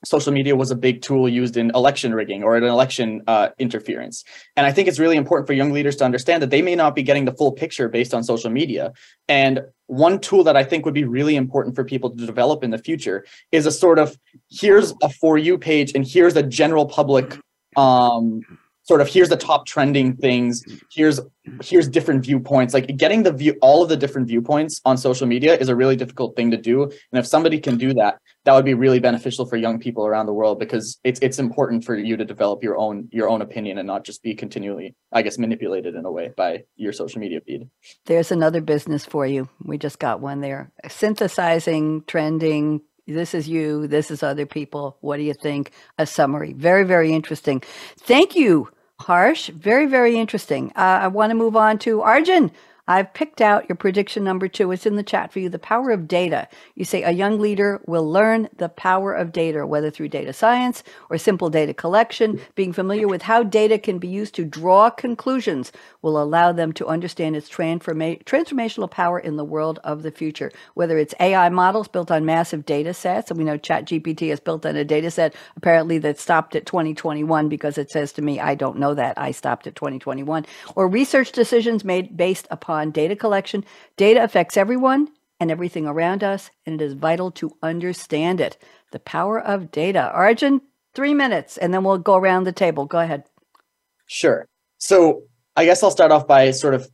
social 0.05 0.33
media 0.33 0.55
was 0.57 0.71
a 0.71 0.77
big 0.77 1.03
tool 1.03 1.29
used 1.29 1.57
in 1.57 1.71
election 1.75 2.15
rigging 2.15 2.43
or 2.43 2.57
in 2.57 2.65
election 2.65 3.23
uh, 3.27 3.49
interference. 3.59 4.25
And 4.57 4.67
I 4.67 4.73
think 4.73 4.89
it's 4.89 4.99
really 4.99 5.17
important 5.17 5.47
for 5.47 5.53
young 5.53 5.73
leaders 5.73 5.97
to 5.97 6.05
understand 6.05 6.43
that 6.43 6.51
they 6.51 6.63
may 6.63 6.75
not 6.75 6.95
be 6.95 7.03
getting 7.03 7.25
the 7.25 7.33
full 7.33 7.53
picture 7.53 7.89
based 7.89 8.15
on 8.15 8.23
social 8.23 8.51
media. 8.51 8.93
And 9.29 9.63
one 9.87 10.19
tool 10.19 10.45
that 10.45 10.57
I 10.57 10.65
think 10.65 10.85
would 10.85 10.95
be 10.95 11.05
really 11.05 11.37
important 11.37 11.75
for 11.75 11.85
people 11.85 12.11
to 12.11 12.27
develop 12.27 12.65
in 12.65 12.71
the 12.71 12.79
future 12.79 13.25
is 13.53 13.67
a 13.67 13.71
sort 13.71 13.99
of 13.99 14.19
here's 14.51 14.95
a 15.03 15.09
for 15.09 15.39
you 15.39 15.59
page 15.59 15.93
and 15.95 16.07
here's 16.07 16.37
a 16.37 16.43
general 16.43 16.87
public 16.87 17.39
um, 17.77 18.41
sort 18.85 19.01
of 19.01 19.09
here's 19.09 19.29
the 19.29 19.37
top 19.37 19.67
trending 19.67 20.17
things 20.17 20.63
here's 20.93 21.21
here's 21.63 21.89
different 21.89 22.25
viewpoints 22.25 22.73
like 22.73 22.97
getting 22.97 23.23
the 23.23 23.33
view 23.33 23.57
all 23.61 23.83
of 23.83 23.89
the 23.89 23.97
different 23.97 24.29
viewpoints 24.29 24.81
on 24.85 24.97
social 24.97 25.27
media 25.27 25.57
is 25.57 25.69
a 25.69 25.77
really 25.77 25.97
difficult 25.97 26.37
thing 26.37 26.51
to 26.51 26.57
do 26.57 26.85
and 26.85 26.93
if 27.13 27.27
somebody 27.27 27.59
can 27.59 27.77
do 27.77 27.93
that 27.93 28.19
that 28.45 28.55
would 28.55 28.65
be 28.65 28.75
really 28.75 29.01
beneficial 29.01 29.47
for 29.47 29.57
young 29.57 29.79
people 29.79 30.07
around 30.07 30.27
the 30.27 30.33
world 30.33 30.59
because 30.59 30.99
it's 31.05 31.19
it's 31.21 31.39
important 31.39 31.85
for 31.85 31.97
you 31.97 32.17
to 32.17 32.25
develop 32.25 32.63
your 32.63 32.79
own 32.79 33.09
your 33.11 33.29
own 33.29 33.43
opinion 33.43 33.79
and 33.79 33.87
not 33.87 34.05
just 34.05 34.23
be 34.23 34.35
continually 34.35 34.95
i 35.13 35.23
guess 35.23 35.39
manipulated 35.39 35.95
in 35.95 36.05
a 36.05 36.13
way 36.13 36.31
by 36.37 36.63
your 36.77 36.93
social 36.93 37.21
media 37.21 37.41
feed 37.41 37.69
there's 38.07 38.31
another 38.31 38.61
business 38.61 39.05
for 39.05 39.27
you 39.27 39.49
we 39.65 39.77
just 39.79 39.99
got 39.99 40.21
one 40.21 40.41
there 40.41 40.71
synthesizing 40.89 42.03
trending 42.07 42.81
this 43.07 43.35
is 43.35 43.49
you, 43.49 43.87
this 43.87 44.11
is 44.11 44.23
other 44.23 44.47
people. 44.47 44.97
What 45.01 45.19
do 45.19 45.25
you 45.25 45.35
think? 45.35 45.73
A 45.99 46.07
summary. 46.07 46.55
Very, 46.55 46.85
very 46.85 47.13
interesting. 47.13 47.63
Thank 47.99 48.35
you, 48.35 48.69
Harsh. 49.01 49.49
Very, 49.51 49.87
very 49.87 50.19
interesting. 50.19 50.73
Uh, 50.77 51.01
I 51.03 51.09
want 51.09 51.31
to 51.31 51.35
move 51.35 51.57
on 51.57 51.79
to 51.81 52.01
Arjun. 52.03 52.51
I've 52.87 53.15
picked 53.15 53.41
out 53.41 53.67
your 53.69 53.77
prediction 53.77 54.25
number 54.25 54.47
two. 54.47 54.71
It's 54.71 54.85
in 54.85 54.97
the 54.97 55.03
chat 55.03 55.33
for 55.33 55.39
you. 55.39 55.49
The 55.49 55.59
power 55.59 55.91
of 55.91 56.07
data. 56.07 56.49
You 56.75 56.85
say 56.85 57.03
a 57.03 57.13
young 57.13 57.41
leader 57.41 57.81
will 57.87 58.11
learn 58.11 58.51
the 58.59 58.69
power 58.69 59.15
of 59.15 59.33
data, 59.33 59.67
whether 59.67 59.91
through 59.91 60.09
data 60.09 60.35
science 60.35 60.83
or 61.09 61.17
simple 61.17 61.49
data 61.49 61.73
collection. 61.73 62.41
Being 62.57 62.75
familiar 62.75 63.09
with 63.09 63.23
how 63.23 63.43
data 63.43 63.79
can 63.79 63.99
be 63.99 64.09
used 64.09 64.35
to 64.35 64.45
draw 64.45 64.91
conclusions 64.91 65.73
will 66.03 66.23
allow 66.23 66.53
them 66.53 66.73
to 66.75 66.87
understand 66.87 67.37
its 67.37 67.49
transforma- 67.49 68.23
transformational 68.25 68.91
power 68.91 69.19
in 69.19 69.37
the 69.37 69.45
world 69.45 69.79
of 69.83 70.03
the 70.03 70.11
future. 70.11 70.53
Whether 70.75 70.99
it's 70.99 71.15
AI 71.21 71.49
models 71.49 71.89
built 71.89 72.11
on 72.11 72.27
massive 72.27 72.67
data 72.67 72.93
sets, 72.93 73.31
and 73.31 73.39
we 73.39 73.45
know 73.45 73.57
ChatGPT 73.57 74.31
is 74.31 74.41
built 74.41 74.67
on 74.67 74.77
a 74.77 74.85
data 74.85 75.11
set 75.11 75.35
apparently 75.57 75.97
that 75.99 76.19
stopped 76.19 76.55
at 76.55 76.67
2021 76.67 77.49
because 77.49 77.79
it 77.79 77.91
says 77.91 78.13
to 78.13 78.23
me, 78.23 78.41
I 78.41 78.55
don't 78.55 78.79
know 78.79 78.93
that. 78.93 79.17
I 79.17 79.31
stopped 79.31 79.67
at 79.67 79.75
2021. 79.75 80.45
Or 80.77 80.87
research 80.87 81.33
decisions 81.33 81.83
made 81.83 82.15
based 82.15 82.47
upon 82.51 82.74
upon 82.75 82.91
data 82.91 83.15
collection. 83.17 83.65
Data 83.97 84.23
affects 84.23 84.57
everyone 84.57 85.09
and 85.41 85.51
everything 85.51 85.87
around 85.87 86.25
us, 86.25 86.51
and 86.67 86.81
it 86.81 86.85
is 86.85 86.95
vital 86.95 87.31
to 87.31 87.57
understand 87.63 88.41
it. 88.41 88.57
The 88.91 88.99
power 88.99 89.41
of 89.41 89.71
data. 89.71 90.11
Arjun, 90.13 90.61
three 90.95 91.15
minutes, 91.15 91.57
and 91.57 91.73
then 91.73 91.85
we'll 91.85 91.99
go 91.99 92.17
around 92.17 92.45
the 92.45 92.53
table. 92.53 92.85
Go 92.87 92.99
ahead. 92.99 93.25
Sure. 94.07 94.47
So 94.79 95.23
I 95.57 95.65
guess 95.65 95.83
I'll 95.83 95.91
start 95.91 96.13
off 96.13 96.27
by 96.27 96.51
sort 96.51 96.75
of, 96.75 96.89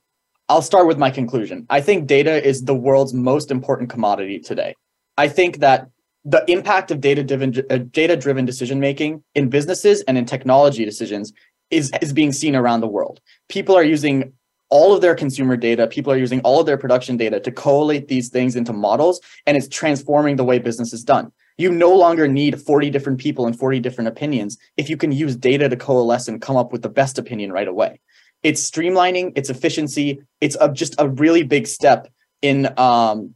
I'll 0.48 0.62
start 0.62 0.86
with 0.86 0.98
my 0.98 1.10
conclusion. 1.10 1.66
I 1.70 1.80
think 1.80 2.06
data 2.06 2.46
is 2.46 2.64
the 2.64 2.74
world's 2.74 3.14
most 3.14 3.50
important 3.50 3.90
commodity 3.90 4.38
today. 4.38 4.74
I 5.16 5.28
think 5.28 5.58
that 5.58 5.88
the 6.24 6.44
impact 6.48 6.90
of 6.90 7.00
data 7.00 7.24
driven 7.24 7.54
uh, 7.70 7.78
data 7.90 8.14
driven 8.14 8.44
decision 8.44 8.78
making 8.78 9.22
in 9.34 9.48
businesses 9.48 10.02
and 10.02 10.18
in 10.18 10.26
technology 10.26 10.84
decisions 10.84 11.32
is 11.70 11.90
is 12.02 12.12
being 12.12 12.32
seen 12.32 12.54
around 12.54 12.80
the 12.80 12.86
world. 12.86 13.20
People 13.48 13.74
are 13.74 13.82
using 13.82 14.34
all 14.70 14.94
of 14.94 15.00
their 15.00 15.14
consumer 15.14 15.56
data, 15.56 15.86
people 15.86 16.12
are 16.12 16.16
using 16.16 16.40
all 16.40 16.60
of 16.60 16.66
their 16.66 16.78
production 16.78 17.16
data 17.16 17.40
to 17.40 17.50
collate 17.50 18.08
these 18.08 18.28
things 18.28 18.56
into 18.56 18.72
models, 18.72 19.20
and 19.46 19.56
it's 19.56 19.68
transforming 19.68 20.36
the 20.36 20.44
way 20.44 20.58
business 20.58 20.92
is 20.92 21.04
done. 21.04 21.32
You 21.58 21.70
no 21.70 21.94
longer 21.94 22.26
need 22.26 22.60
40 22.60 22.88
different 22.90 23.20
people 23.20 23.46
and 23.46 23.58
40 23.58 23.80
different 23.80 24.08
opinions 24.08 24.56
if 24.76 24.88
you 24.88 24.96
can 24.96 25.12
use 25.12 25.36
data 25.36 25.68
to 25.68 25.76
coalesce 25.76 26.28
and 26.28 26.40
come 26.40 26.56
up 26.56 26.72
with 26.72 26.82
the 26.82 26.88
best 26.88 27.18
opinion 27.18 27.52
right 27.52 27.68
away. 27.68 28.00
It's 28.42 28.68
streamlining, 28.68 29.32
it's 29.36 29.50
efficiency, 29.50 30.22
it's 30.40 30.56
a, 30.60 30.72
just 30.72 30.94
a 30.98 31.08
really 31.08 31.42
big 31.42 31.66
step 31.66 32.08
in 32.40 32.72
um, 32.78 33.34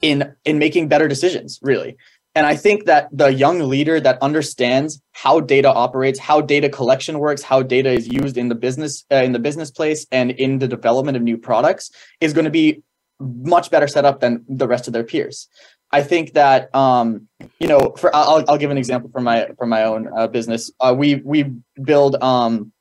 in 0.00 0.34
in 0.44 0.58
making 0.58 0.88
better 0.88 1.08
decisions, 1.08 1.58
really. 1.62 1.96
And 2.34 2.46
I 2.46 2.56
think 2.56 2.86
that 2.86 3.08
the 3.12 3.32
young 3.32 3.58
leader 3.68 4.00
that 4.00 4.18
understands 4.22 5.02
how 5.12 5.40
data 5.40 5.70
operates, 5.70 6.18
how 6.18 6.40
data 6.40 6.68
collection 6.70 7.18
works, 7.18 7.42
how 7.42 7.62
data 7.62 7.90
is 7.90 8.08
used 8.08 8.38
in 8.38 8.48
the 8.48 8.54
business 8.54 9.04
uh, 9.12 9.16
in 9.16 9.32
the 9.32 9.38
business 9.38 9.70
place 9.70 10.06
and 10.10 10.30
in 10.30 10.58
the 10.58 10.68
development 10.68 11.16
of 11.16 11.22
new 11.22 11.36
products 11.36 11.90
is 12.20 12.32
going 12.32 12.46
to 12.46 12.50
be 12.50 12.82
much 13.20 13.70
better 13.70 13.86
set 13.86 14.04
up 14.04 14.20
than 14.20 14.44
the 14.48 14.66
rest 14.66 14.86
of 14.86 14.92
their 14.92 15.04
peers. 15.04 15.48
I 15.90 16.02
think 16.02 16.32
that 16.32 16.74
um, 16.74 17.28
you 17.60 17.68
know, 17.68 17.94
for 17.98 18.14
I'll, 18.16 18.42
I'll 18.48 18.56
give 18.56 18.70
an 18.70 18.78
example 18.78 19.10
from 19.10 19.24
my 19.24 19.48
from 19.58 19.68
my 19.68 19.84
own 19.84 20.08
uh, 20.16 20.26
business. 20.26 20.70
Uh, 20.80 20.94
we 20.96 21.16
we 21.16 21.52
build 21.82 22.16
um, 22.22 22.72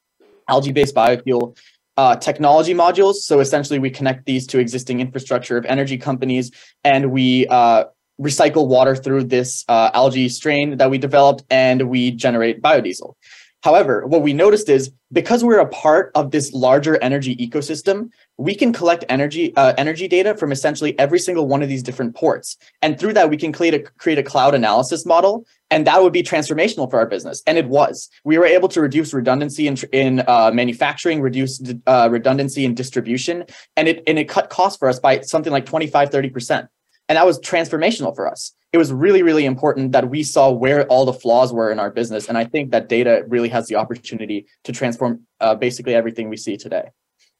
algae-based 0.48 0.96
biofuel 0.96 1.58
uh, 1.98 2.16
technology 2.16 2.74
modules. 2.74 3.16
So 3.16 3.42
essentially, 3.42 3.80
we 3.80 3.90
connect 3.90 4.26
these 4.26 4.48
to 4.48 4.60
existing 4.60 5.02
infrastructure 5.02 5.58
of 5.58 5.66
energy 5.66 5.98
companies, 5.98 6.52
and 6.86 7.12
we 7.12 7.48
uh, 7.48 7.86
recycle 8.22 8.68
water 8.68 8.96
through 8.96 9.26
this 9.26 9.66
uh, 9.68 9.90
algae 9.94 10.30
strain 10.30 10.78
that 10.78 10.90
we 10.90 10.98
developed, 10.98 11.44
and 11.50 11.90
we 11.90 12.12
generate 12.12 12.62
biodiesel. 12.62 13.16
However, 13.64 14.08
what 14.08 14.24
we 14.24 14.34
noticed 14.34 14.70
is 14.70 14.92
because 15.12 15.44
we're 15.44 15.60
a 15.60 15.68
part 15.68 16.12
of 16.16 16.32
this 16.32 16.52
larger 16.52 16.98
energy 17.02 17.36
ecosystem, 17.36 18.10
we 18.38 18.56
can 18.56 18.74
collect 18.74 19.06
energy 19.08 19.56
uh, 19.56 19.74
energy 19.78 20.08
data 20.08 20.36
from 20.36 20.52
essentially 20.52 20.98
every 20.98 21.20
single 21.20 21.48
one 21.48 21.62
of 21.62 21.70
these 21.70 21.84
different 21.84 22.16
ports, 22.16 22.58
and 22.82 23.00
through 23.00 23.14
that, 23.14 23.30
we 23.30 23.38
can 23.38 23.52
create 23.52 23.76
a 23.76 23.80
create 23.80 24.18
a 24.18 24.24
cloud 24.24 24.56
analysis 24.56 25.06
model, 25.06 25.46
and 25.70 25.86
that 25.86 26.02
would 26.02 26.14
be 26.14 26.24
transformational 26.24 26.90
for 26.90 26.98
our 26.98 27.06
business. 27.06 27.44
And 27.46 27.56
it 27.56 27.68
was. 27.68 28.10
We 28.24 28.40
were 28.40 28.48
able 28.48 28.68
to 28.70 28.82
reduce 28.82 29.14
redundancy 29.14 29.68
in 29.68 29.78
in 29.92 30.24
uh, 30.28 30.50
manufacturing, 30.52 31.22
reduce 31.22 31.62
uh, 31.86 32.10
redundancy 32.12 32.66
in 32.66 32.74
distribution, 32.74 33.46
and 33.78 33.88
it 33.88 34.02
and 34.08 34.18
it 34.18 34.28
cut 34.28 34.50
costs 34.50 34.80
for 34.80 34.90
us 34.90 35.00
by 35.00 35.22
something 35.22 35.54
like 35.54 35.68
25, 35.68 36.10
30 36.10 36.30
percent. 36.30 36.68
And 37.12 37.18
that 37.18 37.26
was 37.26 37.42
transformational 37.42 38.16
for 38.16 38.26
us. 38.26 38.54
It 38.72 38.78
was 38.78 38.94
really, 38.94 39.22
really 39.22 39.44
important 39.44 39.92
that 39.92 40.10
we 40.10 40.24
saw 40.24 40.50
where 40.50 40.86
all 40.86 41.04
the 41.04 41.12
flaws 41.12 41.52
were 41.52 41.70
in 41.70 41.78
our 41.78 41.92
business. 41.92 42.30
And 42.30 42.38
I 42.38 42.46
think 42.46 42.72
that 42.72 42.88
data 42.88 43.26
really 43.28 43.50
has 43.50 43.68
the 43.68 43.76
opportunity 43.76 44.46
to 44.64 44.72
transform 44.72 45.28
uh, 45.42 45.56
basically 45.56 45.94
everything 45.94 46.30
we 46.30 46.38
see 46.38 46.56
today. 46.56 46.92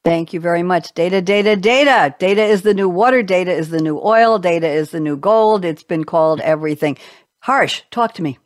Thank 0.04 0.34
you 0.34 0.40
very 0.40 0.62
much. 0.62 0.92
Data, 0.92 1.22
data, 1.22 1.56
data. 1.56 2.14
Data 2.18 2.44
is 2.44 2.60
the 2.60 2.74
new 2.74 2.86
water. 2.86 3.22
Data 3.22 3.50
is 3.50 3.70
the 3.70 3.80
new 3.80 3.98
oil. 3.98 4.38
Data 4.38 4.68
is 4.68 4.90
the 4.90 5.00
new 5.00 5.16
gold. 5.16 5.64
It's 5.64 5.84
been 5.84 6.04
called 6.04 6.42
everything. 6.42 6.98
Harsh, 7.40 7.80
talk 7.90 8.12
to 8.12 8.22
me. 8.22 8.38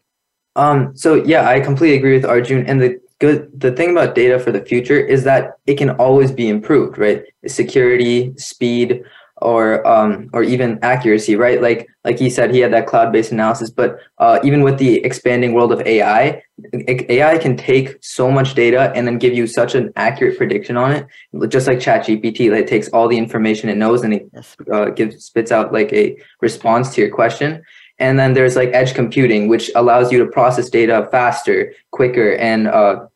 Um, 0.55 0.97
so 0.97 1.17
yeah, 1.17 1.49
I 1.49 1.59
completely 1.59 1.99
agree 1.99 2.15
with 2.15 2.25
Arjun. 2.25 2.65
And 2.67 2.81
the 2.81 3.01
good 3.19 3.51
the 3.61 3.73
thing 3.73 3.91
about 3.91 4.15
data 4.15 4.39
for 4.39 4.53
the 4.53 4.61
future 4.61 5.01
is 5.01 5.25
that 5.25 5.55
it 5.67 5.75
can 5.75 5.91
always 5.91 6.31
be 6.31 6.49
improved, 6.49 6.99
right? 6.99 7.25
Security, 7.49 8.33
speed, 8.37 9.03
or 9.43 9.87
um, 9.87 10.31
or 10.33 10.43
even 10.43 10.79
accuracy, 10.83 11.37
right? 11.37 11.61
Like 11.61 11.89
like 12.05 12.19
he 12.19 12.31
said, 12.31 12.55
he 12.55 12.61
had 12.61 12.73
that 12.73 12.87
cloud-based 12.87 13.33
analysis. 13.33 13.71
But 13.71 13.99
uh, 14.19 14.39
even 14.43 14.63
with 14.63 14.79
the 14.79 15.05
expanding 15.05 15.53
world 15.53 15.73
of 15.73 15.81
AI, 15.83 16.43
AI 16.89 17.39
can 17.39 17.57
take 17.57 17.99
so 18.01 18.31
much 18.31 18.55
data 18.55 18.93
and 18.95 19.07
then 19.07 19.19
give 19.19 19.35
you 19.35 19.47
such 19.47 19.75
an 19.75 19.93
accurate 19.97 20.39
prediction 20.39 20.77
on 20.77 20.93
it, 20.93 21.07
just 21.49 21.67
like 21.67 21.79
ChatGPT. 21.79 22.51
Like 22.51 22.63
it 22.63 22.69
takes 22.69 22.89
all 22.89 23.09
the 23.09 23.19
information 23.19 23.69
it 23.69 23.77
knows 23.77 24.03
and 24.03 24.15
it 24.15 24.29
uh, 24.73 24.87
gives 24.91 25.25
spits 25.25 25.53
out 25.53 25.73
like 25.73 25.93
a 25.93 26.17
response 26.41 26.95
to 26.95 27.01
your 27.03 27.11
question. 27.11 27.63
And 27.99 28.19
then 28.19 28.35
there's 28.35 28.57
like 28.57 28.71
edge 28.73 28.95
computing, 28.95 29.49
which 29.49 29.71
allows 29.75 30.13
you 30.13 30.19
to 30.19 30.31
process 30.31 30.69
data 30.69 31.09
faster, 31.11 31.73
quicker, 31.93 32.37
and 32.37 32.69
uh, 32.69 33.07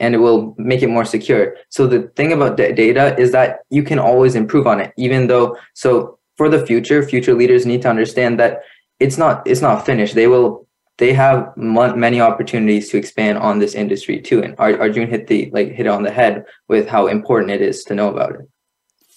and 0.00 0.14
it 0.14 0.18
will 0.18 0.54
make 0.58 0.82
it 0.82 0.88
more 0.88 1.04
secure. 1.04 1.56
So 1.70 1.86
the 1.86 2.02
thing 2.16 2.32
about 2.32 2.56
data 2.56 3.18
is 3.18 3.32
that 3.32 3.60
you 3.70 3.82
can 3.82 3.98
always 3.98 4.34
improve 4.34 4.66
on 4.66 4.80
it, 4.80 4.92
even 4.96 5.26
though. 5.26 5.56
So 5.74 6.18
for 6.36 6.48
the 6.48 6.64
future, 6.64 7.02
future 7.02 7.34
leaders 7.34 7.66
need 7.66 7.82
to 7.82 7.90
understand 7.90 8.38
that 8.40 8.62
it's 9.00 9.18
not 9.18 9.46
it's 9.46 9.60
not 9.60 9.84
finished. 9.84 10.14
They 10.14 10.28
will 10.28 10.66
they 10.98 11.12
have 11.12 11.56
many 11.56 12.20
opportunities 12.20 12.90
to 12.90 12.98
expand 12.98 13.38
on 13.38 13.58
this 13.58 13.74
industry 13.74 14.20
too. 14.20 14.42
And 14.42 14.54
Arjun 14.58 15.08
hit 15.08 15.28
the 15.28 15.50
like 15.52 15.72
hit 15.72 15.86
on 15.86 16.02
the 16.02 16.10
head 16.10 16.44
with 16.68 16.88
how 16.88 17.06
important 17.06 17.52
it 17.52 17.62
is 17.62 17.84
to 17.84 17.94
know 17.94 18.08
about 18.08 18.34
it. 18.34 18.48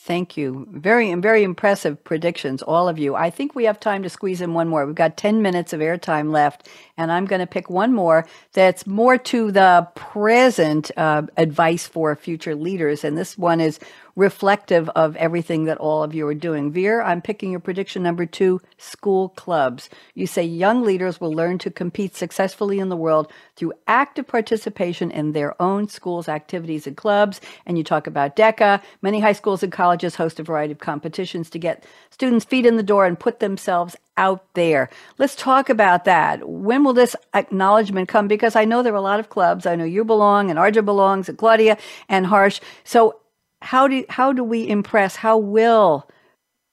Thank 0.04 0.36
you. 0.36 0.68
Very, 0.72 1.14
very 1.14 1.44
impressive 1.44 2.04
predictions, 2.04 2.64
all 2.64 2.90
of 2.90 2.98
you. 2.98 3.14
I 3.14 3.30
think 3.30 3.54
we 3.54 3.66
have 3.66 3.80
time 3.80 4.02
to 4.02 4.10
squeeze 4.10 4.42
in 4.42 4.56
one 4.56 4.68
more. 4.68 4.84
We've 4.84 4.96
got 4.96 5.16
10 5.16 5.44
minutes 5.44 5.74
of 5.74 5.80
airtime 5.80 6.32
left, 6.32 6.68
and 6.98 7.12
I'm 7.12 7.28
going 7.28 7.40
to 7.40 7.46
pick 7.46 7.70
one 7.70 7.94
more 7.94 8.26
that's 8.54 8.88
more 8.88 9.20
to 9.20 9.52
the 9.52 9.88
present 9.94 10.90
uh, 10.98 11.22
advice 11.38 11.86
for 11.86 12.16
future 12.16 12.56
leaders. 12.56 13.04
And 13.04 13.16
this 13.16 13.38
one 13.38 13.62
is 13.62 13.80
reflective 14.16 14.90
of 14.90 15.16
everything 15.16 15.66
that 15.66 15.78
all 15.78 16.04
of 16.04 16.14
you 16.14 16.28
are 16.28 16.34
doing. 16.34 16.72
Veer, 16.72 17.02
I'm 17.02 17.22
picking 17.22 17.52
your 17.52 17.60
prediction 17.60 18.04
number 18.04 18.26
two 18.26 18.62
school 18.78 19.30
clubs. 19.30 19.90
You 20.14 20.28
say 20.28 20.44
young 20.44 20.84
leaders 20.84 21.22
will 21.22 21.34
learn 21.34 21.58
to 21.60 21.72
compete 21.72 22.16
successfully 22.16 22.80
in 22.80 22.90
the 22.90 22.98
world 22.98 23.32
through 23.56 23.74
active 23.88 24.28
participation 24.28 25.12
in 25.12 25.32
their 25.32 25.60
own 25.62 25.88
schools' 25.88 26.30
activities 26.30 26.88
and 26.88 26.98
clubs. 26.98 27.42
And 27.66 27.78
you 27.78 27.84
talk 27.84 28.08
about 28.08 28.36
DECA. 28.36 28.82
Many 29.02 29.20
high 29.20 29.34
schools 29.34 29.64
and 29.64 29.72
colleges 29.72 30.16
host 30.16 30.40
a 30.40 30.44
variety 30.44 30.74
of 30.74 30.80
competitions 30.80 31.50
to 31.52 31.60
get 31.60 31.86
students' 32.10 32.46
feet 32.46 32.66
in 32.66 32.78
the 32.78 32.84
door 32.84 33.06
and 33.06 33.20
put 33.20 33.40
themselves 33.40 33.96
out 34.18 34.54
there. 34.54 34.90
Let's 35.18 35.36
talk 35.36 35.70
about 35.70 36.06
that. 36.06 36.48
When 36.48 36.84
will 36.84 36.94
this 36.94 37.16
acknowledgement 37.34 38.10
come? 38.10 38.28
Because 38.28 38.56
I 38.56 38.66
know 38.66 38.84
there 38.84 38.94
are 38.94 38.98
a 38.98 39.02
lot 39.02 39.20
of 39.20 39.30
clubs. 39.30 39.66
I 39.66 39.76
know 39.76 39.86
you 39.86 40.04
belong, 40.04 40.50
and 40.50 40.60
Arjun 40.60 40.86
belongs, 40.86 41.30
and 41.30 41.38
Claudia, 41.38 41.78
and 42.10 42.26
Harsh. 42.26 42.60
So 42.84 43.21
how 43.62 43.88
do 43.88 44.04
how 44.10 44.34
do 44.34 44.44
we 44.44 44.68
impress 44.68 45.16
how 45.16 45.38
will 45.38 46.10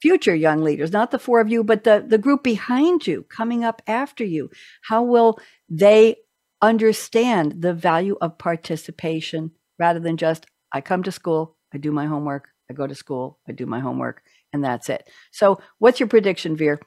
future 0.00 0.34
young 0.34 0.62
leaders 0.62 0.92
not 0.92 1.10
the 1.10 1.18
four 1.18 1.40
of 1.40 1.48
you 1.48 1.64
but 1.64 1.84
the 1.84 2.04
the 2.06 2.18
group 2.18 2.42
behind 2.42 3.06
you 3.06 3.24
coming 3.28 3.64
up 3.64 3.82
after 3.86 4.24
you 4.24 4.50
how 4.82 5.02
will 5.02 5.38
they 5.68 6.16
understand 6.62 7.60
the 7.60 7.74
value 7.74 8.16
of 8.20 8.38
participation 8.38 9.50
rather 9.78 10.00
than 10.00 10.16
just 10.16 10.46
i 10.72 10.80
come 10.80 11.02
to 11.02 11.12
school 11.12 11.56
i 11.74 11.78
do 11.78 11.92
my 11.92 12.06
homework 12.06 12.48
i 12.70 12.72
go 12.72 12.86
to 12.86 12.94
school 12.94 13.38
i 13.48 13.52
do 13.52 13.66
my 13.66 13.80
homework 13.80 14.22
and 14.52 14.64
that's 14.64 14.88
it. 14.88 15.08
So 15.30 15.60
what's 15.78 16.00
your 16.00 16.08
prediction 16.08 16.56
veer? 16.56 16.80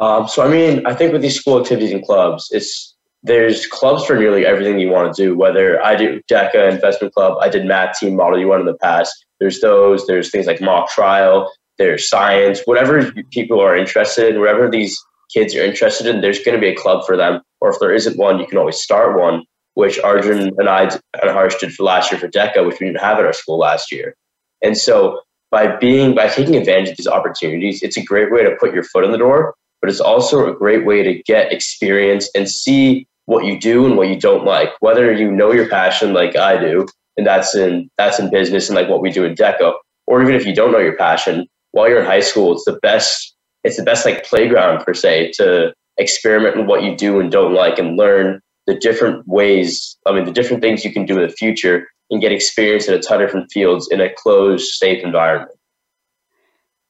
Um, 0.00 0.26
so 0.26 0.44
i 0.44 0.48
mean 0.48 0.84
i 0.86 0.92
think 0.92 1.12
with 1.12 1.22
these 1.22 1.36
school 1.36 1.60
activities 1.60 1.92
and 1.92 2.04
clubs 2.04 2.48
it's 2.50 2.93
there's 3.24 3.66
clubs 3.66 4.04
for 4.04 4.16
nearly 4.16 4.44
everything 4.44 4.78
you 4.78 4.90
want 4.90 5.14
to 5.14 5.22
do. 5.22 5.36
Whether 5.36 5.82
I 5.82 5.96
do 5.96 6.20
DECA 6.30 6.70
investment 6.70 7.14
club, 7.14 7.38
I 7.40 7.48
did 7.48 7.64
math 7.64 7.98
team 7.98 8.16
model 8.16 8.38
UN 8.38 8.60
in 8.60 8.66
the 8.66 8.76
past. 8.76 9.24
There's 9.40 9.60
those. 9.60 10.06
There's 10.06 10.30
things 10.30 10.46
like 10.46 10.60
mock 10.60 10.90
trial. 10.90 11.50
There's 11.78 12.08
science. 12.08 12.60
Whatever 12.66 13.12
people 13.32 13.60
are 13.60 13.74
interested 13.74 14.34
in, 14.34 14.40
whatever 14.40 14.70
these 14.70 14.96
kids 15.32 15.54
are 15.56 15.64
interested 15.64 16.06
in, 16.06 16.20
there's 16.20 16.38
going 16.38 16.54
to 16.54 16.60
be 16.60 16.68
a 16.68 16.76
club 16.76 17.06
for 17.06 17.16
them. 17.16 17.40
Or 17.62 17.70
if 17.70 17.80
there 17.80 17.94
isn't 17.94 18.18
one, 18.18 18.38
you 18.38 18.46
can 18.46 18.58
always 18.58 18.76
start 18.76 19.18
one. 19.18 19.44
Which 19.72 19.98
Arjun 19.98 20.52
and 20.58 20.68
I 20.68 20.82
and 20.84 21.30
Harsh 21.30 21.56
did 21.56 21.72
for 21.72 21.82
last 21.82 22.12
year 22.12 22.20
for 22.20 22.28
DECA, 22.28 22.64
which 22.64 22.78
we 22.78 22.86
didn't 22.86 23.00
have 23.00 23.18
at 23.18 23.24
our 23.24 23.32
school 23.32 23.58
last 23.58 23.90
year. 23.90 24.14
And 24.62 24.76
so 24.76 25.20
by 25.50 25.74
being 25.76 26.14
by 26.14 26.28
taking 26.28 26.56
advantage 26.56 26.90
of 26.90 26.96
these 26.98 27.08
opportunities, 27.08 27.82
it's 27.82 27.96
a 27.96 28.04
great 28.04 28.30
way 28.30 28.44
to 28.44 28.54
put 28.60 28.72
your 28.72 28.84
foot 28.84 29.02
in 29.02 29.10
the 29.10 29.18
door, 29.18 29.54
but 29.80 29.90
it's 29.90 29.98
also 29.98 30.46
a 30.46 30.54
great 30.54 30.84
way 30.84 31.02
to 31.02 31.20
get 31.24 31.52
experience 31.52 32.30
and 32.36 32.48
see 32.48 33.08
what 33.26 33.44
you 33.44 33.58
do 33.58 33.86
and 33.86 33.96
what 33.96 34.08
you 34.08 34.18
don't 34.18 34.44
like. 34.44 34.70
Whether 34.80 35.12
you 35.12 35.30
know 35.30 35.52
your 35.52 35.68
passion 35.68 36.12
like 36.12 36.36
I 36.36 36.58
do, 36.58 36.86
and 37.16 37.26
that's 37.26 37.54
in 37.54 37.90
that's 37.96 38.18
in 38.18 38.30
business 38.30 38.68
and 38.68 38.76
like 38.76 38.88
what 38.88 39.02
we 39.02 39.10
do 39.10 39.24
in 39.24 39.34
DECA, 39.34 39.74
or 40.06 40.22
even 40.22 40.34
if 40.34 40.46
you 40.46 40.54
don't 40.54 40.72
know 40.72 40.78
your 40.78 40.96
passion, 40.96 41.46
while 41.72 41.88
you're 41.88 42.00
in 42.00 42.06
high 42.06 42.20
school, 42.20 42.52
it's 42.52 42.64
the 42.64 42.78
best 42.82 43.34
it's 43.64 43.76
the 43.76 43.82
best 43.82 44.04
like 44.04 44.24
playground 44.24 44.84
per 44.84 44.94
se 44.94 45.32
to 45.36 45.72
experiment 45.96 46.56
in 46.56 46.66
what 46.66 46.82
you 46.82 46.96
do 46.96 47.20
and 47.20 47.30
don't 47.30 47.54
like 47.54 47.78
and 47.78 47.96
learn 47.96 48.40
the 48.66 48.74
different 48.74 49.26
ways, 49.26 49.96
I 50.06 50.12
mean 50.12 50.24
the 50.24 50.32
different 50.32 50.62
things 50.62 50.84
you 50.84 50.92
can 50.92 51.06
do 51.06 51.18
in 51.18 51.26
the 51.26 51.32
future 51.34 51.86
and 52.10 52.20
get 52.20 52.32
experience 52.32 52.86
in 52.88 52.94
a 52.94 53.00
ton 53.00 53.20
of 53.20 53.28
different 53.28 53.50
fields 53.52 53.88
in 53.90 54.00
a 54.00 54.12
closed, 54.14 54.72
safe 54.72 55.02
environment. 55.02 55.50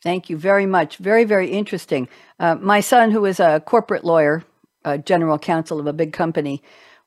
Thank 0.02 0.28
you 0.28 0.36
very 0.36 0.66
much. 0.66 0.98
Very, 0.98 1.24
very 1.24 1.50
interesting. 1.50 2.08
Uh, 2.38 2.56
my 2.56 2.80
son, 2.80 3.10
who 3.10 3.24
is 3.24 3.40
a 3.40 3.60
corporate 3.60 4.04
lawyer, 4.04 4.44
a 4.84 4.98
general 4.98 5.38
counsel 5.38 5.80
of 5.80 5.86
a 5.86 5.92
big 5.92 6.12
company, 6.12 6.62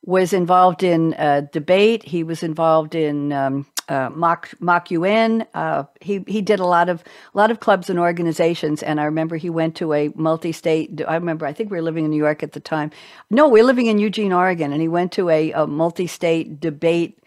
was 0.06 0.34
involved 0.34 0.84
in 0.84 1.14
a 1.18 1.42
debate. 1.42 2.04
He 2.04 2.24
was 2.24 2.44
involved 2.44 2.96
in 2.96 3.34
um, 3.34 3.66
uh, 3.90 4.10
mock 4.14 4.50
mock 4.60 4.92
UN. 4.92 5.46
Uh, 5.54 5.84
he 6.02 6.24
he 6.28 6.42
did 6.42 6.60
a 6.60 6.66
lot 6.66 6.90
of 6.90 7.04
a 7.34 7.38
lot 7.38 7.52
of 7.52 7.60
clubs 7.60 7.90
and 7.90 8.00
organizations. 8.00 8.84
And 8.84 9.00
I 9.00 9.06
remember 9.06 9.38
he 9.38 9.50
went 9.50 9.76
to 9.78 9.94
a 9.94 10.10
multi-state. 10.16 11.02
I 11.08 11.16
remember 11.16 11.46
I 11.46 11.54
think 11.54 11.72
we 11.72 11.78
were 11.78 11.84
living 11.84 12.06
in 12.06 12.12
New 12.12 12.18
York 12.18 12.44
at 12.44 12.54
the 12.54 12.60
time. 12.60 12.92
No, 13.30 13.48
we 13.48 13.62
were 13.62 13.68
living 13.68 13.88
in 13.88 14.00
Eugene, 14.00 14.34
Oregon, 14.34 14.72
and 14.72 14.82
he 14.82 14.88
went 14.88 15.12
to 15.14 15.30
a, 15.30 15.52
a 15.52 15.68
multi-state 15.68 16.60
debate 16.60 17.20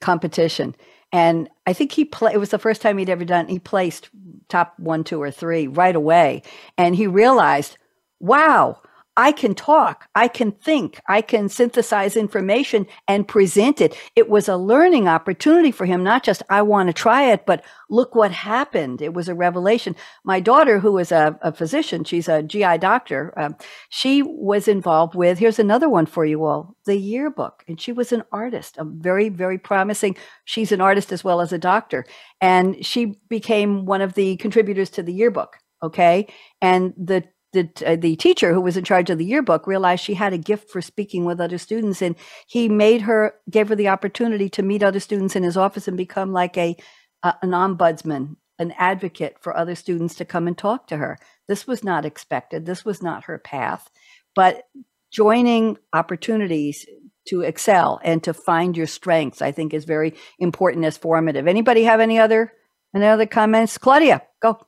competition. 0.00 0.74
And 1.10 1.48
I 1.66 1.72
think 1.72 1.92
he 1.92 2.04
played. 2.04 2.34
It 2.34 2.38
was 2.38 2.50
the 2.50 2.58
first 2.58 2.82
time 2.82 2.98
he'd 2.98 3.08
ever 3.08 3.24
done. 3.24 3.48
He 3.48 3.58
placed 3.58 4.10
top 4.48 4.78
one, 4.78 5.04
two, 5.04 5.20
or 5.20 5.30
three 5.30 5.66
right 5.66 5.96
away, 5.96 6.42
and 6.76 6.94
he 6.94 7.06
realized, 7.06 7.78
wow 8.20 8.80
I 9.18 9.32
can 9.32 9.56
talk, 9.56 10.08
I 10.14 10.28
can 10.28 10.52
think, 10.52 11.00
I 11.08 11.22
can 11.22 11.48
synthesize 11.48 12.16
information 12.16 12.86
and 13.08 13.26
present 13.26 13.80
it. 13.80 13.96
It 14.14 14.30
was 14.30 14.48
a 14.48 14.56
learning 14.56 15.08
opportunity 15.08 15.72
for 15.72 15.86
him, 15.86 16.04
not 16.04 16.22
just, 16.22 16.44
I 16.48 16.62
want 16.62 16.86
to 16.86 16.92
try 16.92 17.32
it, 17.32 17.44
but 17.44 17.64
look 17.90 18.14
what 18.14 18.30
happened. 18.30 19.02
It 19.02 19.14
was 19.14 19.28
a 19.28 19.34
revelation. 19.34 19.96
My 20.22 20.38
daughter, 20.38 20.78
who 20.78 20.96
is 20.98 21.10
a, 21.10 21.36
a 21.42 21.52
physician, 21.52 22.04
she's 22.04 22.28
a 22.28 22.44
GI 22.44 22.78
doctor, 22.78 23.34
um, 23.36 23.56
she 23.88 24.22
was 24.22 24.68
involved 24.68 25.16
with, 25.16 25.40
here's 25.40 25.58
another 25.58 25.88
one 25.88 26.06
for 26.06 26.24
you 26.24 26.44
all, 26.44 26.76
the 26.86 26.96
yearbook. 26.96 27.64
And 27.66 27.80
she 27.80 27.90
was 27.90 28.12
an 28.12 28.22
artist, 28.30 28.78
a 28.78 28.84
very, 28.84 29.30
very 29.30 29.58
promising, 29.58 30.16
she's 30.44 30.70
an 30.70 30.80
artist 30.80 31.10
as 31.10 31.24
well 31.24 31.40
as 31.40 31.52
a 31.52 31.58
doctor. 31.58 32.06
And 32.40 32.86
she 32.86 33.18
became 33.28 33.84
one 33.84 34.00
of 34.00 34.14
the 34.14 34.36
contributors 34.36 34.90
to 34.90 35.02
the 35.02 35.12
yearbook. 35.12 35.56
Okay. 35.82 36.28
And 36.60 36.92
the 36.96 37.24
the, 37.52 37.70
uh, 37.86 37.96
the 37.96 38.16
teacher 38.16 38.52
who 38.52 38.60
was 38.60 38.76
in 38.76 38.84
charge 38.84 39.08
of 39.10 39.18
the 39.18 39.24
yearbook 39.24 39.66
realized 39.66 40.04
she 40.04 40.14
had 40.14 40.32
a 40.32 40.38
gift 40.38 40.70
for 40.70 40.82
speaking 40.82 41.24
with 41.24 41.40
other 41.40 41.58
students 41.58 42.02
and 42.02 42.14
he 42.46 42.68
made 42.68 43.02
her 43.02 43.34
gave 43.50 43.68
her 43.68 43.74
the 43.74 43.88
opportunity 43.88 44.48
to 44.50 44.62
meet 44.62 44.82
other 44.82 45.00
students 45.00 45.34
in 45.34 45.42
his 45.42 45.56
office 45.56 45.88
and 45.88 45.96
become 45.96 46.32
like 46.32 46.56
a 46.58 46.76
uh, 47.22 47.32
an 47.42 47.50
ombudsman 47.50 48.36
an 48.58 48.74
advocate 48.76 49.36
for 49.40 49.56
other 49.56 49.74
students 49.74 50.16
to 50.16 50.24
come 50.24 50.48
and 50.48 50.58
talk 50.58 50.88
to 50.88 50.96
her. 50.96 51.18
This 51.46 51.66
was 51.66 51.84
not 51.84 52.04
expected. 52.04 52.66
This 52.66 52.84
was 52.84 53.02
not 53.02 53.24
her 53.24 53.38
path. 53.38 53.88
But 54.34 54.64
joining 55.12 55.78
opportunities 55.92 56.84
to 57.28 57.42
excel 57.42 58.00
and 58.02 58.22
to 58.24 58.34
find 58.34 58.76
your 58.76 58.86
strengths 58.86 59.42
i 59.42 59.52
think 59.52 59.72
is 59.72 59.84
very 59.84 60.14
important 60.38 60.84
as 60.84 60.96
formative. 60.96 61.46
Anybody 61.46 61.84
have 61.84 62.00
any 62.00 62.18
other 62.18 62.52
any 62.94 63.06
other 63.06 63.26
comments? 63.26 63.78
Claudia 63.78 64.22
go 64.40 64.66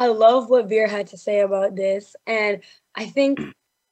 I 0.00 0.08
love 0.08 0.48
what 0.48 0.68
Veer 0.68 0.86
had 0.86 1.08
to 1.08 1.18
say 1.18 1.40
about 1.40 1.74
this. 1.74 2.14
And 2.26 2.60
I 2.94 3.06
think 3.06 3.40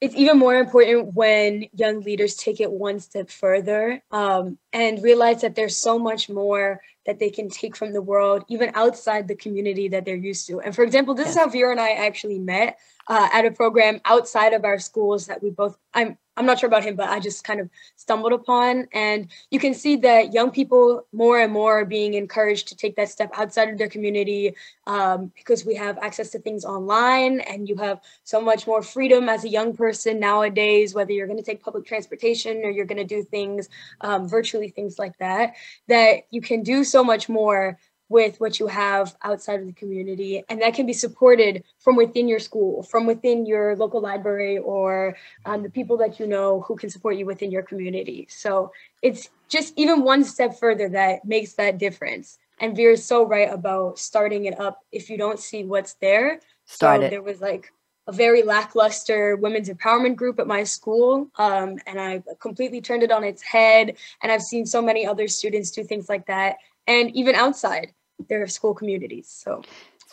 it's 0.00 0.14
even 0.14 0.38
more 0.38 0.54
important 0.54 1.14
when 1.14 1.66
young 1.72 2.00
leaders 2.00 2.36
take 2.36 2.60
it 2.60 2.70
one 2.70 3.00
step 3.00 3.30
further 3.30 4.02
um, 4.10 4.58
and 4.72 5.02
realize 5.02 5.40
that 5.40 5.54
there's 5.54 5.76
so 5.76 5.98
much 5.98 6.28
more 6.28 6.80
that 7.06 7.18
they 7.18 7.30
can 7.30 7.48
take 7.48 7.76
from 7.76 7.92
the 7.92 8.02
world, 8.02 8.44
even 8.48 8.70
outside 8.74 9.26
the 9.26 9.34
community 9.34 9.88
that 9.88 10.04
they're 10.04 10.14
used 10.14 10.46
to. 10.48 10.60
And 10.60 10.74
for 10.74 10.82
example, 10.82 11.14
this 11.14 11.26
yes. 11.26 11.36
is 11.36 11.40
how 11.40 11.48
Veer 11.48 11.70
and 11.70 11.80
I 11.80 11.92
actually 11.92 12.38
met 12.38 12.78
uh, 13.08 13.28
at 13.32 13.46
a 13.46 13.50
program 13.50 14.00
outside 14.04 14.52
of 14.52 14.64
our 14.64 14.78
schools 14.78 15.26
that 15.26 15.42
we 15.42 15.50
both, 15.50 15.78
I'm 15.94 16.18
I'm 16.36 16.44
not 16.44 16.58
sure 16.58 16.66
about 16.66 16.84
him, 16.84 16.96
but 16.96 17.08
I 17.08 17.18
just 17.18 17.44
kind 17.44 17.60
of 17.60 17.70
stumbled 17.96 18.32
upon. 18.32 18.88
And 18.92 19.28
you 19.50 19.58
can 19.58 19.72
see 19.72 19.96
that 19.96 20.34
young 20.34 20.50
people 20.50 21.06
more 21.12 21.40
and 21.40 21.52
more 21.52 21.80
are 21.80 21.84
being 21.84 22.14
encouraged 22.14 22.68
to 22.68 22.76
take 22.76 22.96
that 22.96 23.08
step 23.08 23.30
outside 23.34 23.70
of 23.70 23.78
their 23.78 23.88
community 23.88 24.54
um, 24.86 25.32
because 25.34 25.64
we 25.64 25.74
have 25.76 25.98
access 25.98 26.30
to 26.30 26.38
things 26.38 26.64
online 26.64 27.40
and 27.40 27.68
you 27.68 27.76
have 27.76 28.00
so 28.24 28.40
much 28.40 28.66
more 28.66 28.82
freedom 28.82 29.28
as 29.28 29.44
a 29.44 29.48
young 29.48 29.74
person 29.74 30.20
nowadays, 30.20 30.94
whether 30.94 31.12
you're 31.12 31.26
going 31.26 31.38
to 31.38 31.44
take 31.44 31.62
public 31.62 31.86
transportation 31.86 32.58
or 32.64 32.70
you're 32.70 32.84
going 32.84 32.98
to 32.98 33.04
do 33.04 33.22
things 33.22 33.68
um, 34.02 34.28
virtually, 34.28 34.68
things 34.68 34.98
like 34.98 35.16
that, 35.18 35.54
that 35.88 36.26
you 36.30 36.40
can 36.42 36.62
do 36.62 36.84
so 36.84 37.02
much 37.02 37.28
more 37.28 37.78
with 38.08 38.40
what 38.40 38.60
you 38.60 38.66
have 38.66 39.16
outside 39.22 39.60
of 39.60 39.66
the 39.66 39.72
community 39.72 40.44
and 40.48 40.62
that 40.62 40.74
can 40.74 40.86
be 40.86 40.92
supported 40.92 41.64
from 41.80 41.96
within 41.96 42.28
your 42.28 42.38
school 42.38 42.82
from 42.82 43.06
within 43.06 43.46
your 43.46 43.76
local 43.76 44.00
library 44.00 44.58
or 44.58 45.16
um, 45.44 45.62
the 45.62 45.70
people 45.70 45.96
that 45.96 46.20
you 46.20 46.26
know 46.26 46.60
who 46.62 46.76
can 46.76 46.90
support 46.90 47.16
you 47.16 47.26
within 47.26 47.50
your 47.50 47.62
community. 47.62 48.26
So 48.30 48.72
it's 49.02 49.28
just 49.48 49.72
even 49.76 50.02
one 50.02 50.24
step 50.24 50.58
further 50.58 50.88
that 50.90 51.24
makes 51.24 51.54
that 51.54 51.78
difference. 51.78 52.38
And 52.60 52.74
veer 52.74 52.92
is 52.92 53.04
so 53.04 53.26
right 53.26 53.52
about 53.52 53.98
starting 53.98 54.46
it 54.46 54.58
up. 54.58 54.80
If 54.90 55.10
you 55.10 55.18
don't 55.18 55.38
see 55.38 55.64
what's 55.64 55.94
there 55.94 56.40
Start 56.66 57.00
so 57.00 57.06
it. 57.06 57.10
there 57.10 57.22
was 57.22 57.40
like 57.40 57.72
a 58.08 58.12
very 58.12 58.42
lackluster 58.42 59.36
women's 59.36 59.68
empowerment 59.68 60.16
group 60.16 60.38
at 60.38 60.46
my 60.46 60.64
school 60.64 61.28
um, 61.36 61.78
and 61.86 62.00
i 62.00 62.22
completely 62.40 62.80
turned 62.80 63.02
it 63.02 63.10
on 63.10 63.24
its 63.24 63.42
head 63.42 63.96
and 64.22 64.30
i've 64.30 64.42
seen 64.42 64.66
so 64.66 64.80
many 64.80 65.06
other 65.06 65.28
students 65.28 65.70
do 65.70 65.82
things 65.82 66.08
like 66.08 66.26
that 66.26 66.56
and 66.86 67.14
even 67.14 67.34
outside 67.34 67.92
their 68.28 68.46
school 68.46 68.74
communities. 68.74 69.28
So 69.28 69.62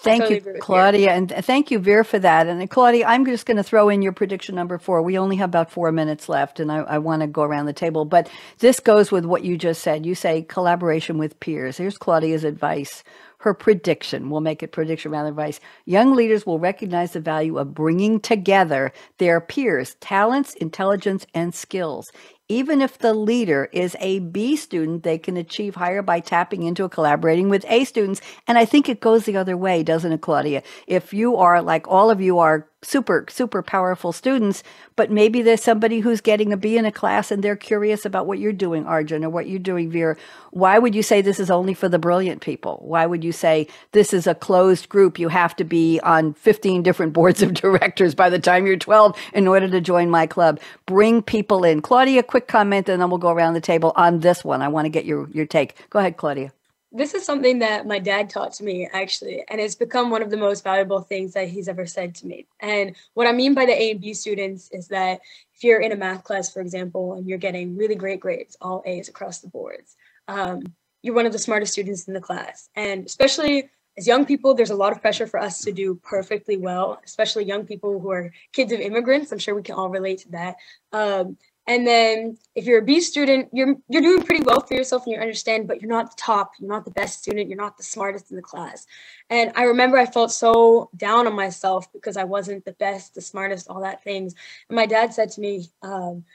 Thank 0.04 0.24
totally 0.24 0.56
you, 0.56 0.60
Claudia, 0.60 1.12
and 1.12 1.30
thank 1.30 1.72
you, 1.72 1.80
Veer, 1.80 2.04
for 2.04 2.20
that. 2.20 2.48
And 2.48 2.62
uh, 2.62 2.68
Claudia, 2.68 3.06
I'm 3.06 3.26
just 3.26 3.46
going 3.46 3.58
to 3.58 3.64
throw 3.64 3.88
in 3.88 4.02
your 4.02 4.12
prediction 4.12 4.54
number 4.54 4.78
four. 4.78 5.02
We 5.02 5.18
only 5.18 5.38
have 5.38 5.50
about 5.50 5.72
four 5.72 5.94
minutes 5.94 6.28
left, 6.28 6.60
and 6.60 6.70
I, 6.70 6.80
I 6.80 6.98
want 6.98 7.22
to 7.22 7.28
go 7.28 7.44
around 7.44 7.68
the 7.68 7.74
table. 7.74 8.04
But 8.04 8.30
this 8.60 8.82
goes 8.82 9.14
with 9.14 9.24
what 9.24 9.46
you 9.46 9.58
just 9.58 9.82
said. 9.82 10.06
You 10.06 10.14
say 10.14 10.42
collaboration 10.42 11.18
with 11.18 11.40
peers. 11.40 11.78
Here's 11.78 11.98
Claudia's 11.98 12.44
advice. 12.44 13.04
Her 13.38 13.54
prediction, 13.54 14.30
we'll 14.30 14.42
make 14.42 14.64
it 14.64 14.72
prediction 14.72 15.12
rather 15.12 15.30
advice. 15.30 15.60
Young 15.86 16.16
leaders 16.16 16.46
will 16.46 16.60
recognize 16.60 17.12
the 17.12 17.20
value 17.20 17.58
of 17.58 17.74
bringing 17.74 18.20
together 18.20 18.92
their 19.20 19.40
peers' 19.40 19.96
talents, 20.02 20.54
intelligence, 20.56 21.26
and 21.34 21.54
skills. 21.54 22.12
Even 22.54 22.84
if 22.84 23.00
the 23.00 23.16
leader 23.16 23.68
is 23.72 23.96
a 24.00 24.20
B 24.20 24.56
student, 24.56 25.02
they 25.02 25.18
can 25.18 25.38
achieve 25.38 25.74
higher 25.74 26.04
by 26.04 26.20
tapping 26.20 26.62
into 26.62 26.88
collaborating 26.88 27.50
with 27.50 27.66
A 27.68 27.84
students. 27.84 28.22
And 28.48 28.60
I 28.60 28.66
think 28.66 28.88
it 28.88 29.00
goes 29.00 29.26
the 29.26 29.38
other 29.38 29.58
way, 29.58 29.82
doesn't 29.82 30.12
it, 30.12 30.22
Claudia? 30.22 30.62
If 30.86 31.16
you 31.16 31.36
are 31.38 31.64
like 31.64 31.88
all 31.88 32.12
of 32.12 32.22
you 32.22 32.38
are 32.38 32.68
super, 32.84 33.26
super 33.30 33.62
powerful 33.62 34.12
students, 34.12 34.64
but 34.96 35.10
maybe 35.10 35.42
there's 35.42 35.64
somebody 35.64 36.00
who's 36.00 36.22
getting 36.22 36.54
a 36.54 36.58
B 36.58 36.78
in 36.78 36.86
a 36.86 36.92
class 36.92 37.32
and 37.32 37.44
they're 37.44 37.56
curious 37.56 38.06
about 38.06 38.28
what 38.28 38.40
you're 38.40 38.54
doing, 38.54 38.86
Arjun, 38.86 39.24
or 39.24 39.30
what 39.30 39.48
you're 39.48 39.60
doing, 39.60 39.90
Veer. 39.90 40.18
Why 40.52 40.78
would 40.78 40.94
you 40.94 41.02
say 41.02 41.22
this 41.22 41.40
is 41.40 41.50
only 41.50 41.74
for 41.74 41.90
the 41.90 42.00
brilliant 42.00 42.42
people? 42.42 42.80
Why 42.84 43.06
would 43.06 43.24
you 43.24 43.32
say 43.32 43.68
this 43.92 44.14
is 44.14 44.28
a 44.28 44.36
closed 44.36 44.90
group? 44.90 45.18
You 45.18 45.30
have 45.30 45.56
to 45.56 45.64
be 45.64 46.00
on 46.02 46.34
15 46.34 46.84
different 46.84 47.14
boards 47.20 47.42
of 47.42 47.54
directors 47.54 48.14
by 48.14 48.30
the 48.30 48.40
time 48.40 48.68
you're 48.68 48.78
12 48.78 49.18
in 49.34 49.48
order 49.48 49.70
to 49.70 49.82
join 49.82 50.10
my 50.10 50.28
club. 50.28 50.60
Bring 50.86 51.22
people 51.22 51.64
in. 51.64 51.82
Claudia, 51.82 52.24
quick 52.24 52.43
comment, 52.48 52.90
and 52.90 53.02
then 53.02 53.10
we'll 53.10 53.18
go 53.18 53.32
around 53.32 53.54
the 53.54 53.62
table 53.62 53.94
on 53.96 54.20
this 54.20 54.44
one. 54.44 54.62
I 54.62 54.68
want 54.68 54.86
to 54.86 54.90
get 54.90 55.06
your, 55.06 55.30
your 55.32 55.46
take. 55.46 55.90
Go 55.90 56.00
ahead, 56.00 56.18
Claudia. 56.18 56.52
This 56.96 57.16
is 57.16 57.26
something 57.26 57.58
that 57.60 57.88
my 57.88 57.98
dad 57.98 58.30
taught 58.30 58.54
to 58.54 58.64
me 58.64 58.88
actually 58.94 59.44
and 59.50 59.60
it's 59.60 59.74
become 59.74 60.12
one 60.12 60.22
of 60.22 60.30
the 60.30 60.38
most 60.38 60.64
valuable 60.64 61.02
things 61.02 61.34
that 61.34 61.48
he's 61.48 61.68
ever 61.68 61.88
said 61.88 62.14
to 62.16 62.28
me. 62.28 62.46
And 62.60 62.96
what 63.16 63.26
i 63.26 63.32
mean 63.32 63.56
by 63.56 63.66
the 63.66 63.74
a 63.74 63.92
and 63.92 64.00
b 64.00 64.14
students 64.14 64.70
is 64.72 64.90
that 64.90 65.20
if 65.56 65.64
you're 65.64 65.82
in 65.82 65.92
a 65.92 65.96
math 65.96 66.24
class 66.24 66.54
for 66.54 66.62
example 66.62 67.14
and 67.14 67.28
you're 67.28 67.40
getting 67.40 67.76
really 67.76 67.96
great 67.96 68.20
grades 68.20 68.56
all 68.62 68.84
a's 68.86 69.10
across 69.10 69.40
the 69.40 69.48
boards 69.48 69.96
um, 70.28 70.62
you're 71.02 71.16
one 71.16 71.26
of 71.26 71.34
the 71.34 71.40
smartest 71.40 71.74
students 71.74 72.08
in 72.08 72.14
the 72.14 72.22
class. 72.22 72.70
And 72.76 73.08
especially 73.08 73.72
as 73.98 74.06
young 74.06 74.24
people 74.24 74.54
there's 74.54 74.70
a 74.70 74.76
lot 74.76 74.92
of 74.94 75.02
pressure 75.02 75.26
for 75.26 75.40
us 75.40 75.62
to 75.62 75.72
do 75.72 75.96
perfectly 75.96 76.58
well 76.58 77.02
especially 77.04 77.44
young 77.44 77.66
people 77.66 78.00
who 78.00 78.12
are 78.12 78.32
kids 78.52 78.72
of 78.72 78.80
immigrants. 78.80 79.32
I'm 79.32 79.40
sure 79.40 79.56
we 79.56 79.64
can 79.64 79.74
all 79.74 79.90
relate 79.90 80.20
to 80.20 80.32
that. 80.32 80.58
Um, 80.92 81.38
and 81.66 81.88
then 81.88 82.38
if 82.56 82.66
you're 82.66 82.80
a 82.80 82.86
B 82.86 83.00
student, 83.00 83.48
you're 83.54 83.76
you're 83.88 84.02
doing 84.02 84.24
pretty 84.24 84.44
well 84.44 84.60
for 84.62 84.74
yourself 84.74 85.06
and 85.06 85.14
you 85.14 85.22
understand, 85.22 85.68
but 85.68 85.82
you're 85.82 85.90
not 85.90 86.12
the 86.12 86.22
top, 86.22 86.52
you're 86.60 86.70
not 86.70 86.84
the 86.84 86.92
best 86.92 87.20
student, 87.20 87.48
you're 87.48 87.58
not 87.58 87.78
the 87.78 87.84
smartest 87.84 88.32
in 88.32 88.36
the 88.36 88.42
class. 88.42 88.86
And 89.30 89.52
I 89.56 89.64
remember 89.64 89.98
I 89.98 90.06
felt 90.06 90.32
so 90.34 90.90
down 90.98 91.26
on 91.26 91.36
myself 91.36 91.92
because 91.94 92.18
I 92.18 92.26
wasn't 92.26 92.66
the 92.66 92.74
best, 92.74 93.16
the 93.16 93.22
smartest, 93.22 93.70
all 93.70 93.82
that 93.82 94.04
things. 94.04 94.36
And 94.70 94.76
my 94.76 94.86
dad 94.86 95.14
said 95.14 95.32
to 95.32 95.42
me, 95.42 95.68
um, 95.82 96.26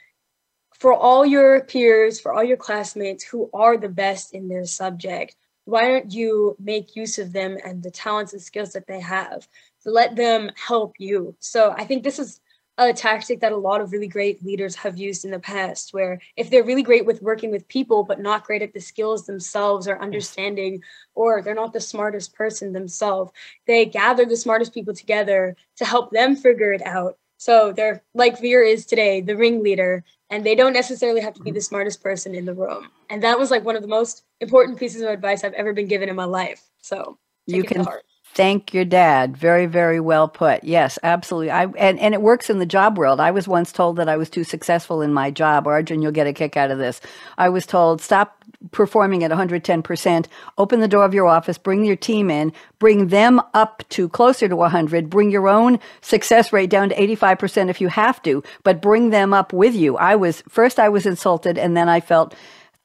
for 0.73 0.93
all 0.93 1.25
your 1.25 1.63
peers, 1.63 2.19
for 2.19 2.33
all 2.33 2.43
your 2.43 2.57
classmates 2.57 3.23
who 3.23 3.49
are 3.53 3.77
the 3.77 3.89
best 3.89 4.33
in 4.33 4.47
their 4.47 4.65
subject, 4.65 5.35
why 5.65 5.87
don't 5.87 6.11
you 6.11 6.55
make 6.59 6.95
use 6.95 7.19
of 7.19 7.33
them 7.33 7.57
and 7.63 7.83
the 7.83 7.91
talents 7.91 8.33
and 8.33 8.41
skills 8.41 8.73
that 8.73 8.87
they 8.87 8.99
have 8.99 9.47
let 9.85 10.15
them 10.15 10.49
help 10.55 10.95
you? 10.97 11.35
So 11.39 11.71
I 11.77 11.83
think 11.83 12.03
this 12.03 12.17
is 12.17 12.41
a 12.87 12.93
tactic 12.93 13.41
that 13.41 13.51
a 13.51 13.57
lot 13.57 13.81
of 13.81 13.91
really 13.91 14.07
great 14.07 14.43
leaders 14.45 14.75
have 14.75 14.97
used 14.97 15.25
in 15.25 15.31
the 15.31 15.39
past 15.39 15.93
where 15.93 16.19
if 16.37 16.49
they're 16.49 16.63
really 16.63 16.83
great 16.83 17.05
with 17.05 17.21
working 17.21 17.51
with 17.51 17.67
people 17.67 18.03
but 18.03 18.21
not 18.21 18.45
great 18.45 18.61
at 18.61 18.73
the 18.73 18.79
skills 18.79 19.25
themselves 19.25 19.87
or 19.87 20.01
understanding 20.01 20.81
or 21.15 21.41
they're 21.41 21.53
not 21.55 21.73
the 21.73 21.81
smartest 21.81 22.33
person 22.33 22.71
themselves 22.71 23.31
they 23.67 23.85
gather 23.85 24.25
the 24.25 24.37
smartest 24.37 24.73
people 24.73 24.93
together 24.93 25.55
to 25.77 25.85
help 25.85 26.11
them 26.11 26.35
figure 26.35 26.73
it 26.73 26.85
out. 26.85 27.17
So 27.37 27.71
they're 27.71 28.03
like 28.13 28.39
veer 28.39 28.63
is 28.63 28.85
today 28.85 29.21
the 29.21 29.35
ringleader 29.35 30.03
and 30.29 30.45
they 30.45 30.55
don't 30.55 30.73
necessarily 30.73 31.21
have 31.21 31.33
to 31.35 31.41
be 31.41 31.49
mm-hmm. 31.49 31.55
the 31.55 31.61
smartest 31.61 32.03
person 32.03 32.35
in 32.35 32.45
the 32.45 32.53
room. 32.53 32.89
And 33.09 33.23
that 33.23 33.39
was 33.39 33.49
like 33.49 33.63
one 33.63 33.75
of 33.75 33.81
the 33.81 33.87
most 33.87 34.23
important 34.41 34.77
pieces 34.77 35.01
of 35.01 35.09
advice 35.09 35.43
i've 35.43 35.53
ever 35.53 35.73
been 35.73 35.87
given 35.87 36.09
in 36.09 36.15
my 36.15 36.25
life. 36.25 36.61
So 36.81 37.17
you 37.45 37.63
can 37.63 37.85
Thank 38.33 38.73
your 38.73 38.85
dad. 38.85 39.35
Very, 39.35 39.65
very 39.65 39.99
well 39.99 40.27
put. 40.27 40.63
Yes, 40.63 40.97
absolutely. 41.03 41.51
I 41.51 41.65
and, 41.65 41.99
and 41.99 42.13
it 42.13 42.21
works 42.21 42.49
in 42.49 42.59
the 42.59 42.65
job 42.65 42.97
world. 42.97 43.19
I 43.19 43.31
was 43.31 43.47
once 43.47 43.71
told 43.71 43.97
that 43.97 44.07
I 44.07 44.17
was 44.17 44.29
too 44.29 44.43
successful 44.43 45.01
in 45.01 45.13
my 45.13 45.31
job. 45.31 45.67
Arjun, 45.67 46.01
you'll 46.01 46.11
get 46.13 46.27
a 46.27 46.33
kick 46.33 46.55
out 46.55 46.71
of 46.71 46.77
this. 46.77 47.01
I 47.37 47.49
was 47.49 47.65
told, 47.65 48.01
stop 48.01 48.39
performing 48.71 49.23
at 49.23 49.31
110%, 49.31 50.25
open 50.57 50.79
the 50.79 50.87
door 50.87 51.05
of 51.05 51.13
your 51.13 51.27
office, 51.27 51.57
bring 51.57 51.85
your 51.85 51.95
team 51.95 52.29
in, 52.29 52.53
bring 52.77 53.07
them 53.07 53.41
up 53.53 53.83
to 53.89 54.09
closer 54.09 54.47
to 54.47 54.55
100, 54.55 55.09
bring 55.09 55.31
your 55.31 55.47
own 55.47 55.79
success 56.01 56.53
rate 56.53 56.69
down 56.69 56.89
to 56.89 56.95
85% 56.95 57.69
if 57.69 57.81
you 57.81 57.87
have 57.87 58.21
to, 58.23 58.43
but 58.63 58.81
bring 58.81 59.09
them 59.09 59.33
up 59.33 59.53
with 59.53 59.75
you. 59.75 59.97
I 59.97 60.15
was 60.15 60.43
first 60.49 60.79
I 60.79 60.89
was 60.89 61.05
insulted 61.05 61.57
and 61.57 61.75
then 61.75 61.89
I 61.89 61.99
felt 61.99 62.35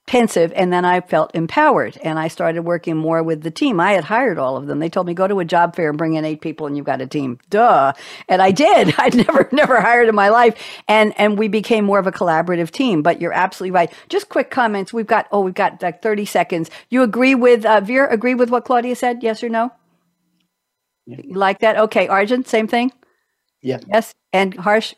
pensive 0.07 0.53
and 0.55 0.71
then 0.71 0.85
I 0.85 1.01
felt 1.01 1.33
empowered 1.33 1.97
and 2.03 2.19
I 2.19 2.27
started 2.27 2.61
working 2.63 2.95
more 2.95 3.23
with 3.23 3.41
the 3.41 3.51
team. 3.51 3.79
I 3.79 3.93
had 3.93 4.03
hired 4.03 4.37
all 4.37 4.57
of 4.57 4.67
them. 4.67 4.79
They 4.79 4.89
told 4.89 5.07
me 5.07 5.13
go 5.13 5.27
to 5.27 5.39
a 5.39 5.45
job 5.45 5.75
fair 5.75 5.89
and 5.89 5.97
bring 5.97 6.13
in 6.13 6.25
eight 6.25 6.41
people 6.41 6.67
and 6.67 6.77
you've 6.77 6.85
got 6.85 7.01
a 7.01 7.07
team. 7.07 7.39
Duh. 7.49 7.93
And 8.29 8.41
I 8.41 8.51
did. 8.51 8.93
I'd 8.99 9.15
never 9.15 9.49
never 9.51 9.81
hired 9.81 10.07
in 10.09 10.15
my 10.15 10.29
life 10.29 10.55
and 10.87 11.13
and 11.17 11.39
we 11.39 11.47
became 11.47 11.85
more 11.85 11.99
of 11.99 12.07
a 12.07 12.11
collaborative 12.11 12.71
team. 12.71 13.01
But 13.01 13.21
you're 13.21 13.33
absolutely 13.33 13.71
right. 13.71 13.91
Just 14.09 14.29
quick 14.29 14.51
comments. 14.51 14.93
We've 14.93 15.07
got 15.07 15.27
oh 15.31 15.41
we've 15.41 15.53
got 15.53 15.81
like 15.81 16.01
30 16.01 16.25
seconds. 16.25 16.69
You 16.89 17.01
agree 17.03 17.35
with 17.35 17.65
uh, 17.65 17.81
Veer 17.81 18.07
agree 18.07 18.35
with 18.35 18.49
what 18.49 18.65
Claudia 18.65 18.95
said? 18.95 19.23
Yes 19.23 19.43
or 19.43 19.49
no? 19.49 19.71
Yeah. 21.05 21.17
You 21.23 21.35
like 21.35 21.59
that? 21.59 21.77
Okay, 21.77 22.07
Arjun, 22.07 22.45
same 22.45 22.67
thing? 22.67 22.91
Yeah. 23.61 23.79
Yes. 23.87 24.13
And 24.33 24.55
Harsh, 24.55 24.93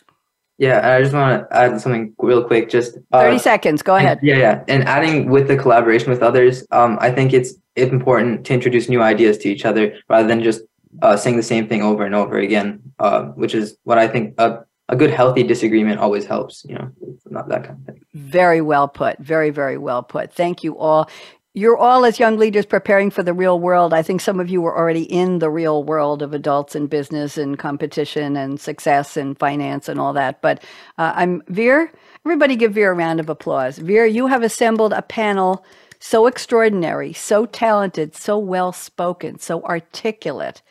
Yeah, 0.57 0.95
I 0.95 1.01
just 1.01 1.13
want 1.13 1.47
to 1.49 1.55
add 1.55 1.79
something 1.79 2.13
real 2.17 2.43
quick. 2.43 2.69
Just 2.69 2.97
uh, 3.11 3.21
30 3.21 3.39
seconds. 3.39 3.81
Go 3.83 3.95
ahead. 3.95 4.19
Yeah, 4.23 4.37
yeah, 4.37 4.63
and 4.67 4.83
adding 4.85 5.29
with 5.29 5.47
the 5.47 5.55
collaboration 5.55 6.09
with 6.09 6.23
others, 6.23 6.65
um, 6.71 6.97
I 6.99 7.11
think 7.11 7.33
it's 7.33 7.53
important 7.75 8.45
to 8.47 8.53
introduce 8.53 8.89
new 8.89 9.01
ideas 9.01 9.37
to 9.39 9.49
each 9.49 9.65
other 9.65 9.97
rather 10.09 10.27
than 10.27 10.41
just 10.41 10.61
uh, 11.01 11.15
saying 11.15 11.37
the 11.37 11.43
same 11.43 11.67
thing 11.67 11.83
over 11.83 12.05
and 12.05 12.15
over 12.15 12.39
again, 12.39 12.81
uh, 12.99 13.25
which 13.41 13.53
is 13.53 13.77
what 13.83 13.99
I 13.99 14.07
think 14.07 14.33
a, 14.39 14.59
a 14.89 14.95
good 14.95 15.11
healthy 15.11 15.43
disagreement 15.43 15.99
always 15.99 16.25
helps. 16.25 16.65
You 16.67 16.75
know, 16.75 16.91
not 17.29 17.49
that 17.49 17.65
kind 17.65 17.79
of 17.79 17.85
thing. 17.85 18.01
Very 18.13 18.61
well 18.61 18.87
put. 18.87 19.19
Very, 19.19 19.51
very 19.51 19.77
well 19.77 20.01
put. 20.01 20.33
Thank 20.33 20.63
you 20.63 20.77
all. 20.77 21.09
You're 21.57 21.75
all, 21.75 22.05
as 22.05 22.19
young 22.19 22.37
leaders, 22.37 22.67
preparing 22.67 23.09
for 23.09 23.23
the 23.23 23.33
real 23.33 23.59
world. 23.59 23.91
I 23.91 24.03
think 24.03 24.21
some 24.21 24.39
of 24.39 24.47
you 24.47 24.61
were 24.61 24.77
already 24.77 25.11
in 25.11 25.39
the 25.39 25.49
real 25.49 25.83
world 25.83 26.21
of 26.21 26.35
adults 26.35 26.75
and 26.75 26.87
business 26.87 27.35
and 27.35 27.57
competition 27.57 28.37
and 28.37 28.59
success 28.59 29.17
and 29.17 29.35
finance 29.39 29.89
and 29.89 29.99
all 29.99 30.13
that. 30.13 30.39
But 30.43 30.63
uh, 30.99 31.13
I'm 31.15 31.41
Veer. 31.47 31.91
Everybody 32.23 32.57
give 32.57 32.73
Veer 32.73 32.91
a 32.91 32.93
round 32.93 33.19
of 33.19 33.27
applause. 33.27 33.79
Veer, 33.79 34.05
you 34.05 34.27
have 34.27 34.43
assembled 34.43 34.93
a 34.93 35.01
panel 35.01 35.65
so 35.99 36.27
extraordinary, 36.27 37.11
so 37.11 37.47
talented, 37.47 38.15
so 38.15 38.37
well 38.37 38.71
spoken, 38.71 39.39
so 39.39 39.63
articulate. 39.63 40.61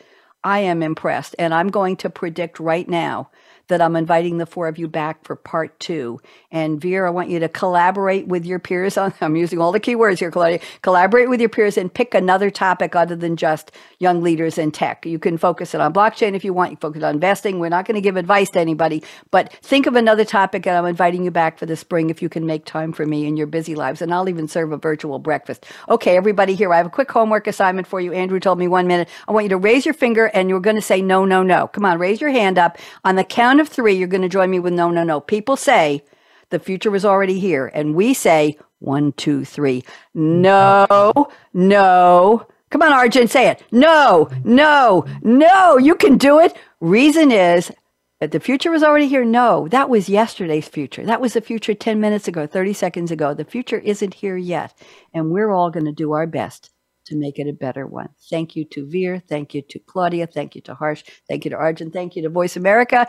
I 0.45 0.59
am 0.59 0.81
impressed. 0.81 1.35
And 1.37 1.53
I'm 1.53 1.67
going 1.67 1.97
to 1.97 2.09
predict 2.09 2.61
right 2.61 2.87
now 2.87 3.29
that 3.67 3.81
I'm 3.81 3.95
inviting 3.95 4.37
the 4.37 4.45
four 4.45 4.67
of 4.67 4.77
you 4.77 4.87
back 4.87 5.23
for 5.25 5.35
part 5.35 5.79
two. 5.79 6.19
And 6.51 6.79
Veer, 6.79 7.05
I 7.05 7.09
want 7.09 7.29
you 7.29 7.39
to 7.39 7.49
collaborate 7.49 8.27
with 8.27 8.45
your 8.45 8.59
peers 8.59 8.97
on, 8.97 9.13
I'm 9.21 9.35
using 9.35 9.59
all 9.59 9.71
the 9.71 9.79
keywords 9.79 10.19
here, 10.19 10.31
Claudia, 10.31 10.59
collaborate 10.81 11.29
with 11.29 11.39
your 11.39 11.49
peers 11.49 11.77
and 11.77 11.93
pick 11.93 12.13
another 12.13 12.49
topic 12.49 12.95
other 12.95 13.15
than 13.15 13.35
just 13.35 13.71
young 13.99 14.21
leaders 14.21 14.57
in 14.57 14.71
tech. 14.71 15.05
You 15.05 15.19
can 15.19 15.37
focus 15.37 15.73
it 15.73 15.81
on 15.81 15.93
blockchain 15.93 16.33
if 16.33 16.45
you 16.45 16.53
want, 16.53 16.71
you 16.71 16.77
focus 16.77 17.03
on 17.03 17.15
investing. 17.15 17.59
We're 17.59 17.69
not 17.69 17.85
going 17.85 17.95
to 17.95 18.01
give 18.01 18.15
advice 18.15 18.49
to 18.51 18.59
anybody, 18.59 19.03
but 19.31 19.53
think 19.61 19.85
of 19.85 19.95
another 19.95 20.23
topic 20.23 20.65
and 20.65 20.77
I'm 20.77 20.85
inviting 20.85 21.23
you 21.23 21.31
back 21.31 21.57
for 21.57 21.65
the 21.65 21.75
spring 21.75 22.09
if 22.09 22.21
you 22.21 22.29
can 22.29 22.45
make 22.45 22.65
time 22.65 22.93
for 22.93 23.05
me 23.05 23.25
in 23.25 23.37
your 23.37 23.47
busy 23.47 23.75
lives. 23.75 24.01
And 24.01 24.13
I'll 24.13 24.29
even 24.29 24.47
serve 24.47 24.71
a 24.71 24.77
virtual 24.77 25.19
breakfast. 25.19 25.65
Okay, 25.89 26.15
everybody 26.15 26.55
here, 26.55 26.73
I 26.73 26.77
have 26.77 26.85
a 26.85 26.91
quick 26.91 27.11
homework 27.11 27.47
assignment 27.47 27.87
for 27.87 27.99
you. 27.99 28.13
Andrew 28.13 28.39
told 28.39 28.59
me 28.59 28.67
one 28.67 28.87
minute. 28.87 29.09
I 29.27 29.31
want 29.31 29.45
you 29.45 29.49
to 29.49 29.57
raise 29.57 29.85
your 29.85 29.93
finger 29.93 30.27
and 30.27 30.49
you're 30.49 30.59
going 30.59 30.75
to 30.75 30.81
say 30.81 31.01
no, 31.01 31.25
no, 31.25 31.43
no. 31.43 31.67
Come 31.67 31.85
on, 31.85 31.99
raise 31.99 32.21
your 32.21 32.29
hand 32.29 32.57
up. 32.57 32.77
On 33.03 33.15
the 33.15 33.23
count 33.23 33.56
of 33.59 33.69
three, 33.69 33.95
you're 33.95 34.07
going 34.07 34.21
to 34.21 34.29
join 34.29 34.49
me 34.49 34.59
with 34.59 34.73
no, 34.73 34.89
no, 34.89 35.03
no. 35.03 35.19
People 35.19 35.55
say 35.55 36.03
the 36.49 36.59
future 36.59 36.95
is 36.95 37.05
already 37.05 37.39
here. 37.39 37.67
And 37.67 37.95
we 37.95 38.13
say 38.13 38.57
one, 38.79 39.11
two, 39.13 39.45
three. 39.45 39.83
No, 40.13 41.29
no. 41.53 42.47
Come 42.69 42.81
on, 42.81 42.91
Arjun, 42.91 43.27
say 43.27 43.47
it. 43.47 43.63
No, 43.71 44.29
no, 44.43 45.05
no. 45.21 45.77
You 45.77 45.95
can 45.95 46.17
do 46.17 46.39
it. 46.39 46.55
Reason 46.81 47.31
is 47.31 47.71
that 48.19 48.31
the 48.31 48.39
future 48.39 48.71
was 48.71 48.83
already 48.83 49.07
here. 49.07 49.23
No, 49.23 49.67
that 49.69 49.89
was 49.89 50.09
yesterday's 50.09 50.67
future. 50.67 51.05
That 51.05 51.21
was 51.21 51.33
the 51.33 51.41
future 51.41 51.73
10 51.73 51.99
minutes 51.99 52.27
ago, 52.27 52.45
30 52.45 52.73
seconds 52.73 53.11
ago. 53.11 53.33
The 53.33 53.45
future 53.45 53.79
isn't 53.79 54.15
here 54.15 54.37
yet. 54.37 54.77
And 55.13 55.31
we're 55.31 55.51
all 55.51 55.69
going 55.69 55.85
to 55.85 55.91
do 55.91 56.11
our 56.11 56.27
best 56.27 56.71
to 57.07 57.15
make 57.15 57.39
it 57.39 57.47
a 57.47 57.53
better 57.53 57.87
one. 57.87 58.09
Thank 58.29 58.55
you 58.55 58.65
to 58.65 58.85
Veer. 58.85 59.21
Thank 59.27 59.53
you 59.53 59.61
to 59.63 59.79
Claudia. 59.79 60.27
Thank 60.27 60.55
you 60.55 60.61
to 60.61 60.75
Harsh. 60.75 61.03
Thank 61.27 61.45
you 61.45 61.51
to 61.51 61.57
Arjun. 61.57 61.91
Thank 61.91 62.15
you 62.15 62.21
to 62.23 62.29
Voice 62.29 62.55
America. 62.55 63.07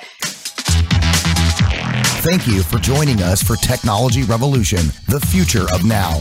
Thank 2.21 2.47
you 2.47 2.63
for 2.63 2.79
joining 2.79 3.23
us 3.23 3.43
for 3.43 3.57
Technology 3.57 4.23
Revolution, 4.25 4.81
the 5.09 5.21
future 5.21 5.67
of 5.73 5.85
now. 5.85 6.21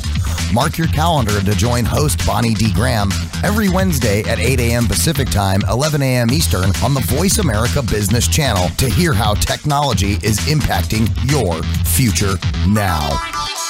Mark 0.54 0.78
your 0.78 0.88
calendar 0.88 1.42
to 1.42 1.56
join 1.56 1.84
host 1.84 2.26
Bonnie 2.26 2.54
D. 2.54 2.72
Graham 2.72 3.10
every 3.44 3.68
Wednesday 3.68 4.22
at 4.22 4.40
8 4.40 4.60
a.m. 4.60 4.86
Pacific 4.86 5.30
Time, 5.30 5.62
11 5.70 6.02
a.m. 6.02 6.30
Eastern 6.32 6.72
on 6.84 6.94
the 6.94 7.04
Voice 7.08 7.40
America 7.40 7.82
Business 7.82 8.28
Channel 8.28 8.70
to 8.78 8.90
hear 8.90 9.14
how 9.14 9.34
technology 9.34 10.14
is 10.24 10.40
impacting 10.42 11.10
your 11.30 11.62
future 11.84 12.36
now. 12.68 13.67